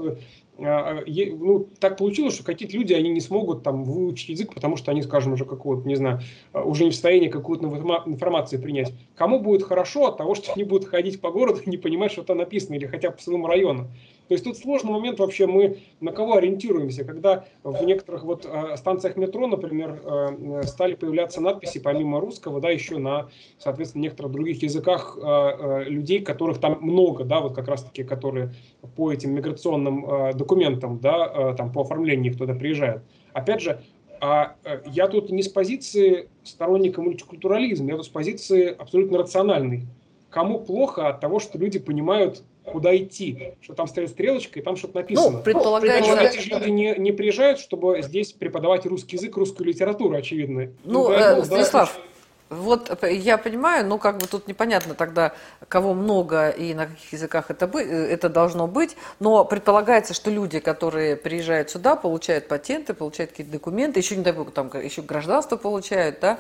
а, 0.59 1.05
ну, 1.07 1.69
так 1.81 1.99
получилось, 1.99 2.35
что 2.35 2.45
какие-то 2.45 2.77
люди, 2.77 2.95
они 2.95 3.11
не 3.11 3.21
смогут 3.21 3.63
там 3.63 3.85
выучить 3.85 4.31
язык, 4.31 4.55
потому 4.55 4.77
что 4.77 4.91
они, 4.91 5.03
скажем, 5.03 5.35
уже 5.35 5.45
какого-то, 5.45 5.87
не 5.87 5.97
знаю, 5.97 6.21
а, 6.53 6.63
уже 6.63 6.85
не 6.85 6.91
в 6.91 6.95
состоянии 6.95 7.29
какую-то 7.29 7.67
информацию 8.07 8.63
принять. 8.63 8.93
Кому 9.17 9.41
будет 9.41 9.63
хорошо 9.63 10.07
от 10.07 10.17
того, 10.17 10.35
что 10.35 10.53
они 10.57 10.65
будут 10.65 10.89
ходить 10.89 11.21
по 11.21 11.31
городу 11.31 11.61
и 11.61 11.69
не 11.71 11.77
понимать, 11.77 12.13
что 12.13 12.23
там 12.23 12.39
написано, 12.39 12.75
или 12.75 12.87
хотя 12.87 13.11
бы 13.11 13.17
по 13.17 13.23
своему 13.23 13.47
району. 13.47 13.89
То 14.29 14.35
есть 14.35 14.45
тут 14.45 14.57
сложный 14.57 14.93
момент 14.93 15.19
вообще, 15.21 15.47
мы 15.47 15.79
на 16.01 16.11
кого 16.11 16.35
ориентируемся, 16.35 17.05
когда 17.05 17.45
в 17.63 17.85
некоторых 17.85 18.25
вот 18.25 18.45
э, 18.45 18.77
станциях 18.77 19.17
метро, 19.17 19.47
например, 19.47 20.03
э, 20.05 20.63
стали 20.65 20.95
появляться 20.95 21.41
надписи 21.41 21.79
помимо 21.79 22.21
русского, 22.21 22.61
да, 22.61 22.71
еще 22.71 22.99
на, 22.99 23.29
соответственно, 23.59 24.03
некоторых 24.03 24.33
других 24.33 24.63
языках 24.63 25.17
э, 25.23 25.85
людей, 25.85 26.21
которых 26.21 26.59
там 26.59 26.79
много, 26.81 27.25
да, 27.25 27.41
вот 27.41 27.55
как 27.55 27.69
раз-таки, 27.69 28.03
которые 28.03 28.53
по 28.97 29.13
этим 29.13 29.33
миграционным 29.35 30.37
документам, 30.37 30.99
да, 30.99 31.55
там 31.55 31.73
по 31.73 31.83
оформлению 31.83 32.33
их 32.33 32.39
туда 32.39 32.55
приезжают. 32.55 33.03
Опять 33.33 33.61
же, 33.61 33.81
а 34.21 34.57
я 34.87 35.09
тут 35.09 35.31
не 35.31 35.43
с 35.43 35.49
позиции 35.49 36.29
сторонника 36.43 37.03
мультикультурализма, 37.03 37.91
я 37.91 37.97
тут 37.97 38.07
с 38.07 38.09
позиции 38.09 38.75
абсолютно 38.77 39.19
рациональной. 39.19 39.87
Кому 40.31 40.61
плохо 40.61 41.09
от 41.09 41.21
того, 41.21 41.39
что 41.39 41.59
люди 41.59 41.79
понимают 41.79 42.43
куда 42.73 42.97
идти, 42.97 43.55
что 43.61 43.75
там 43.75 43.87
стоит 43.87 44.11
стрелочка 44.11 44.59
и 44.59 44.63
там 44.63 44.77
что-то 44.77 44.97
написано. 44.97 45.31
Ну, 45.31 45.43
предполагается... 45.43 46.15
Причем 46.15 46.27
эти 46.27 46.41
же 46.41 46.51
люди 46.51 46.69
не, 46.71 46.95
не 46.99 47.13
приезжают, 47.13 47.59
чтобы 47.59 48.03
здесь 48.03 48.33
преподавать 48.33 48.87
русский 48.87 49.17
язык, 49.17 49.37
русскую 49.37 49.67
литературу, 49.67 50.17
очевидно. 50.17 50.71
Ну, 50.85 51.09
ну 51.09 51.13
э, 51.13 51.45
Станислав, 51.45 51.95
да, 51.95 52.03
вот 52.49 53.03
я 53.03 53.39
понимаю, 53.39 53.85
но 53.87 53.99
как 53.99 54.19
бы 54.19 54.27
тут 54.29 54.47
непонятно 54.47 54.95
тогда, 54.95 55.33
кого 55.67 55.95
много 55.95 56.51
и 56.51 56.75
на 56.75 56.87
каких 56.87 57.13
языках 57.13 57.51
это, 57.51 57.67
бы, 57.67 57.83
э, 57.83 58.07
это 58.07 58.29
должно 58.29 58.69
быть, 58.69 58.97
но 59.19 59.45
предполагается, 59.45 60.15
что 60.15 60.31
люди, 60.31 60.61
которые 60.61 61.17
приезжают 61.17 61.71
сюда, 61.71 61.97
получают 61.97 62.47
патенты, 62.47 62.95
получают 62.95 63.33
какие-то 63.33 63.53
документы, 63.53 63.99
еще 63.99 64.17
не 64.17 64.23
дай 64.23 64.33
бог, 64.33 64.53
там 64.53 64.71
еще 64.81 65.03
гражданство 65.03 65.57
получают, 65.57 66.21
да, 66.21 66.39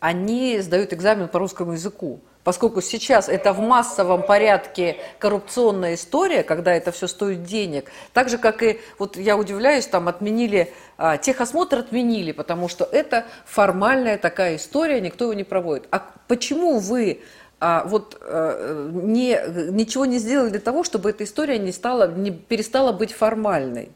они 0.00 0.58
сдают 0.60 0.92
экзамен 0.92 1.28
по 1.28 1.38
русскому 1.38 1.72
языку 1.72 2.20
поскольку 2.46 2.80
сейчас 2.80 3.28
это 3.28 3.52
в 3.52 3.58
массовом 3.58 4.22
порядке 4.22 4.98
коррупционная 5.18 5.96
история, 5.96 6.44
когда 6.44 6.72
это 6.72 6.92
все 6.92 7.08
стоит 7.08 7.42
денег, 7.42 7.90
так 8.12 8.28
же, 8.28 8.38
как 8.38 8.62
и, 8.62 8.78
вот 9.00 9.16
я 9.16 9.36
удивляюсь, 9.36 9.88
там 9.88 10.06
отменили, 10.06 10.72
а, 10.96 11.16
техосмотр 11.16 11.78
отменили, 11.78 12.30
потому 12.30 12.68
что 12.68 12.84
это 12.84 13.26
формальная 13.46 14.16
такая 14.16 14.56
история, 14.56 15.00
никто 15.00 15.24
его 15.24 15.34
не 15.34 15.42
проводит. 15.42 15.88
А 15.90 16.08
почему 16.28 16.78
вы 16.78 17.20
а, 17.58 17.82
вот 17.84 18.16
а, 18.20 18.90
не, 18.92 19.40
ничего 19.72 20.06
не 20.06 20.18
сделали 20.18 20.50
для 20.50 20.60
того, 20.60 20.84
чтобы 20.84 21.10
эта 21.10 21.24
история 21.24 21.58
не, 21.58 21.72
стала, 21.72 22.06
не 22.12 22.30
перестала 22.30 22.92
быть 22.92 23.12
формальной? 23.12 23.90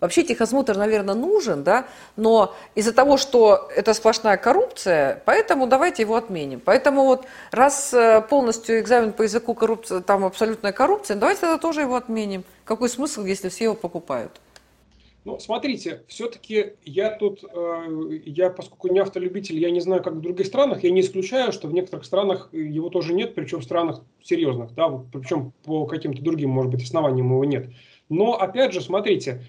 Вообще 0.00 0.22
техосмотр, 0.22 0.76
наверное, 0.76 1.14
нужен, 1.14 1.64
да, 1.64 1.86
но 2.16 2.54
из-за 2.74 2.92
того, 2.92 3.16
что 3.16 3.68
это 3.74 3.94
сплошная 3.94 4.36
коррупция, 4.36 5.22
поэтому 5.24 5.66
давайте 5.66 6.02
его 6.02 6.16
отменим. 6.16 6.60
Поэтому 6.60 7.04
вот 7.04 7.26
раз 7.50 7.94
э, 7.94 8.22
полностью 8.28 8.78
экзамен 8.78 9.12
по 9.12 9.22
языку 9.22 9.54
коррупция, 9.54 10.00
там 10.00 10.24
абсолютная 10.24 10.72
коррупция, 10.72 11.16
давайте 11.16 11.42
тогда 11.42 11.58
тоже 11.58 11.80
его 11.80 11.96
отменим. 11.96 12.44
Какой 12.64 12.90
смысл, 12.90 13.24
если 13.24 13.48
все 13.48 13.64
его 13.64 13.74
покупают? 13.74 14.32
Ну, 15.26 15.40
смотрите, 15.40 16.04
все-таки 16.06 16.74
я 16.84 17.10
тут, 17.10 17.42
э, 17.42 18.20
я, 18.26 18.48
поскольку 18.48 18.86
не 18.92 19.00
автолюбитель, 19.00 19.58
я 19.58 19.72
не 19.72 19.80
знаю, 19.80 20.00
как 20.00 20.14
в 20.14 20.20
других 20.20 20.46
странах, 20.46 20.84
я 20.84 20.90
не 20.90 21.00
исключаю, 21.00 21.50
что 21.50 21.66
в 21.66 21.72
некоторых 21.72 22.04
странах 22.04 22.48
его 22.52 22.90
тоже 22.90 23.12
нет, 23.12 23.34
причем 23.34 23.58
в 23.58 23.64
странах 23.64 24.02
серьезных, 24.22 24.72
да, 24.74 24.88
причем 24.88 25.52
по 25.64 25.86
каким-то 25.86 26.22
другим, 26.22 26.50
может 26.50 26.70
быть, 26.70 26.84
основаниям 26.84 27.26
его 27.28 27.44
нет. 27.44 27.70
Но, 28.08 28.34
опять 28.34 28.72
же, 28.72 28.80
смотрите, 28.80 29.42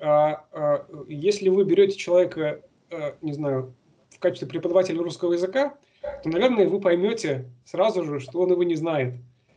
если 0.00 1.48
вы 1.48 1.64
берете 1.64 1.96
человека, 1.96 2.62
а, 2.90 3.16
не 3.22 3.32
знаю, 3.32 3.74
в 4.10 4.18
качестве 4.18 4.48
преподавателя 4.48 5.02
русского 5.02 5.32
языка, 5.32 5.76
то, 6.22 6.28
наверное, 6.28 6.68
вы 6.68 6.80
поймете 6.80 7.50
сразу 7.64 8.04
же, 8.04 8.20
что 8.20 8.40
он 8.40 8.52
его 8.52 8.62
не 8.62 8.76
знает. 8.76 9.14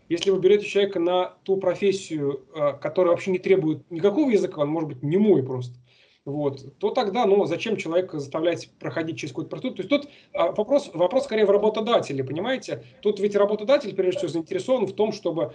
Если 0.07 0.31
вы 0.31 0.39
берете 0.39 0.65
человека 0.65 0.99
на 0.99 1.35
ту 1.43 1.57
профессию, 1.57 2.45
которая 2.81 3.13
вообще 3.13 3.31
не 3.31 3.37
требует 3.37 3.89
никакого 3.91 4.31
языка, 4.31 4.61
он 4.61 4.69
может 4.69 4.89
быть 4.89 5.03
немой 5.03 5.43
просто, 5.43 5.75
вот, 6.25 6.77
то 6.79 6.89
тогда, 6.89 7.25
ну, 7.25 7.45
зачем 7.45 7.77
человека 7.77 8.19
заставлять 8.19 8.71
проходить 8.79 9.19
через 9.19 9.31
какой-то 9.33 9.51
продукт? 9.51 9.77
То 9.77 9.83
есть 9.83 9.89
тут 9.89 10.09
вопрос, 10.33 10.89
вопрос 10.93 11.25
скорее 11.25 11.45
в 11.45 11.51
работодателе, 11.51 12.23
понимаете? 12.23 12.83
Тут 13.01 13.19
ведь 13.19 13.35
работодатель, 13.35 13.95
прежде 13.95 14.17
всего, 14.17 14.31
заинтересован 14.31 14.87
в 14.87 14.93
том, 14.93 15.11
чтобы 15.11 15.53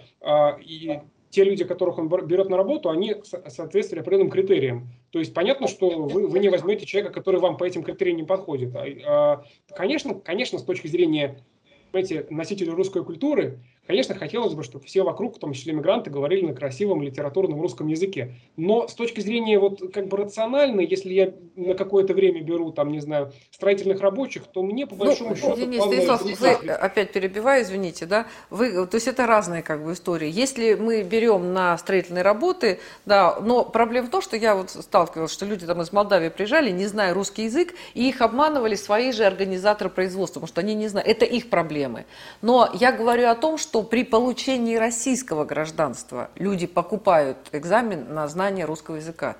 и 0.61 1.01
те 1.35 1.43
люди, 1.43 1.65
которых 1.65 1.97
он 1.97 2.07
берет 2.07 2.49
на 2.49 2.55
работу, 2.55 2.89
они 2.89 3.17
соответствовали 3.23 3.99
определенным 3.99 4.31
критериям. 4.31 4.87
То 5.09 5.19
есть 5.19 5.33
понятно, 5.33 5.67
что 5.67 5.89
вы, 5.89 6.27
вы 6.27 6.39
не 6.39 6.47
возьмете 6.47 6.85
человека, 6.85 7.13
который 7.13 7.41
вам 7.41 7.57
по 7.57 7.65
этим 7.65 7.83
критериям 7.83 8.15
не 8.15 8.23
подходит. 8.23 8.73
А, 8.73 8.85
а, 9.05 9.43
конечно, 9.75 10.15
конечно, 10.15 10.59
с 10.59 10.63
точки 10.63 10.87
зрения 10.87 11.43
знаете, 11.91 12.25
носителей 12.29 12.71
русской 12.71 13.03
культуры, 13.03 13.59
Конечно, 13.87 14.15
хотелось 14.15 14.53
бы, 14.55 14.63
чтобы 14.63 14.85
все 14.85 15.03
вокруг, 15.03 15.35
в 15.35 15.39
том 15.39 15.53
числе 15.53 15.73
мигранты, 15.73 16.09
говорили 16.09 16.45
на 16.45 16.53
красивом 16.53 17.03
литературном 17.03 17.61
русском 17.61 17.87
языке. 17.87 18.33
Но 18.57 18.87
с 18.87 18.95
точки 18.95 19.19
зрения 19.19 19.59
вот 19.59 19.93
как 19.93 20.07
бы 20.07 20.17
рациональной, 20.17 20.87
если 20.87 21.13
я 21.13 21.33
на 21.55 21.75
какое-то 21.75 22.15
время 22.15 22.41
беру, 22.41 22.71
там, 22.71 22.91
не 22.91 22.99
знаю, 22.99 23.31
строительных 23.51 24.01
рабочих, 24.01 24.47
то 24.47 24.63
мне 24.63 24.87
по 24.87 24.95
ну, 24.95 25.05
большому 25.05 25.29
ну, 25.31 25.35
счету... 25.35 25.55
Денис, 25.55 25.83
Станислав, 25.83 26.23
вы 26.23 26.71
опять 26.71 27.11
перебиваю, 27.11 27.63
извините, 27.63 28.07
да? 28.07 28.25
Вы, 28.49 28.87
то 28.87 28.95
есть 28.95 29.07
это 29.07 29.27
разные 29.27 29.61
как 29.61 29.83
бы 29.83 29.93
истории. 29.93 30.31
Если 30.31 30.73
мы 30.73 31.03
берем 31.03 31.53
на 31.53 31.77
строительные 31.77 32.23
работы, 32.23 32.79
да, 33.05 33.39
но 33.39 33.63
проблема 33.63 34.07
в 34.07 34.09
том, 34.09 34.21
что 34.21 34.35
я 34.35 34.55
вот 34.55 34.71
сталкивалась, 34.71 35.31
что 35.31 35.45
люди 35.45 35.67
там 35.67 35.81
из 35.83 35.93
Молдавии 35.93 36.29
приезжали, 36.29 36.71
не 36.71 36.87
зная 36.87 37.13
русский 37.13 37.43
язык, 37.43 37.75
и 37.93 38.09
их 38.09 38.21
обманывали 38.21 38.73
свои 38.73 39.11
же 39.11 39.25
организаторы 39.25 39.91
производства, 39.91 40.39
потому 40.39 40.47
что 40.47 40.61
они 40.61 40.73
не 40.73 40.87
знают. 40.87 41.07
Это 41.07 41.25
их 41.25 41.51
проблемы. 41.51 42.05
Но 42.41 42.69
я 42.73 42.91
говорю 42.91 43.27
о 43.27 43.35
том, 43.35 43.59
что 43.59 43.74
что 43.75 43.83
при 43.83 44.05
получении 44.05 44.77
российского 44.77 45.43
гражданства 45.43 46.29
люди 46.35 46.65
покупают 46.65 47.37
экзамен 47.51 48.13
на 48.13 48.25
знание 48.29 48.63
русского 48.63 48.95
языка. 48.95 49.35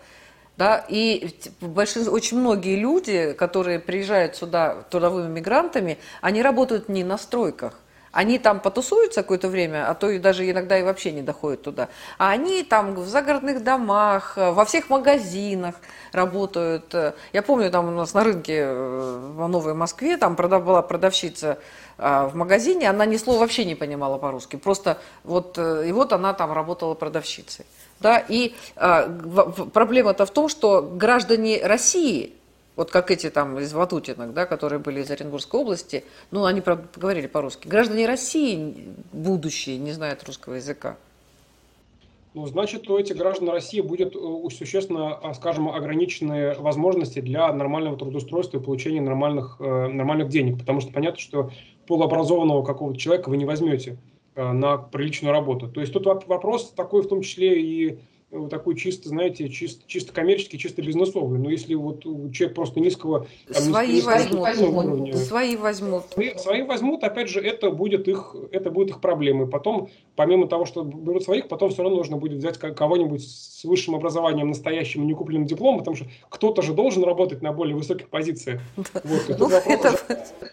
Да, 0.57 0.83
и 0.89 1.33
большинство, 1.61 2.13
очень 2.13 2.41
многие 2.41 2.75
люди, 2.75 3.31
которые 3.31 3.79
приезжают 3.79 4.35
сюда 4.35 4.83
трудовыми 4.89 5.31
мигрантами, 5.31 5.99
они 6.19 6.41
работают 6.41 6.89
не 6.89 7.05
на 7.05 7.17
стройках. 7.17 7.79
Они 8.11 8.37
там 8.37 8.59
потусуются 8.59 9.23
какое-то 9.23 9.47
время, 9.47 9.89
а 9.89 9.93
то 9.93 10.09
и 10.09 10.19
даже 10.19 10.49
иногда 10.49 10.77
и 10.77 10.83
вообще 10.83 11.13
не 11.13 11.21
доходят 11.21 11.61
туда. 11.61 11.87
А 12.17 12.31
они 12.31 12.63
там 12.63 12.95
в 12.95 13.07
загородных 13.07 13.63
домах, 13.63 14.35
во 14.35 14.65
всех 14.65 14.89
магазинах 14.89 15.75
работают. 16.11 16.93
Я 17.31 17.41
помню, 17.41 17.71
там 17.71 17.87
у 17.87 17.91
нас 17.91 18.13
на 18.13 18.25
рынке 18.25 18.63
э, 18.65 19.31
в 19.37 19.47
Новой 19.47 19.73
Москве 19.73 20.17
там 20.17 20.35
была 20.35 20.81
продавщица 20.81 21.57
в 21.97 22.35
магазине, 22.35 22.89
она 22.89 23.05
ни 23.05 23.17
слова 23.17 23.39
вообще 23.39 23.65
не 23.65 23.75
понимала 23.75 24.17
по-русски. 24.17 24.57
Просто 24.57 24.97
вот, 25.23 25.57
э, 25.57 25.87
и 25.87 25.91
вот 25.91 26.11
она 26.13 26.33
там 26.33 26.51
работала 26.51 26.93
продавщицей. 26.93 27.65
Да? 27.99 28.19
И 28.19 28.53
а, 28.75 29.09
проблема-то 29.73 30.25
в 30.25 30.31
том, 30.31 30.49
что 30.49 30.81
граждане 30.81 31.65
России, 31.65 32.33
вот 32.75 32.91
как 32.91 33.11
эти 33.11 33.29
там 33.29 33.57
из 33.59 33.71
Ватутинок, 33.73 34.33
да, 34.33 34.45
которые 34.45 34.79
были 34.79 35.01
из 35.01 35.09
Оренбургской 35.09 35.61
области, 35.61 36.03
ну, 36.31 36.43
они 36.43 36.61
говорили 36.95 37.27
по-русски. 37.27 37.67
Граждане 37.67 38.05
России 38.05 38.93
будущие 39.13 39.77
не 39.77 39.93
знают 39.93 40.23
русского 40.25 40.55
языка. 40.55 40.97
Ну, 42.35 42.45
значит, 42.47 42.89
у 42.89 42.97
этих 42.97 43.15
граждан 43.15 43.47
России 43.47 43.79
будет 43.79 44.13
э, 44.13 44.19
существенно, 44.51 45.15
а, 45.15 45.33
скажем, 45.33 45.69
ограниченные 45.69 46.55
возможности 46.55 47.21
для 47.21 47.51
нормального 47.53 47.95
трудоустройства 47.97 48.57
и 48.57 48.61
получения 48.61 48.99
нормальных, 48.99 49.55
э, 49.59 49.87
нормальных 49.87 50.27
денег. 50.27 50.59
Потому 50.59 50.81
что 50.81 50.91
понятно, 50.91 51.21
что 51.21 51.51
полуобразованного 51.87 52.61
какого-то 52.63 52.99
человека 52.99 53.29
вы 53.29 53.37
не 53.37 53.45
возьмете 53.45 53.97
э, 54.35 54.51
на 54.51 54.77
приличную 54.77 55.31
работу. 55.31 55.69
То 55.69 55.79
есть 55.79 55.93
тут 55.93 56.05
вопрос 56.05 56.71
такой 56.71 57.03
в 57.03 57.07
том 57.07 57.21
числе 57.21 57.61
и 57.61 57.99
Э, 57.99 58.14
такой 58.49 58.75
чисто, 58.75 59.09
знаете, 59.09 59.49
чисто, 59.49 59.83
чисто 59.87 60.13
коммерческий, 60.13 60.57
чисто 60.57 60.81
бизнесовый. 60.81 61.39
Но 61.39 61.49
если 61.49 61.73
вот 61.75 62.03
человек 62.03 62.55
просто 62.55 62.79
низкого... 62.79 63.27
Там, 63.47 63.63
свои 63.63 63.93
низкого, 63.93 64.39
возьмут. 64.41 64.85
Уровня, 64.85 65.15
свои 65.15 65.55
возьмут. 65.55 66.03
Свои, 66.11 66.37
свои 66.37 66.61
возьмут, 66.63 67.03
опять 67.03 67.29
же, 67.29 67.39
это 67.39 67.71
будет 67.71 68.07
их, 68.07 68.35
это 68.51 68.71
будет 68.71 68.89
их 68.89 69.01
проблемы. 69.01 69.47
Потом, 69.47 69.89
помимо 70.15 70.47
того, 70.47 70.65
что 70.65 70.83
берут 70.83 71.23
своих, 71.23 71.47
потом 71.47 71.69
все 71.71 71.83
равно 71.83 71.97
нужно 71.97 72.17
будет 72.17 72.37
взять 72.37 72.57
кого-нибудь 72.57 73.23
с 73.27 73.63
высшим 73.63 73.95
образованием, 73.95 74.49
настоящим, 74.49 75.07
не 75.07 75.13
купленным 75.13 75.47
дипломом, 75.47 75.79
потому 75.79 75.95
что 75.95 76.05
кто-то 76.29 76.61
же 76.61 76.73
должен 76.73 77.03
работать 77.03 77.41
на 77.41 77.51
более 77.51 77.75
высоких 77.75 78.09
позициях. 78.09 78.61
Вот. 79.05 79.39
Ну, 79.39 79.49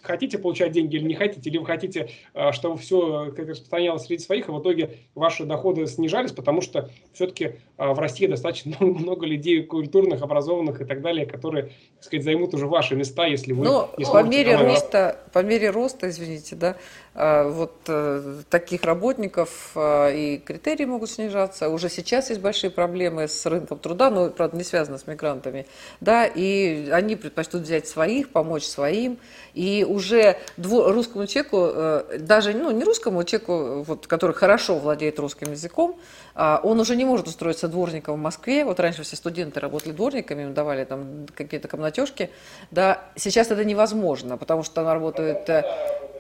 хотите 0.03 0.37
получать 0.39 0.73
деньги 0.73 0.97
или 0.97 1.05
не 1.05 1.15
хотите, 1.15 1.49
или 1.49 1.59
вы 1.59 1.65
хотите, 1.65 2.11
а, 2.35 2.53
чтобы 2.53 2.77
все 2.77 3.33
распространялось 3.37 4.05
среди 4.05 4.23
своих, 4.23 4.49
а 4.49 4.53
в 4.53 4.61
итоге 4.61 4.99
ваши 5.15 5.45
доходы 5.45 5.87
снижались, 5.87 6.33
потому 6.33 6.61
что 6.61 6.91
все-таки 7.13 7.57
в 7.79 7.99
России 7.99 8.27
достаточно 8.27 8.77
много 8.81 9.27
людей 9.27 9.63
культурных, 9.63 10.23
образованных 10.23 10.81
и 10.81 10.85
так 10.85 11.03
далее, 11.03 11.27
которые, 11.27 11.65
так 11.97 12.05
сказать, 12.05 12.25
займут 12.25 12.55
уже 12.55 12.67
ваши 12.67 12.95
места, 12.95 13.27
если 13.27 13.53
вы 13.53 13.67
не 13.99 14.05
по 14.05 14.23
мере 14.23 14.57
роста, 14.57 15.19
по 15.33 15.43
мере 15.43 15.71
роста, 15.71 16.09
извините, 16.09 16.57
да, 16.57 16.77
а, 17.12 17.12
вот 17.15 17.75
э, 17.89 18.43
таких 18.49 18.85
работников 18.85 19.73
а, 19.75 20.09
и 20.09 20.39
критерии 20.39 20.87
могут 20.87 21.11
снижаться. 21.11 21.69
Уже 21.69 21.91
сейчас 21.91 22.31
есть 22.31 22.41
большие 22.41 22.71
проблемы 22.71 23.29
с 23.29 23.45
рынком 23.45 23.79
труда, 23.79 24.09
но, 24.09 24.31
правда, 24.31 24.57
не 24.57 24.65
связано 24.65 24.97
с 24.97 25.07
мигрантами, 25.07 25.67
да, 26.01 26.25
и 26.25 26.89
они 26.91 27.17
предпочтут 27.17 27.63
взять 27.63 27.87
своих, 27.87 28.31
помочь 28.31 28.65
своим, 28.65 29.19
и 29.53 29.85
уже 29.87 30.39
русскому 30.57 31.27
человеку, 31.27 31.69
э, 31.75 32.19
даже, 32.21 32.55
ну, 32.55 32.71
не 32.71 32.83
русскому 32.83 33.25
человеку, 33.25 33.83
вот, 33.83 34.07
который 34.07 34.35
хорошо 34.35 34.79
владеет 34.79 35.19
русским 35.19 35.51
языком, 35.51 35.99
а, 36.35 36.61
он 36.63 36.81
уже 36.81 36.97
не 36.97 37.05
может 37.05 37.29
устроиться 37.29 37.69
дворником 37.69 38.15
в 38.15 38.23
Москве. 38.23 38.65
Вот 38.65 38.81
раньше 38.81 39.03
все 39.03 39.17
студенты 39.17 39.61
работали 39.61 39.93
дворниками, 39.93 40.45
им 40.45 40.55
давали 40.55 40.85
там 40.85 41.27
какие-то 41.35 41.69
комнатежки. 41.69 42.31
Да, 42.71 43.05
сейчас 43.17 43.51
это 43.51 43.65
невозможно, 43.65 44.39
потому 44.39 44.63
что 44.63 44.77
там 44.77 44.89
работают 44.89 45.49
э, 45.51 45.65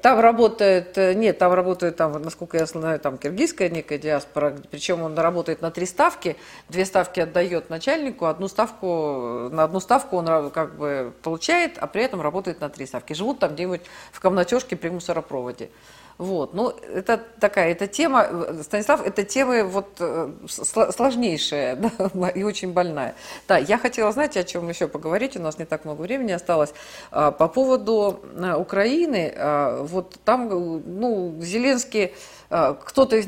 там 0.02 0.18
работает, 0.18 0.98
э, 0.98 1.14
нет, 1.14 1.38
там 1.38 1.52
работает, 1.52 1.96
там, 1.96 2.20
насколько 2.20 2.58
я 2.58 2.66
знаю, 2.66 2.98
там 2.98 3.18
киргизская 3.18 3.68
некая 3.68 3.98
диаспора, 3.98 4.58
причем 4.70 5.02
он 5.02 5.16
работает 5.16 5.62
на 5.62 5.70
три 5.70 5.86
ставки, 5.86 6.36
две 6.68 6.84
ставки 6.84 7.20
отдает 7.20 7.70
начальнику, 7.70 8.26
одну 8.26 8.48
ставку, 8.48 9.48
на 9.52 9.62
одну 9.62 9.78
ставку 9.78 10.16
он 10.16 10.50
как 10.50 10.76
бы 10.76 11.12
получает, 11.22 11.78
а 11.78 11.86
при 11.86 12.02
этом 12.02 12.20
работает 12.20 12.60
на 12.60 12.68
три 12.68 12.84
ставки. 12.84 13.12
Живут 13.12 13.38
там 13.38 13.54
где-нибудь 13.54 13.82
в 14.10 14.20
комнатежке 14.20 14.74
при 14.74 14.88
мусоропроводе. 14.88 15.70
Вот. 16.18 16.54
Ну, 16.54 16.68
это 16.68 17.20
такая, 17.40 17.72
эта 17.72 17.86
тема, 17.86 18.28
Станислав, 18.62 19.04
эта 19.04 19.24
тема 19.24 19.64
вот 19.64 19.88
э, 19.98 20.30
сложнейшая 20.46 21.76
да, 22.14 22.28
и 22.28 22.42
очень 22.42 22.72
больная. 22.72 23.14
Да, 23.48 23.58
я 23.58 23.78
хотела, 23.78 24.12
знаете, 24.12 24.40
о 24.40 24.44
чем 24.44 24.68
еще 24.68 24.88
поговорить, 24.88 25.36
у 25.36 25.40
нас 25.40 25.58
не 25.58 25.64
так 25.64 25.84
много 25.84 26.02
времени 26.02 26.32
осталось. 26.32 26.72
А, 27.10 27.30
по 27.30 27.48
поводу 27.48 28.20
э, 28.34 28.54
Украины, 28.54 29.32
а, 29.36 29.82
вот 29.84 30.16
там, 30.24 30.48
ну, 30.48 31.34
Зеленский 31.40 32.12
э, 32.50 32.74
кто-то 32.84 33.20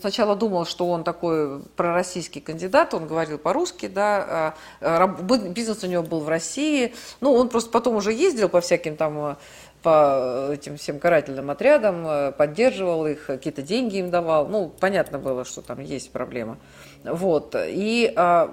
сначала 0.00 0.36
думал, 0.36 0.64
что 0.64 0.88
он 0.88 1.04
такой 1.04 1.60
пророссийский 1.76 2.40
кандидат, 2.40 2.94
он 2.94 3.06
говорил 3.06 3.38
по-русски, 3.38 3.88
да, 3.88 4.54
а, 4.80 5.06
бизнес 5.06 5.82
у 5.84 5.86
него 5.86 6.02
был 6.02 6.20
в 6.20 6.28
России, 6.28 6.94
ну, 7.20 7.34
он 7.34 7.48
просто 7.48 7.70
потом 7.70 7.96
уже 7.96 8.12
ездил 8.12 8.48
по 8.48 8.60
всяким 8.60 8.96
там 8.96 9.36
по 9.82 10.50
этим 10.52 10.76
всем 10.76 10.98
карательным 10.98 11.50
отрядам, 11.50 12.06
э, 12.06 12.32
поддерживал 12.32 13.06
их, 13.06 13.26
какие-то 13.26 13.62
деньги 13.62 13.96
им 13.98 14.10
давал. 14.10 14.46
Ну, 14.48 14.72
понятно 14.80 15.18
было, 15.18 15.44
что 15.44 15.62
там 15.62 15.80
есть 15.80 16.10
проблема. 16.10 16.58
Вот. 17.04 17.54
И 17.56 18.12
а, 18.16 18.52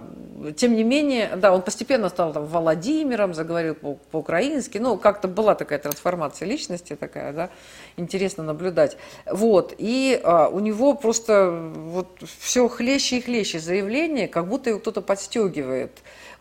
тем 0.55 0.75
не 0.75 0.83
менее, 0.83 1.35
да, 1.35 1.53
он 1.53 1.61
постепенно 1.61 2.09
стал 2.09 2.33
там 2.33 2.45
Владимиром, 2.45 3.33
заговорил 3.33 3.75
по- 3.75 3.97
по-украински. 4.11 4.77
Ну, 4.77 4.97
как-то 4.97 5.27
была 5.27 5.55
такая 5.55 5.79
трансформация 5.79 6.47
личности 6.47 6.95
такая, 6.95 7.33
да, 7.33 7.49
интересно 7.97 8.43
наблюдать. 8.43 8.97
Вот. 9.25 9.73
И 9.77 10.19
а, 10.23 10.47
у 10.49 10.59
него 10.59 10.93
просто 10.93 11.51
вот 11.75 12.07
все 12.39 12.67
хлеще 12.67 13.17
и 13.17 13.21
хлеще 13.21 13.59
заявление, 13.59 14.27
как 14.27 14.47
будто 14.47 14.69
его 14.69 14.79
кто-то 14.79 15.01
подстегивает. 15.01 15.91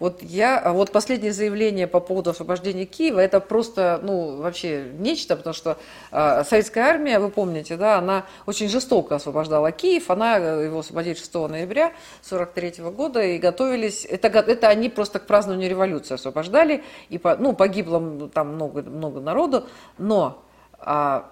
Вот 0.05 0.23
я, 0.23 0.59
а 0.59 0.75
вот 0.75 0.93
последнее 0.93 1.33
заявление 1.33 1.87
по 1.87 1.99
поводу 1.99 2.29
освобождения 2.29 2.85
Киева, 2.85 3.21
это 3.21 3.41
просто, 3.41 4.01
ну, 4.03 4.37
вообще 4.37 4.93
нечто, 4.99 5.35
потому 5.35 5.55
что 5.55 5.79
э, 6.13 6.45
советская 6.45 6.85
армия, 6.85 7.19
вы 7.19 7.31
помните, 7.31 7.79
да, 7.79 7.97
она 7.97 8.27
очень 8.45 8.69
жестоко 8.69 9.15
освобождала 9.15 9.73
Киев, 9.73 10.11
она 10.11 10.39
э, 10.39 10.67
его 10.67 10.81
освободила 10.81 11.17
6 11.17 11.35
ноября 11.35 11.95
43 12.21 12.85
года 12.91 13.23
и 13.23 13.39
готовились, 13.39 14.05
это, 14.05 14.29
это 14.29 14.69
они 14.69 14.91
просто 14.91 15.21
к 15.21 15.27
празднованию 15.27 15.71
революции 15.71 16.17
освобождали, 16.17 16.85
и, 17.09 17.17
по, 17.17 17.35
ну, 17.37 17.55
погибло 17.55 18.29
там 18.29 18.57
много, 18.57 18.83
много 18.83 19.21
народу, 19.21 19.65
но 19.97 20.45
а, 20.81 21.31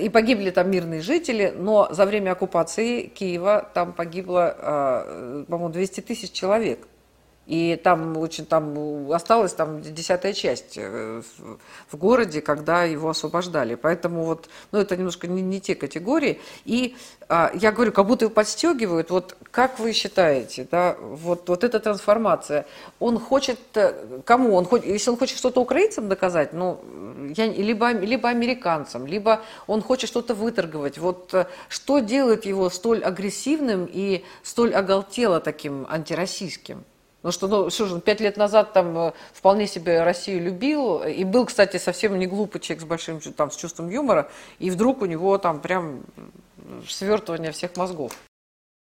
и 0.00 0.08
погибли 0.08 0.50
там 0.50 0.70
мирные 0.70 1.00
жители, 1.00 1.52
но 1.52 1.88
за 1.90 2.06
время 2.06 2.30
оккупации 2.30 3.08
Киева 3.08 3.68
там 3.74 3.92
погибло, 3.92 4.54
а, 4.56 5.44
по-моему, 5.48 5.72
200 5.72 6.02
тысяч 6.02 6.30
человек. 6.30 6.86
И 7.48 7.80
там 7.82 8.18
очень 8.18 8.44
там 8.44 9.10
осталась 9.10 9.54
там 9.54 9.80
десятая 9.80 10.34
часть 10.34 10.74
э, 10.76 11.22
в 11.90 11.96
городе, 11.96 12.42
когда 12.42 12.84
его 12.84 13.08
освобождали. 13.08 13.74
Поэтому 13.74 14.24
вот, 14.24 14.50
ну 14.70 14.78
это 14.78 14.98
немножко 14.98 15.26
не, 15.26 15.40
не 15.40 15.58
те 15.58 15.74
категории. 15.74 16.42
И 16.66 16.94
а, 17.26 17.50
я 17.54 17.72
говорю, 17.72 17.92
как 17.92 18.06
будто 18.06 18.26
его 18.26 18.34
подстегивают. 18.34 19.10
Вот 19.10 19.34
как 19.50 19.78
вы 19.78 19.94
считаете, 19.94 20.68
да, 20.70 20.94
вот, 21.00 21.48
вот 21.48 21.64
эта 21.64 21.80
трансформация, 21.80 22.66
он 23.00 23.18
хочет, 23.18 23.58
э, 23.76 24.20
кому? 24.26 24.54
Он 24.54 24.66
хочет, 24.66 24.84
если 24.84 25.08
он 25.08 25.16
хочет 25.16 25.38
что-то 25.38 25.62
украинцам 25.62 26.10
доказать, 26.10 26.52
ну, 26.52 26.78
я, 27.34 27.46
либо, 27.46 27.92
либо 27.92 28.28
американцам, 28.28 29.06
либо 29.06 29.40
он 29.66 29.80
хочет 29.80 30.10
что-то 30.10 30.34
выторговать. 30.34 30.98
Вот 30.98 31.32
э, 31.32 31.46
что 31.70 32.00
делает 32.00 32.44
его 32.44 32.68
столь 32.68 33.02
агрессивным 33.02 33.88
и 33.90 34.22
столь 34.42 34.74
оголтело 34.74 35.40
таким 35.40 35.86
антироссийским? 35.88 36.84
Ну 37.28 37.32
что, 37.32 37.46
ну, 37.46 37.68
что 37.68 37.84
же, 37.84 38.00
пять 38.00 38.22
лет 38.22 38.38
назад 38.38 38.72
там 38.72 38.96
э, 38.96 39.12
вполне 39.34 39.66
себе 39.66 40.02
Россию 40.02 40.42
любил, 40.42 41.02
и 41.02 41.24
был, 41.24 41.44
кстати, 41.44 41.76
совсем 41.76 42.18
не 42.18 42.26
глупый 42.26 42.58
человек 42.58 42.80
с 42.80 42.86
большим 42.86 43.20
там, 43.20 43.50
с 43.50 43.56
чувством 43.56 43.90
юмора, 43.90 44.30
и 44.58 44.70
вдруг 44.70 45.02
у 45.02 45.04
него 45.04 45.36
там 45.36 45.60
прям 45.60 46.04
свертывание 46.88 47.52
всех 47.52 47.76
мозгов. 47.76 48.18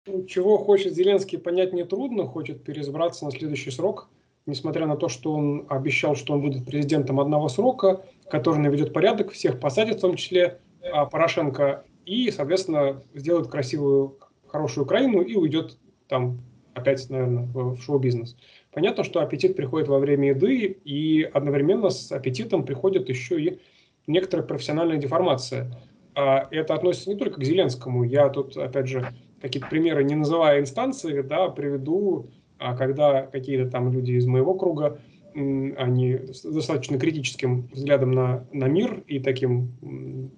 Ну, 0.06 0.24
чего 0.26 0.58
хочет 0.58 0.94
Зеленский, 0.94 1.38
понять 1.38 1.72
нетрудно, 1.72 2.24
хочет 2.24 2.62
переизбраться 2.62 3.24
на 3.24 3.32
следующий 3.32 3.72
срок, 3.72 4.08
несмотря 4.46 4.86
на 4.86 4.96
то, 4.96 5.08
что 5.08 5.32
он 5.32 5.66
обещал, 5.68 6.14
что 6.14 6.34
он 6.34 6.42
будет 6.42 6.64
президентом 6.64 7.18
одного 7.18 7.48
срока, 7.48 8.04
который 8.30 8.60
наведет 8.60 8.92
порядок, 8.92 9.32
всех 9.32 9.58
посадит, 9.58 9.96
в 9.96 10.02
том 10.02 10.14
числе 10.14 10.60
а, 10.92 11.04
Порошенко, 11.06 11.84
и, 12.06 12.30
соответственно, 12.30 13.02
сделает 13.12 13.48
красивую, 13.48 14.18
хорошую 14.46 14.84
Украину 14.84 15.20
и 15.20 15.34
уйдет 15.34 15.78
там 16.06 16.38
опять, 16.80 17.08
наверное, 17.10 17.44
в 17.44 17.76
шоу-бизнес. 17.80 18.36
Понятно, 18.72 19.04
что 19.04 19.20
аппетит 19.20 19.56
приходит 19.56 19.88
во 19.88 19.98
время 19.98 20.30
еды, 20.30 20.78
и 20.84 21.22
одновременно 21.22 21.90
с 21.90 22.10
аппетитом 22.12 22.64
приходит 22.64 23.08
еще 23.08 23.40
и 23.40 23.58
некоторая 24.06 24.46
профессиональная 24.46 24.98
деформация. 24.98 25.70
А 26.14 26.48
это 26.50 26.74
относится 26.74 27.10
не 27.10 27.16
только 27.16 27.40
к 27.40 27.44
Зеленскому. 27.44 28.04
Я 28.04 28.28
тут, 28.28 28.56
опять 28.56 28.88
же, 28.88 29.08
какие-то 29.40 29.68
примеры, 29.68 30.04
не 30.04 30.14
называя 30.14 30.60
инстанции, 30.60 31.22
да, 31.22 31.48
приведу, 31.48 32.26
а 32.58 32.76
когда 32.76 33.22
какие-то 33.22 33.70
там 33.70 33.92
люди 33.92 34.12
из 34.12 34.26
моего 34.26 34.54
круга, 34.54 35.00
они 35.34 36.18
с 36.32 36.42
достаточно 36.42 36.98
критическим 36.98 37.68
взглядом 37.72 38.10
на, 38.12 38.44
на 38.52 38.66
мир 38.66 39.04
и 39.06 39.20
таким 39.20 39.72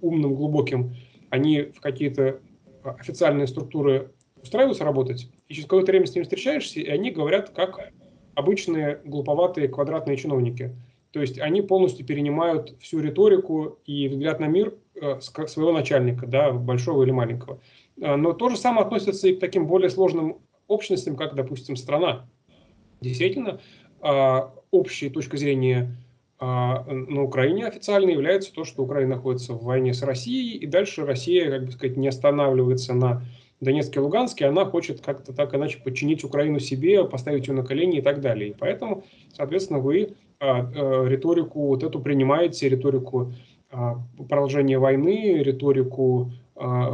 умным, 0.01 0.35
глубоким, 0.35 0.95
они 1.31 1.63
в 1.63 1.81
какие-то 1.81 2.41
официальные 2.85 3.47
структуры 3.47 4.13
устраиваются 4.43 4.85
работать, 4.85 5.29
и 5.49 5.55
через 5.55 5.67
какое-то 5.67 5.93
время 5.93 6.07
с 6.07 6.15
ними 6.15 6.25
встречаешься, 6.25 6.81
и 6.81 6.89
они 6.89 7.11
говорят 7.11 7.51
как 7.51 7.93
обычные 8.35 9.01
глуповатые 9.05 9.69
квадратные 9.69 10.17
чиновники. 10.17 10.75
То 11.13 11.21
есть 11.21 11.39
они 11.39 11.61
полностью 11.61 12.07
перенимают 12.07 12.75
всю 12.81 13.01
риторику 13.01 13.79
и 13.85 14.09
взгляд 14.09 14.41
на 14.41 14.47
мир 14.47 14.75
э, 14.95 15.21
своего 15.21 15.73
начальника, 15.73 16.27
да, 16.27 16.53
большого 16.53 17.03
или 17.03 17.11
маленького. 17.11 17.61
Э, 18.01 18.17
но 18.17 18.33
то 18.33 18.49
же 18.49 18.57
самое 18.57 18.87
относится 18.87 19.29
и 19.29 19.37
к 19.37 19.41
таким 19.41 19.67
более 19.67 19.91
сложным 19.91 20.39
общностям, 20.69 21.17
как, 21.17 21.35
допустим, 21.35 21.77
страна. 21.77 22.27
Действительно, 23.03 23.61
э, 24.03 24.41
общей 24.71 25.11
точкой 25.11 25.37
зрения 25.39 25.97
на 26.41 27.23
Украине 27.23 27.69
официально 27.69 28.11
является 28.11 28.53
то, 28.53 28.65
что 28.65 28.83
Украина 28.83 29.15
находится 29.15 29.53
в 29.53 29.63
войне 29.63 29.95
с 29.95 30.03
Россией, 30.03 30.57
и 30.57 30.67
дальше 30.67 31.07
Россия, 31.07 31.49
как 31.49 31.67
бы 31.67 31.71
сказать, 31.71 31.97
не 31.97 32.09
останавливается 32.09 32.95
на 32.95 33.23
Донецке 33.65 34.01
и 34.01 34.03
Луганске, 34.03 34.47
она 34.47 34.65
хочет 34.65 35.01
как-то 35.01 35.33
так 35.33 35.55
иначе 35.55 35.79
подчинить 35.83 36.25
Украину 36.25 36.59
себе, 36.59 37.05
поставить 37.05 37.47
ее 37.47 37.55
на 37.55 37.65
колени 37.65 37.99
и 37.99 38.03
так 38.03 38.21
далее. 38.21 38.51
И 38.51 38.55
поэтому, 38.59 39.05
соответственно, 39.33 39.79
вы 39.79 40.15
а, 40.41 40.71
а, 40.75 41.05
риторику 41.07 41.69
вот 41.69 41.83
эту 41.83 42.01
принимаете, 42.01 42.69
риторику 42.69 43.33
а, 43.71 44.01
продолжения 44.29 44.79
войны, 44.79 45.43
риторику 45.43 46.33
а, 46.57 46.91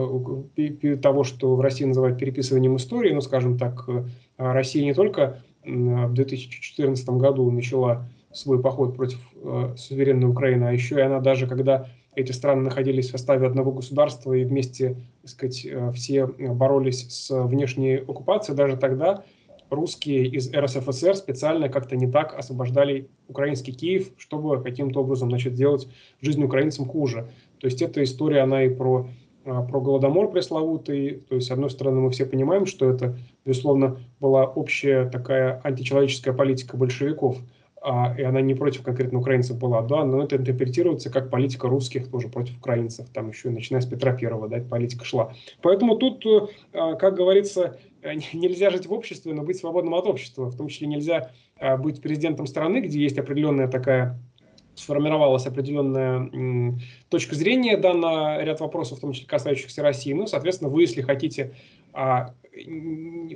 того, 1.03 1.25
что 1.25 1.57
в 1.57 1.61
России 1.61 1.85
называют 1.85 2.19
переписыванием 2.19 2.77
истории, 2.77 3.13
ну, 3.13 3.21
скажем 3.21 3.59
так, 3.59 3.85
а, 3.89 4.53
Россия 4.53 4.85
не 4.85 4.95
только 4.95 5.43
в 5.65 6.15
2014 6.15 7.09
году 7.11 7.51
начала 7.51 8.09
свой 8.33 8.61
поход 8.61 8.97
против 8.97 9.19
э, 9.43 9.75
суверенной 9.77 10.29
Украины, 10.29 10.65
а 10.65 10.73
еще 10.73 10.97
и 10.97 11.01
она 11.01 11.21
даже, 11.21 11.47
когда 11.47 11.89
эти 12.15 12.33
страны 12.33 12.63
находились 12.63 13.09
в 13.09 13.11
составе 13.13 13.47
одного 13.47 13.73
государства 13.73 14.33
и 14.33 14.45
вместе, 14.45 14.97
так 15.23 15.31
сказать, 15.31 15.65
э, 15.65 15.93
все 15.93 16.27
боролись 16.27 17.07
с 17.09 17.31
внешней 17.45 17.97
оккупацией, 17.97 18.57
даже 18.57 18.77
тогда 18.77 19.25
русские 19.71 20.27
из 20.27 20.53
РСФСР 20.53 21.15
специально 21.17 21.69
как-то 21.69 21.97
не 21.97 22.11
так 22.11 22.35
освобождали 22.39 23.09
украинский 23.29 23.73
Киев, 23.73 24.11
чтобы 24.17 24.63
каким-то 24.63 25.01
образом 25.01 25.29
значит, 25.29 25.55
сделать 25.55 25.89
жизнь 26.21 26.43
украинцам 26.43 26.87
хуже. 26.87 27.29
То 27.61 27.67
есть 27.67 27.83
эта 27.83 28.03
история, 28.03 28.41
она 28.41 28.65
и 28.65 28.71
про 28.71 29.09
а, 29.49 29.63
про 29.63 29.81
Голодомор 29.81 30.31
пресловутый. 30.31 31.23
То 31.29 31.37
есть, 31.37 31.49
с 31.49 31.51
одной 31.51 31.71
стороны, 31.71 32.01
мы 32.01 32.11
все 32.11 32.27
понимаем, 32.27 32.67
что 32.67 32.91
это, 32.91 33.17
безусловно, 33.45 33.99
была 34.21 34.45
общая 34.45 35.09
такая 35.09 35.61
античеловеческая 35.65 36.35
политика 36.35 36.77
большевиков, 36.77 37.39
и 37.85 38.23
она 38.23 38.41
не 38.41 38.55
против 38.55 38.83
конкретно 38.83 39.21
украинцев 39.21 39.57
была, 39.57 39.83
да, 39.83 40.05
но 40.05 40.23
это 40.23 40.37
интерпретируется 40.37 41.11
как 41.11 41.31
политика 41.31 41.69
русских 41.69 42.11
тоже 42.11 42.29
против 42.29 42.59
украинцев, 42.59 43.09
там 43.11 43.29
еще 43.31 43.51
начиная 43.51 43.81
с 43.81 43.87
Петра 43.87 44.13
Первого, 44.13 44.49
да, 44.49 44.59
политика 44.61 45.05
шла. 45.05 45.33
Поэтому 45.63 45.97
тут, 45.97 46.25
а, 46.73 46.95
как 46.95 47.15
говорится, 47.15 47.79
нельзя 48.33 48.71
жить 48.71 48.87
в 48.87 48.93
обществе, 48.93 49.33
но 49.33 49.43
быть 49.43 49.59
свободным 49.59 49.95
от 49.95 50.07
общества. 50.07 50.47
В 50.47 50.57
том 50.57 50.69
числе 50.69 50.89
нельзя 50.89 51.31
быть 51.79 52.01
президентом 52.01 52.47
страны, 52.47 52.79
где 52.79 53.01
есть 53.01 53.19
определенная 53.19 53.69
такая 53.69 54.19
сформировалась 54.79 55.47
определенная 55.47 56.79
точка 57.09 57.35
зрения 57.35 57.77
да, 57.77 57.95
на 57.95 58.43
ряд 58.43 58.61
вопросов, 58.61 58.99
в 58.99 59.01
том 59.01 59.13
числе 59.13 59.27
касающихся 59.27 59.83
России. 59.83 60.13
Ну, 60.13 60.27
соответственно, 60.27 60.71
вы, 60.71 60.83
если 60.83 61.03
хотите, 61.03 61.55
а, 61.93 62.35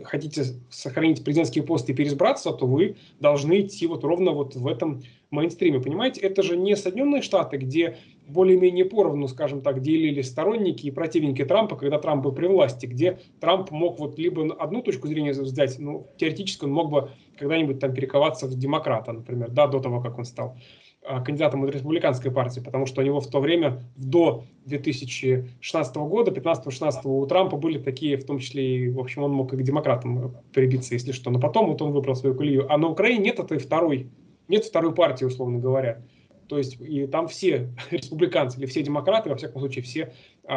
хотите 0.04 0.44
сохранить 0.70 1.24
президентские 1.24 1.64
посты 1.64 1.92
и 1.92 1.94
переизбраться, 1.94 2.52
то 2.52 2.66
вы 2.66 2.96
должны 3.20 3.60
идти 3.60 3.86
вот 3.86 4.04
ровно 4.04 4.32
вот 4.32 4.54
в 4.54 4.66
этом 4.66 5.02
мейнстриме. 5.30 5.80
Понимаете, 5.80 6.20
это 6.20 6.42
же 6.42 6.56
не 6.56 6.76
Соединенные 6.76 7.22
Штаты, 7.22 7.56
где 7.56 7.98
более-менее 8.26 8.84
поровну, 8.84 9.28
скажем 9.28 9.62
так, 9.62 9.80
делили 9.80 10.22
сторонники 10.22 10.86
и 10.86 10.90
противники 10.90 11.44
Трампа, 11.44 11.76
когда 11.76 11.98
Трамп 11.98 12.24
был 12.24 12.32
при 12.32 12.46
власти, 12.46 12.86
где 12.86 13.18
Трамп 13.40 13.70
мог 13.70 13.98
вот 13.98 14.18
либо 14.18 14.54
одну 14.54 14.82
точку 14.82 15.08
зрения 15.08 15.32
взять, 15.32 15.78
ну, 15.78 16.08
теоретически 16.18 16.64
он 16.64 16.72
мог 16.72 16.90
бы 16.90 17.10
когда-нибудь 17.38 17.80
там 17.80 17.94
перековаться 17.94 18.46
в 18.46 18.54
демократа, 18.56 19.12
например, 19.12 19.50
да, 19.50 19.66
до 19.66 19.80
того, 19.80 20.00
как 20.00 20.18
он 20.18 20.24
стал 20.24 20.56
кандидатом 21.02 21.64
от 21.64 21.70
республиканской 21.70 22.30
партии, 22.30 22.60
потому 22.60 22.86
что 22.86 23.00
у 23.00 23.04
него 23.04 23.20
в 23.20 23.28
то 23.28 23.40
время, 23.40 23.82
до 23.96 24.44
2016 24.66 25.96
года, 25.96 26.30
15-16 26.30 27.00
у 27.04 27.26
Трампа 27.26 27.56
были 27.56 27.78
такие, 27.78 28.16
в 28.16 28.24
том 28.24 28.38
числе 28.38 28.84
и, 28.84 28.90
в 28.90 29.00
общем, 29.00 29.24
он 29.24 29.32
мог 29.32 29.52
и 29.52 29.56
к 29.56 29.62
демократам 29.62 30.36
прибиться, 30.52 30.94
если 30.94 31.12
что. 31.12 31.30
Но 31.30 31.40
потом 31.40 31.66
вот 31.66 31.82
он 31.82 31.92
выбрал 31.92 32.14
свою 32.14 32.34
колею. 32.34 32.72
А 32.72 32.78
на 32.78 32.88
Украине 32.88 33.24
нет 33.24 33.40
этой 33.40 33.58
второй, 33.58 34.10
нет 34.48 34.64
второй 34.64 34.94
партии, 34.94 35.24
условно 35.24 35.58
говоря. 35.58 36.02
То 36.48 36.58
есть 36.58 36.80
и 36.80 37.06
там 37.06 37.28
все 37.28 37.70
республиканцы 37.90 38.58
или 38.58 38.66
все 38.66 38.82
демократы, 38.82 39.30
во 39.30 39.36
всяком 39.36 39.60
случае, 39.60 39.82
все 39.82 40.02
а, 40.04 40.12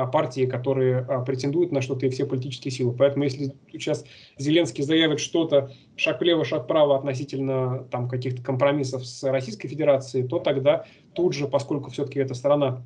партии, 0.07 0.45
которые 0.45 0.99
а, 0.99 1.21
претендуют 1.21 1.71
на 1.71 1.81
что-то, 1.81 2.05
и 2.05 2.09
все 2.09 2.25
политические 2.25 2.71
силы. 2.71 2.93
Поэтому 2.93 3.23
если 3.23 3.55
сейчас 3.71 4.03
Зеленский 4.38 4.83
заявит 4.83 5.19
что-то 5.19 5.71
шаг 5.95 6.21
влево, 6.21 6.43
шаг 6.43 6.63
вправо 6.63 6.97
относительно 6.97 7.88
там 7.91 8.09
каких-то 8.09 8.41
компромиссов 8.41 9.05
с 9.05 9.23
Российской 9.23 9.67
Федерацией, 9.67 10.27
то 10.27 10.39
тогда 10.39 10.86
тут 11.13 11.33
же, 11.33 11.47
поскольку 11.47 11.91
все-таки 11.91 12.19
эта 12.19 12.33
страна, 12.33 12.83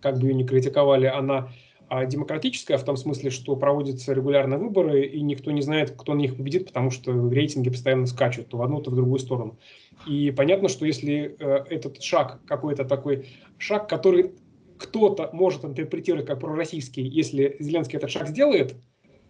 как 0.00 0.18
бы 0.18 0.28
ее 0.28 0.34
ни 0.34 0.44
критиковали, 0.44 1.06
она 1.06 1.50
а 1.92 2.06
демократическая 2.06 2.78
в 2.78 2.84
том 2.84 2.96
смысле, 2.96 3.30
что 3.30 3.56
проводятся 3.56 4.12
регулярные 4.12 4.60
выборы, 4.60 5.04
и 5.06 5.20
никто 5.22 5.50
не 5.50 5.60
знает, 5.60 5.90
кто 5.90 6.14
на 6.14 6.20
них 6.20 6.36
победит, 6.36 6.66
потому 6.68 6.92
что 6.92 7.10
рейтинги 7.28 7.68
постоянно 7.68 8.06
скачут 8.06 8.46
то 8.46 8.58
в 8.58 8.62
одну, 8.62 8.80
то 8.80 8.92
в 8.92 8.94
другую 8.94 9.18
сторону. 9.18 9.58
И 10.06 10.30
понятно, 10.30 10.68
что 10.68 10.86
если 10.86 11.34
э, 11.36 11.64
этот 11.68 12.00
шаг, 12.00 12.38
какой-то 12.46 12.84
такой 12.84 13.26
шаг, 13.58 13.88
который 13.88 14.34
кто-то 14.80 15.30
может 15.32 15.64
интерпретировать 15.64 16.26
как 16.26 16.40
пророссийский, 16.40 17.06
если 17.06 17.56
Зеленский 17.60 17.98
этот 17.98 18.10
шаг 18.10 18.28
сделает, 18.28 18.76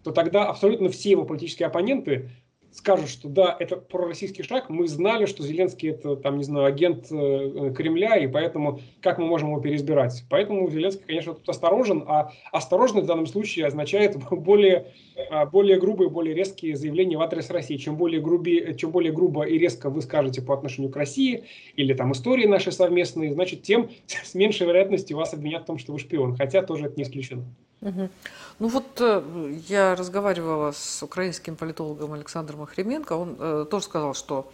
то 0.03 0.11
тогда 0.11 0.45
абсолютно 0.45 0.89
все 0.89 1.11
его 1.11 1.25
политические 1.25 1.67
оппоненты 1.67 2.31
скажут, 2.71 3.09
что 3.09 3.27
да, 3.27 3.55
это 3.59 3.75
пророссийский 3.75 4.43
шаг, 4.43 4.69
мы 4.69 4.87
знали, 4.87 5.25
что 5.25 5.43
Зеленский 5.43 5.89
это, 5.89 6.15
там, 6.15 6.37
не 6.37 6.43
знаю, 6.43 6.65
агент 6.65 7.07
э, 7.11 7.73
Кремля, 7.75 8.15
и 8.15 8.27
поэтому 8.27 8.79
как 9.01 9.17
мы 9.17 9.25
можем 9.25 9.49
его 9.49 9.61
переизбирать? 9.61 10.23
Поэтому 10.29 10.69
Зеленский, 10.69 11.03
конечно, 11.05 11.33
тут 11.33 11.47
осторожен, 11.49 12.03
а 12.07 12.31
осторожность 12.51 13.05
в 13.05 13.07
данном 13.07 13.27
случае 13.27 13.67
означает 13.67 14.17
более, 14.31 14.87
а, 15.29 15.45
более 15.45 15.79
грубые, 15.79 16.09
более 16.09 16.33
резкие 16.33 16.75
заявления 16.75 17.17
в 17.17 17.21
адрес 17.21 17.49
России. 17.49 17.77
Чем 17.77 17.97
более, 17.97 18.21
груби, 18.21 18.75
чем 18.77 18.91
более 18.91 19.11
грубо 19.11 19.43
и 19.43 19.57
резко 19.57 19.89
вы 19.89 20.01
скажете 20.01 20.41
по 20.41 20.53
отношению 20.53 20.91
к 20.91 20.95
России, 20.95 21.43
или 21.75 21.93
там 21.93 22.13
истории 22.13 22.45
наши 22.45 22.71
совместные, 22.71 23.33
значит, 23.33 23.63
тем 23.63 23.89
с 24.07 24.33
меньшей 24.33 24.67
вероятностью 24.67 25.17
вас 25.17 25.33
обвинят 25.33 25.63
в 25.63 25.65
том, 25.65 25.77
что 25.77 25.93
вы 25.93 25.99
шпион, 25.99 26.35
хотя 26.35 26.61
тоже 26.61 26.85
это 26.85 26.95
не 26.97 27.03
исключено. 27.03 27.43
Ну 27.81 28.67
вот 28.67 29.01
э, 29.01 29.59
я 29.67 29.95
разговаривала 29.95 30.71
с 30.71 31.01
украинским 31.01 31.55
политологом 31.55 32.13
Александром 32.13 32.61
Охременко, 32.61 33.13
он 33.13 33.35
э, 33.39 33.65
тоже 33.69 33.85
сказал, 33.85 34.13
что 34.13 34.51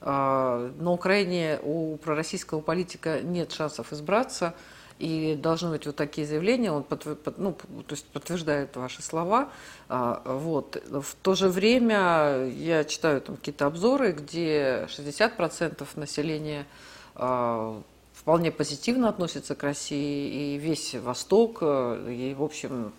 э, 0.00 0.70
на 0.78 0.92
Украине 0.92 1.58
у 1.64 1.96
пророссийского 1.96 2.60
политика 2.60 3.20
нет 3.20 3.50
шансов 3.50 3.92
избраться, 3.92 4.54
и 4.98 5.36
должны 5.40 5.70
быть 5.70 5.86
вот 5.86 5.96
такие 5.96 6.26
заявления, 6.26 6.72
он 6.72 6.82
под, 6.82 7.22
под, 7.22 7.38
ну, 7.38 7.52
то 7.52 7.92
есть 7.92 8.06
подтверждает 8.06 8.76
ваши 8.76 9.02
слова. 9.02 9.50
А, 9.88 10.22
вот. 10.24 10.82
В 10.90 11.14
то 11.22 11.34
же 11.34 11.48
время 11.48 12.46
я 12.46 12.84
читаю 12.84 13.20
там 13.20 13.36
какие-то 13.36 13.66
обзоры, 13.66 14.12
где 14.12 14.88
60% 14.88 15.86
населения 15.94 16.66
а, 17.14 17.80
вполне 18.28 18.52
позитивно 18.52 19.08
относится 19.08 19.54
к 19.54 19.62
России, 19.62 20.54
и 20.54 20.58
весь 20.58 20.94
Восток, 20.94 21.60
э, 21.62 22.12
и, 22.12 22.34
в 22.34 22.42
общем, 22.42 22.92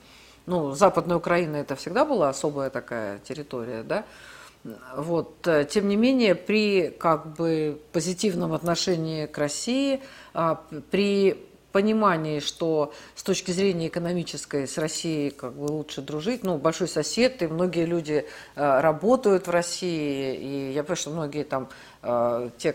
ну, 0.47 0.71
Западная 0.71 1.17
Украина 1.17 1.57
это 1.57 1.75
всегда 1.75 2.03
была 2.03 2.29
особая 2.29 2.71
такая 2.71 3.19
территория, 3.19 3.83
да, 3.83 4.05
вот. 4.95 5.47
Э, 5.47 5.67
тем 5.69 5.87
не 5.87 5.97
менее, 5.97 6.33
при 6.33 6.89
как 6.89 7.35
бы 7.35 7.79
позитивном 7.91 8.53
отношении 8.53 9.27
к 9.27 9.37
России, 9.37 10.01
а, 10.33 10.63
при 10.89 11.37
понимании, 11.71 12.39
что 12.39 12.91
с 13.15 13.23
точки 13.23 13.51
зрения 13.51 13.87
экономической 13.87 14.67
с 14.67 14.77
Россией 14.77 15.29
как 15.29 15.53
бы 15.53 15.65
лучше 15.65 16.01
дружить, 16.01 16.43
ну, 16.43 16.57
большой 16.57 16.87
сосед, 16.87 17.41
и 17.41 17.47
многие 17.47 17.85
люди 17.85 18.25
э, 18.55 18.79
работают 18.81 19.47
в 19.47 19.51
России, 19.51 20.35
и 20.35 20.71
я 20.73 20.83
понимаю, 20.83 20.97
что 20.97 21.09
многие 21.11 21.43
там 21.43 21.69
те, 22.01 22.73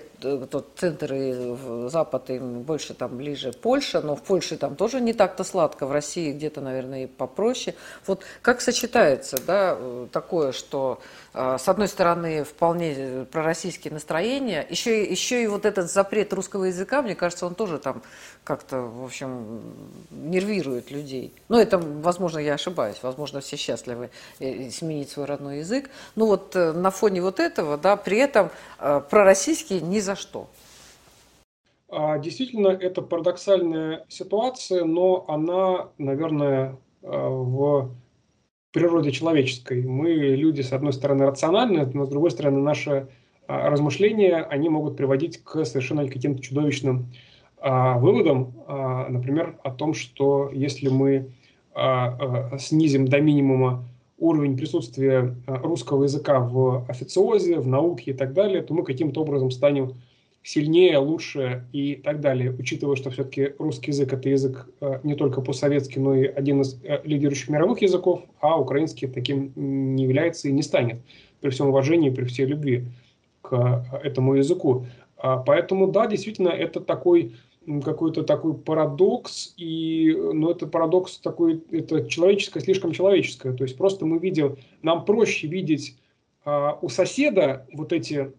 тот 0.50 0.72
центр 0.76 1.14
и 1.14 1.88
Запад 1.88 2.28
им 2.28 2.60
больше 2.60 2.92
там 2.92 3.16
ближе 3.16 3.52
Польша, 3.52 4.02
но 4.02 4.16
в 4.16 4.22
Польше 4.22 4.58
там 4.58 4.76
тоже 4.76 5.00
не 5.00 5.14
так-то 5.14 5.44
сладко, 5.44 5.86
в 5.86 5.92
России 5.92 6.32
где-то, 6.32 6.60
наверное, 6.60 7.04
и 7.04 7.06
попроще. 7.06 7.74
Вот 8.06 8.22
как 8.42 8.60
сочетается, 8.60 9.38
да, 9.46 9.78
такое, 10.12 10.52
что 10.52 11.00
а, 11.32 11.58
с 11.58 11.68
одной 11.68 11.88
стороны 11.88 12.44
вполне 12.44 13.26
пророссийские 13.32 13.92
настроения, 13.92 14.66
еще, 14.68 15.04
еще 15.04 15.42
и 15.42 15.46
вот 15.46 15.64
этот 15.64 15.90
запрет 15.90 16.32
русского 16.32 16.64
языка, 16.64 17.02
мне 17.02 17.14
кажется, 17.14 17.46
он 17.46 17.54
тоже 17.54 17.78
там 17.78 18.02
как-то, 18.44 18.82
в 18.82 19.04
общем, 19.04 19.62
нервирует 20.10 20.90
людей. 20.90 21.32
Ну, 21.48 21.58
это, 21.58 21.78
возможно, 21.78 22.38
я 22.38 22.54
ошибаюсь, 22.54 22.98
возможно, 23.02 23.40
все 23.40 23.56
счастливы 23.56 24.10
э, 24.38 24.70
сменить 24.70 25.10
свой 25.10 25.24
родной 25.24 25.58
язык. 25.58 25.90
Ну 26.14 26.26
вот 26.26 26.54
э, 26.54 26.72
на 26.72 26.90
фоне 26.90 27.20
вот 27.20 27.40
этого, 27.40 27.78
да, 27.78 27.96
при 27.96 28.18
этом 28.18 28.50
а, 28.78 29.00
пророссийские 29.14 29.80
ни 29.80 30.00
за 30.00 30.16
что. 30.16 30.48
А, 31.88 32.18
действительно, 32.18 32.66
это 32.66 33.00
парадоксальная 33.00 34.04
ситуация, 34.08 34.84
но 34.84 35.24
она, 35.28 35.90
наверное, 35.98 36.78
а, 37.00 37.28
в 37.28 37.94
природе 38.72 39.12
человеческой. 39.12 39.84
Мы 39.84 40.10
люди, 40.14 40.62
с 40.62 40.72
одной 40.72 40.92
стороны, 40.92 41.26
рациональны, 41.26 41.86
но 41.94 42.06
с 42.06 42.08
другой 42.08 42.32
стороны, 42.32 42.60
наши 42.60 43.06
а, 43.46 43.70
размышления, 43.70 44.42
они 44.50 44.68
могут 44.68 44.96
приводить 44.96 45.44
к 45.44 45.64
совершенно 45.64 46.08
каким-то 46.08 46.42
чудовищным 46.42 47.12
выводам, 47.62 48.52
например, 49.08 49.58
о 49.64 49.70
том, 49.70 49.94
что 49.94 50.50
если 50.52 50.90
мы 50.90 51.30
снизим 52.58 53.08
до 53.08 53.22
минимума 53.22 53.88
уровень 54.18 54.56
присутствия 54.56 55.36
э, 55.46 55.56
русского 55.56 56.04
языка 56.04 56.40
в 56.40 56.84
официозе, 56.88 57.58
в 57.58 57.66
науке 57.66 58.12
и 58.12 58.14
так 58.14 58.32
далее, 58.32 58.62
то 58.62 58.74
мы 58.74 58.84
каким-то 58.84 59.22
образом 59.22 59.50
станем 59.50 59.94
сильнее, 60.42 60.98
лучше 60.98 61.64
и 61.72 61.94
так 61.96 62.20
далее, 62.20 62.54
учитывая, 62.56 62.96
что 62.96 63.10
все-таки 63.10 63.54
русский 63.58 63.90
язык– 63.92 64.12
это 64.12 64.28
язык 64.28 64.68
э, 64.80 65.00
не 65.02 65.14
только 65.14 65.40
по-советски, 65.40 65.98
но 65.98 66.14
и 66.14 66.26
один 66.26 66.60
из 66.60 66.78
э, 66.84 67.00
лидирующих 67.04 67.48
мировых 67.48 67.80
языков, 67.82 68.22
а 68.40 68.60
украинский 68.60 69.08
таким 69.08 69.52
не 69.56 70.04
является 70.04 70.48
и 70.48 70.52
не 70.52 70.62
станет, 70.62 70.98
при 71.40 71.50
всем 71.50 71.68
уважении, 71.68 72.10
при 72.10 72.24
всей 72.24 72.46
любви 72.46 72.84
к 73.40 73.86
этому 74.02 74.34
языку. 74.34 74.86
А 75.16 75.38
поэтому, 75.38 75.90
да, 75.90 76.06
действительно, 76.06 76.50
это 76.50 76.80
такой 76.80 77.32
какой-то 77.82 78.22
такой 78.22 78.54
парадокс, 78.54 79.54
и, 79.56 80.12
ну, 80.14 80.50
это 80.50 80.66
парадокс 80.66 81.18
такой, 81.18 81.62
это 81.70 82.08
человеческое, 82.08 82.60
слишком 82.60 82.92
человеческое, 82.92 83.52
то 83.52 83.64
есть 83.64 83.76
просто 83.76 84.06
мы 84.06 84.18
видим, 84.18 84.56
нам 84.82 85.04
проще 85.04 85.46
видеть 85.46 85.96
а, 86.44 86.78
у 86.82 86.88
соседа 86.88 87.66
вот 87.72 87.92
эти 87.92 88.32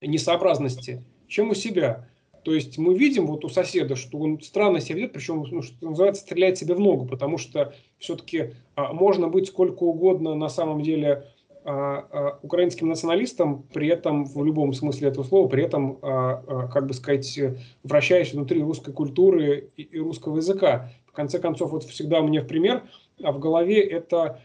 несообразности, 0.00 1.04
чем 1.28 1.50
у 1.50 1.54
себя. 1.54 2.08
То 2.44 2.54
есть 2.54 2.78
мы 2.78 2.96
видим 2.96 3.26
вот 3.26 3.44
у 3.44 3.48
соседа, 3.48 3.96
что 3.96 4.18
он 4.18 4.40
странно 4.40 4.80
себя 4.80 4.98
ведет, 4.98 5.12
причем, 5.12 5.44
ну, 5.50 5.62
что 5.62 5.74
называется, 5.88 6.22
стреляет 6.22 6.56
себе 6.56 6.74
в 6.74 6.80
ногу, 6.80 7.04
потому 7.06 7.38
что 7.38 7.74
все-таки 7.98 8.54
а, 8.76 8.92
можно 8.92 9.28
быть 9.28 9.48
сколько 9.48 9.82
угодно 9.82 10.34
на 10.34 10.48
самом 10.48 10.82
деле 10.82 11.26
украинским 12.42 12.88
националистом, 12.88 13.64
при 13.74 13.88
этом 13.88 14.24
в 14.24 14.44
любом 14.44 14.72
смысле 14.72 15.08
этого 15.08 15.24
слова, 15.24 15.48
при 15.48 15.64
этом, 15.64 15.96
как 15.96 16.86
бы 16.86 16.94
сказать, 16.94 17.40
вращаясь 17.82 18.32
внутри 18.32 18.62
русской 18.62 18.92
культуры 18.92 19.70
и 19.76 19.98
русского 19.98 20.36
языка. 20.36 20.90
В 21.06 21.12
конце 21.12 21.40
концов, 21.40 21.72
вот 21.72 21.82
всегда 21.82 22.22
мне 22.22 22.40
в 22.40 22.46
пример, 22.46 22.84
а 23.20 23.32
в 23.32 23.40
голове 23.40 23.80
это 23.80 24.40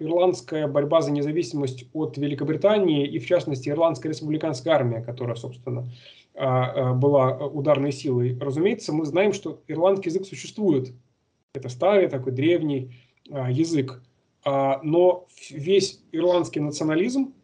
ирландская 0.00 0.66
борьба 0.66 1.00
за 1.00 1.12
независимость 1.12 1.86
от 1.92 2.18
Великобритании 2.18 3.06
и, 3.06 3.18
в 3.20 3.26
частности, 3.26 3.68
ирландская 3.68 4.10
республиканская 4.10 4.74
армия, 4.74 5.00
которая, 5.00 5.36
собственно, 5.36 5.88
была 6.34 7.36
ударной 7.46 7.92
силой. 7.92 8.36
Разумеется, 8.40 8.92
мы 8.92 9.04
знаем, 9.04 9.32
что 9.32 9.60
ирландский 9.68 10.08
язык 10.08 10.24
существует. 10.24 10.92
Это 11.54 11.68
старый 11.68 12.08
такой 12.08 12.32
древний 12.32 12.96
язык. 13.26 14.02
А, 14.50 14.80
но 14.82 15.26
весь 15.50 16.00
ирландский 16.10 16.60
национализм 16.60 17.34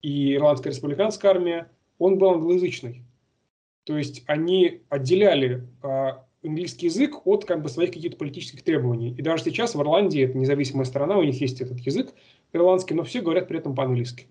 и 0.00 0.36
ирландская 0.36 0.72
республиканская 0.72 1.30
армия, 1.30 1.70
он 1.98 2.16
был 2.16 2.30
англоязычный. 2.30 3.02
То 3.84 3.98
есть 3.98 4.22
они 4.26 4.80
отделяли 4.88 5.68
а, 5.82 6.24
английский 6.42 6.86
язык 6.86 7.26
от 7.26 7.44
как 7.44 7.60
бы, 7.60 7.68
своих 7.68 7.90
каких-то 7.92 8.16
политических 8.16 8.62
требований. 8.62 9.14
И 9.18 9.20
даже 9.20 9.44
сейчас 9.44 9.74
в 9.74 9.82
Ирландии, 9.82 10.22
это 10.22 10.38
независимая 10.38 10.86
страна, 10.86 11.18
у 11.18 11.22
них 11.22 11.38
есть 11.42 11.60
этот 11.60 11.78
язык 11.80 12.14
ирландский, 12.54 12.94
но 12.94 13.04
все 13.04 13.20
говорят 13.20 13.48
при 13.48 13.58
этом 13.58 13.74
по-английски. 13.74 14.26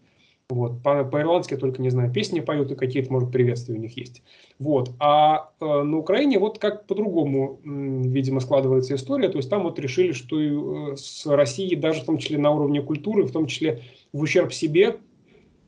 Вот. 0.49 0.83
По- 0.83 1.03
по-ирландски 1.03 1.57
только, 1.57 1.81
не 1.81 1.89
знаю, 1.89 2.11
песни 2.11 2.39
поют 2.39 2.71
и 2.71 2.75
какие-то, 2.75 3.11
может, 3.11 3.31
приветствия 3.31 3.75
у 3.75 3.79
них 3.79 3.97
есть. 3.97 4.21
Вот. 4.59 4.91
А 4.99 5.49
э, 5.59 5.65
на 5.65 5.97
Украине 5.97 6.37
вот 6.37 6.59
как 6.59 6.85
по-другому, 6.85 7.59
видимо, 7.63 8.39
складывается 8.41 8.93
история. 8.93 9.29
То 9.29 9.37
есть 9.37 9.49
там 9.49 9.63
вот 9.63 9.79
решили, 9.79 10.11
что 10.11 10.39
э, 10.39 10.97
с 10.97 11.25
Россией 11.25 11.75
даже 11.75 12.01
в 12.01 12.05
том 12.05 12.19
числе 12.19 12.37
на 12.37 12.51
уровне 12.51 12.83
культуры, 12.83 13.23
в 13.23 13.31
том 13.31 13.47
числе 13.47 13.81
в 14.13 14.21
ущерб 14.21 14.53
себе 14.53 14.97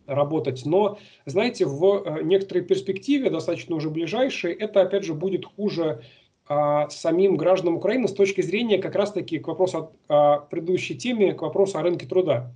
работать. 0.05 0.63
Но, 0.63 0.99
знаете, 1.25 1.65
в 1.65 2.03
э, 2.05 2.21
некоторой 2.23 2.63
перспективе, 2.63 3.31
достаточно 3.31 3.75
уже 3.75 3.89
ближайшей, 3.89 4.53
это, 4.53 4.81
опять 4.81 5.05
же, 5.05 5.15
будет 5.15 5.43
хуже 5.43 6.03
а, 6.49 6.87
самим 6.89 7.35
гражданам 7.35 7.75
Украины 7.75 8.07
с 8.07 8.13
точки 8.13 8.41
зрения 8.41 8.77
как 8.77 8.95
раз-таки 8.95 9.39
к 9.39 9.47
вопросу 9.47 9.91
о, 10.07 10.35
о 10.35 10.39
предыдущей 10.39 10.95
теме, 10.95 11.33
к 11.33 11.41
вопросу 11.41 11.77
о 11.79 11.81
рынке 11.81 12.05
труда 12.05 12.53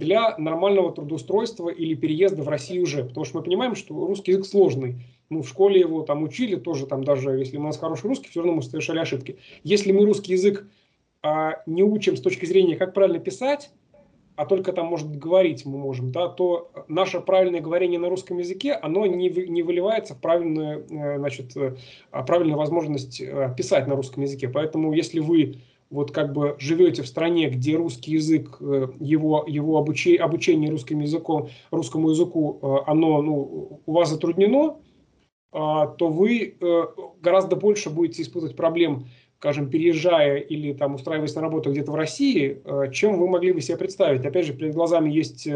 для 0.00 0.36
нормального 0.38 0.92
трудоустройства 0.92 1.68
или 1.68 1.94
переезда 1.94 2.42
в 2.42 2.48
Россию 2.48 2.82
уже. 2.82 3.04
Потому 3.04 3.24
что 3.24 3.38
мы 3.38 3.44
понимаем, 3.44 3.76
что 3.76 3.94
русский 4.06 4.32
язык 4.32 4.46
сложный. 4.46 4.96
Ну, 5.28 5.42
в 5.42 5.48
школе 5.48 5.78
его 5.78 6.02
там 6.02 6.24
учили 6.24 6.56
тоже, 6.56 6.86
там 6.86 7.04
даже 7.04 7.30
если 7.30 7.56
у 7.56 7.62
нас 7.62 7.78
хороший 7.78 8.08
русский, 8.08 8.28
все 8.28 8.40
равно 8.40 8.56
мы 8.56 8.62
совершали 8.62 8.98
ошибки. 8.98 9.38
Если 9.62 9.92
мы 9.92 10.04
русский 10.04 10.32
язык 10.32 10.66
а, 11.22 11.62
не 11.66 11.84
учим 11.84 12.16
с 12.16 12.20
точки 12.20 12.46
зрения, 12.46 12.74
как 12.74 12.94
правильно 12.94 13.20
писать, 13.20 13.70
а 14.34 14.46
только 14.46 14.72
там, 14.72 14.86
может 14.86 15.14
говорить 15.18 15.66
мы 15.66 15.76
можем, 15.76 16.10
да, 16.10 16.26
то 16.26 16.72
наше 16.88 17.20
правильное 17.20 17.60
говорение 17.60 18.00
на 18.00 18.08
русском 18.08 18.38
языке, 18.38 18.72
оно 18.72 19.04
не, 19.06 19.28
не 19.28 19.62
выливается 19.62 20.14
в 20.14 20.20
правильную, 20.20 20.86
э, 20.90 21.18
значит, 21.18 21.56
э, 21.56 21.76
правильную 22.10 22.56
возможность 22.56 23.20
э, 23.20 23.54
писать 23.56 23.86
на 23.86 23.94
русском 23.94 24.22
языке. 24.22 24.48
Поэтому, 24.48 24.94
если 24.94 25.20
вы 25.20 25.56
вот 25.90 26.12
как 26.12 26.32
бы 26.32 26.56
живете 26.58 27.02
в 27.02 27.08
стране, 27.08 27.50
где 27.50 27.76
русский 27.76 28.12
язык, 28.12 28.56
э, 28.60 28.88
его, 29.00 29.44
его 29.46 29.76
обучение, 29.76 30.20
обучение 30.20 30.70
русским 30.70 31.00
языком, 31.00 31.50
русскому 31.72 32.10
языку, 32.10 32.60
э, 32.62 32.76
оно 32.86 33.20
ну, 33.20 33.82
у 33.84 33.92
вас 33.92 34.08
затруднено, 34.08 34.76
а, 35.52 35.88
то 35.88 36.08
вы 36.08 36.54
э, 36.60 36.82
гораздо 37.20 37.56
больше 37.56 37.90
будете 37.90 38.22
испытывать 38.22 38.54
проблем, 38.54 39.06
скажем, 39.38 39.68
переезжая 39.68 40.36
или 40.36 40.72
там 40.72 40.94
устраиваясь 40.94 41.34
на 41.34 41.40
работу 41.40 41.72
где-то 41.72 41.90
в 41.90 41.96
России, 41.96 42.62
чем 42.92 43.18
вы 43.18 43.26
могли 43.26 43.52
бы 43.52 43.60
себе 43.60 43.78
представить. 43.78 44.24
Опять 44.24 44.46
же, 44.46 44.52
перед 44.52 44.74
глазами 44.74 45.10
есть 45.10 45.48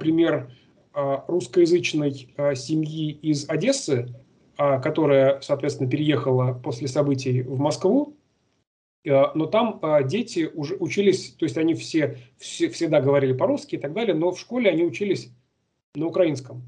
пример 0.00 0.50
русскоязычной 0.92 2.12
семьи 2.56 3.12
из 3.22 3.48
Одессы, 3.48 4.12
которая, 4.56 5.40
соответственно, 5.42 5.88
переехала 5.88 6.54
после 6.54 6.88
событий 6.88 7.42
в 7.42 7.60
Москву, 7.60 8.17
но 9.04 9.46
там 9.46 9.78
э, 9.82 10.04
дети 10.06 10.50
уже 10.52 10.76
учились, 10.76 11.32
то 11.32 11.44
есть 11.44 11.56
они 11.56 11.74
все, 11.74 12.18
все 12.36 12.68
всегда 12.68 13.00
говорили 13.00 13.32
по-русски 13.32 13.76
и 13.76 13.78
так 13.78 13.92
далее, 13.92 14.14
но 14.14 14.32
в 14.32 14.40
школе 14.40 14.70
они 14.70 14.84
учились 14.84 15.30
на 15.94 16.06
украинском. 16.06 16.62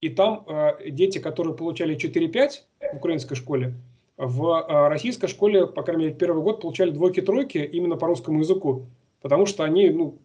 И 0.00 0.08
там 0.08 0.44
э, 0.46 0.90
дети, 0.90 1.18
которые 1.18 1.56
получали 1.56 1.96
4-5 1.96 2.50
в 2.92 2.96
украинской 2.96 3.34
школе, 3.34 3.74
в 4.16 4.88
российской 4.88 5.26
школе, 5.26 5.66
по 5.66 5.82
крайней 5.82 6.04
мере, 6.04 6.16
первый 6.16 6.42
год 6.42 6.62
получали 6.62 6.90
двойки-тройки 6.90 7.58
именно 7.58 7.96
по 7.96 8.06
русскому 8.06 8.40
языку, 8.40 8.86
потому 9.20 9.44
что 9.44 9.64
они, 9.64 9.90
ну, 9.90 10.18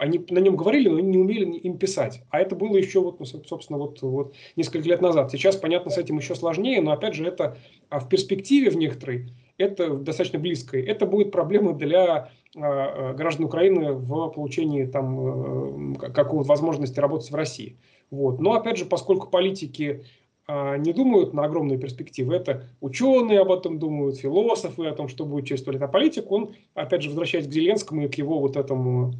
они 0.00 0.24
на 0.30 0.38
нем 0.38 0.56
говорили, 0.56 0.88
но 0.88 0.98
не 0.98 1.18
умели 1.18 1.44
им 1.44 1.76
писать. 1.76 2.22
А 2.30 2.40
это 2.40 2.56
было 2.56 2.76
еще, 2.78 3.00
вот, 3.00 3.20
ну, 3.20 3.26
собственно, 3.26 3.78
вот, 3.78 4.00
вот 4.00 4.34
несколько 4.56 4.88
лет 4.88 5.02
назад. 5.02 5.30
Сейчас, 5.30 5.56
понятно, 5.56 5.90
с 5.90 5.98
этим 5.98 6.16
еще 6.16 6.34
сложнее, 6.34 6.80
но, 6.80 6.92
опять 6.92 7.14
же, 7.14 7.26
это 7.26 7.58
а 7.90 8.00
в 8.00 8.08
перспективе 8.08 8.70
в 8.70 8.76
некоторой 8.76 9.28
это 9.58 9.90
достаточно 9.90 10.38
близко. 10.38 10.78
Это 10.78 11.04
будет 11.04 11.30
проблема 11.30 11.74
для 11.74 12.02
а, 12.06 12.30
а, 12.56 13.12
граждан 13.12 13.44
Украины 13.44 13.92
в 13.92 14.30
получении 14.30 14.86
там 14.86 15.96
э, 15.96 16.08
какого-то 16.12 16.48
возможности 16.48 16.98
работать 16.98 17.30
в 17.30 17.34
России. 17.34 17.76
Вот. 18.10 18.40
Но 18.40 18.54
опять 18.54 18.78
же, 18.78 18.86
поскольку 18.86 19.28
политики 19.28 20.04
не 20.48 20.92
думают 20.92 21.32
на 21.32 21.44
огромные 21.44 21.78
перспективы, 21.78 22.34
это 22.34 22.66
ученые 22.80 23.38
об 23.38 23.52
этом 23.52 23.78
думают, 23.78 24.18
философы 24.18 24.86
о 24.86 24.94
том, 24.96 25.06
что 25.06 25.24
будет 25.24 25.46
через 25.46 25.60
сто 25.60 25.70
лет, 25.70 25.80
а 25.80 25.86
политик, 25.86 26.28
он, 26.32 26.56
опять 26.74 27.02
же, 27.02 27.10
возвращаясь 27.10 27.46
к 27.46 27.52
Зеленскому 27.52 28.06
и 28.06 28.08
к 28.08 28.16
его 28.16 28.40
вот 28.40 28.56
этому 28.56 29.14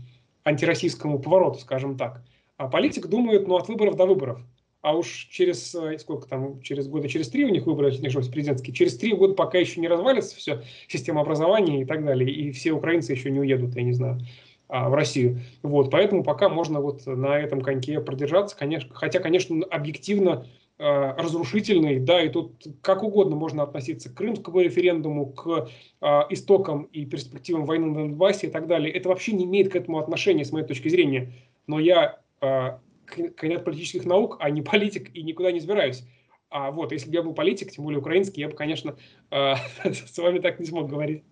антироссийскому 0.50 1.18
повороту, 1.18 1.58
скажем 1.58 1.96
так. 1.96 2.22
А 2.56 2.68
политик 2.68 3.06
думает, 3.06 3.48
ну, 3.48 3.56
от 3.56 3.68
выборов 3.68 3.96
до 3.96 4.06
выборов 4.06 4.40
а 4.82 4.96
уж 4.96 5.28
через 5.30 5.74
э, 5.74 5.98
сколько 5.98 6.26
там, 6.26 6.60
через 6.62 6.88
года, 6.88 7.08
через 7.08 7.28
три 7.28 7.44
у 7.44 7.50
них 7.50 7.66
выборы, 7.66 7.92
знаю, 7.92 8.12
президентские, 8.30 8.74
через 8.74 8.96
три 8.96 9.12
года 9.12 9.34
пока 9.34 9.58
еще 9.58 9.80
не 9.80 9.88
развалится 9.88 10.36
все, 10.36 10.62
система 10.88 11.20
образования 11.20 11.82
и 11.82 11.84
так 11.84 12.04
далее, 12.04 12.30
и 12.30 12.50
все 12.52 12.72
украинцы 12.72 13.12
еще 13.12 13.30
не 13.30 13.40
уедут, 13.40 13.76
я 13.76 13.82
не 13.82 13.92
знаю, 13.92 14.20
а, 14.68 14.88
в 14.88 14.94
Россию. 14.94 15.40
Вот, 15.62 15.90
поэтому 15.90 16.24
пока 16.24 16.48
можно 16.48 16.80
вот 16.80 17.04
на 17.06 17.38
этом 17.38 17.60
коньке 17.60 18.00
продержаться, 18.00 18.56
конечно, 18.56 18.94
хотя, 18.94 19.20
конечно, 19.20 19.64
объективно 19.70 20.46
разрушительный, 20.82 22.00
да, 22.00 22.22
и 22.22 22.28
тут 22.30 22.64
как 22.80 23.02
угодно 23.02 23.36
можно 23.36 23.62
относиться 23.62 24.08
к 24.08 24.14
крымскому 24.14 24.60
референдуму, 24.60 25.26
к 25.26 25.68
э, 26.00 26.06
истокам 26.30 26.84
и 26.84 27.04
перспективам 27.04 27.66
войны 27.66 27.86
на 27.86 27.94
Донбассе 27.94 28.46
и 28.46 28.50
так 28.50 28.66
далее. 28.66 28.92
Это 28.92 29.08
вообще 29.08 29.32
не 29.32 29.44
имеет 29.44 29.70
к 29.70 29.76
этому 29.76 29.98
отношения, 29.98 30.44
с 30.44 30.52
моей 30.52 30.66
точки 30.66 30.88
зрения. 30.88 31.32
Но 31.66 31.78
я 31.78 32.20
кандидат 32.40 33.64
политических 33.64 34.04
наук, 34.04 34.36
а 34.40 34.50
не 34.50 34.62
политик, 34.62 35.14
и 35.14 35.22
никуда 35.22 35.52
не 35.52 35.58
избираюсь. 35.58 36.04
А 36.48 36.70
вот, 36.72 36.90
если 36.92 37.08
бы 37.08 37.14
я 37.14 37.22
был 37.22 37.32
политик, 37.32 37.70
тем 37.70 37.84
более 37.84 38.00
украинский, 38.00 38.40
я 38.40 38.48
бы, 38.48 38.56
конечно, 38.56 38.96
э, 39.30 39.54
с 39.84 40.18
вами 40.18 40.40
так 40.40 40.58
не 40.58 40.66
смог 40.66 40.88
говорить. 40.88 41.22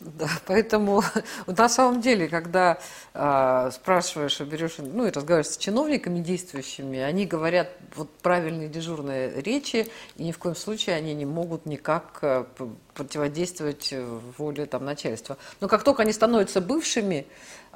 Да, 0.00 0.28
поэтому 0.46 1.02
на 1.46 1.68
самом 1.68 2.00
деле, 2.00 2.28
когда 2.28 2.78
э, 3.14 3.70
спрашиваешь, 3.72 4.40
берешь, 4.40 4.74
ну 4.78 5.06
и 5.06 5.10
разговариваешь 5.10 5.54
с 5.54 5.56
чиновниками 5.56 6.18
действующими, 6.20 6.98
они 6.98 7.26
говорят 7.26 7.70
вот 7.94 8.10
правильные 8.18 8.68
дежурные 8.68 9.40
речи, 9.40 9.88
и 10.16 10.24
ни 10.24 10.32
в 10.32 10.38
коем 10.38 10.56
случае 10.56 10.96
они 10.96 11.14
не 11.14 11.24
могут 11.24 11.64
никак 11.66 12.18
э, 12.22 12.44
противодействовать 12.94 13.94
воле 14.36 14.66
там, 14.66 14.84
начальства. 14.84 15.38
Но 15.60 15.68
как 15.68 15.84
только 15.84 16.02
они 16.02 16.12
становятся 16.12 16.60
бывшими, 16.60 17.26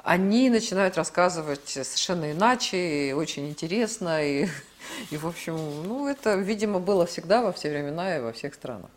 они 0.03 0.49
начинают 0.49 0.97
рассказывать 0.97 1.67
совершенно 1.69 2.31
иначе, 2.31 3.09
и 3.09 3.13
очень 3.13 3.49
интересно, 3.49 4.25
и, 4.25 4.47
и 5.09 5.17
в 5.17 5.25
общем, 5.25 5.55
ну, 5.55 6.07
это, 6.07 6.35
видимо, 6.35 6.79
было 6.79 7.05
всегда 7.05 7.41
во 7.41 7.53
все 7.53 7.69
времена 7.69 8.17
и 8.17 8.21
во 8.21 8.33
всех 8.33 8.53
странах. 8.53 8.91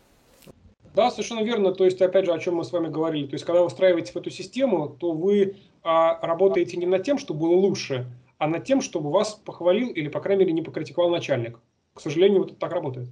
Да, 0.95 1.11
совершенно 1.11 1.43
верно. 1.43 1.73
То 1.73 1.85
есть, 1.85 2.01
опять 2.01 2.25
же, 2.25 2.33
о 2.33 2.39
чем 2.39 2.55
мы 2.55 2.63
с 2.63 2.71
вами 2.71 2.87
говорили. 2.87 3.27
То 3.27 3.33
есть, 3.33 3.45
когда 3.45 3.61
вы 3.61 3.69
встраиваетесь 3.69 4.11
в 4.11 4.17
эту 4.17 4.29
систему, 4.29 4.89
то 4.89 5.11
вы 5.11 5.55
а, 5.83 6.19
работаете 6.25 6.77
не 6.77 6.85
над 6.85 7.03
тем, 7.03 7.17
чтобы 7.17 7.41
было 7.41 7.55
лучше, 7.55 8.05
а 8.37 8.47
над 8.47 8.63
тем, 8.65 8.81
чтобы 8.81 9.11
вас 9.11 9.33
похвалил 9.33 9.89
или, 9.89 10.07
по 10.07 10.19
крайней 10.19 10.41
мере, 10.41 10.53
не 10.53 10.61
покритиковал 10.61 11.09
начальник. 11.09 11.59
К 11.93 12.01
сожалению, 12.01 12.39
вот 12.39 12.51
это 12.51 12.59
так 12.59 12.71
работает. 12.71 13.09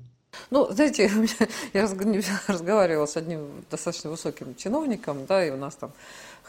Ну, 0.50 0.68
знаете, 0.72 1.10
я 1.74 1.90
разговаривала 2.48 3.06
с 3.06 3.18
одним 3.18 3.48
достаточно 3.70 4.10
высоким 4.10 4.56
чиновником, 4.56 5.26
да, 5.28 5.46
и 5.46 5.52
у 5.52 5.58
нас 5.58 5.76
там 5.76 5.92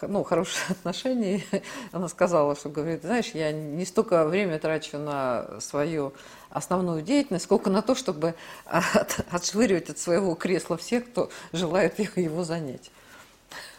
ну, 0.08 0.24
хорошие 0.24 0.64
отношения. 0.70 1.42
Она 1.92 2.08
сказала, 2.08 2.56
что 2.56 2.68
говорит, 2.68 3.02
знаешь, 3.02 3.30
я 3.34 3.52
не 3.52 3.84
столько 3.84 4.24
время 4.24 4.58
трачу 4.58 4.98
на 4.98 5.60
свою 5.60 6.12
основную 6.50 7.02
деятельность, 7.02 7.44
сколько 7.44 7.70
на 7.70 7.82
то, 7.82 7.94
чтобы 7.94 8.34
от, 8.64 9.24
отшвыривать 9.30 9.90
от 9.90 9.98
своего 9.98 10.34
кресла 10.34 10.76
всех, 10.76 11.10
кто 11.10 11.30
желает 11.52 11.98
его 11.98 12.44
занять. 12.44 12.90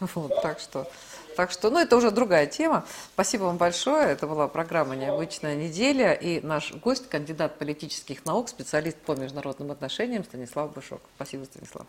Вот, 0.00 0.40
так 0.42 0.60
что, 0.60 0.88
так 1.36 1.50
что, 1.50 1.70
ну, 1.70 1.78
это 1.78 1.96
уже 1.96 2.10
другая 2.10 2.46
тема. 2.46 2.84
Спасибо 3.14 3.44
вам 3.44 3.56
большое. 3.56 4.08
Это 4.08 4.26
была 4.26 4.46
программа 4.46 4.94
«Необычная 4.94 5.56
неделя». 5.56 6.12
И 6.12 6.40
наш 6.40 6.72
гость, 6.74 7.08
кандидат 7.08 7.58
политических 7.58 8.24
наук, 8.24 8.48
специалист 8.48 8.96
по 8.98 9.12
международным 9.12 9.72
отношениям 9.72 10.24
Станислав 10.24 10.72
Бышок. 10.72 11.00
Спасибо, 11.16 11.44
Станислав. 11.44 11.86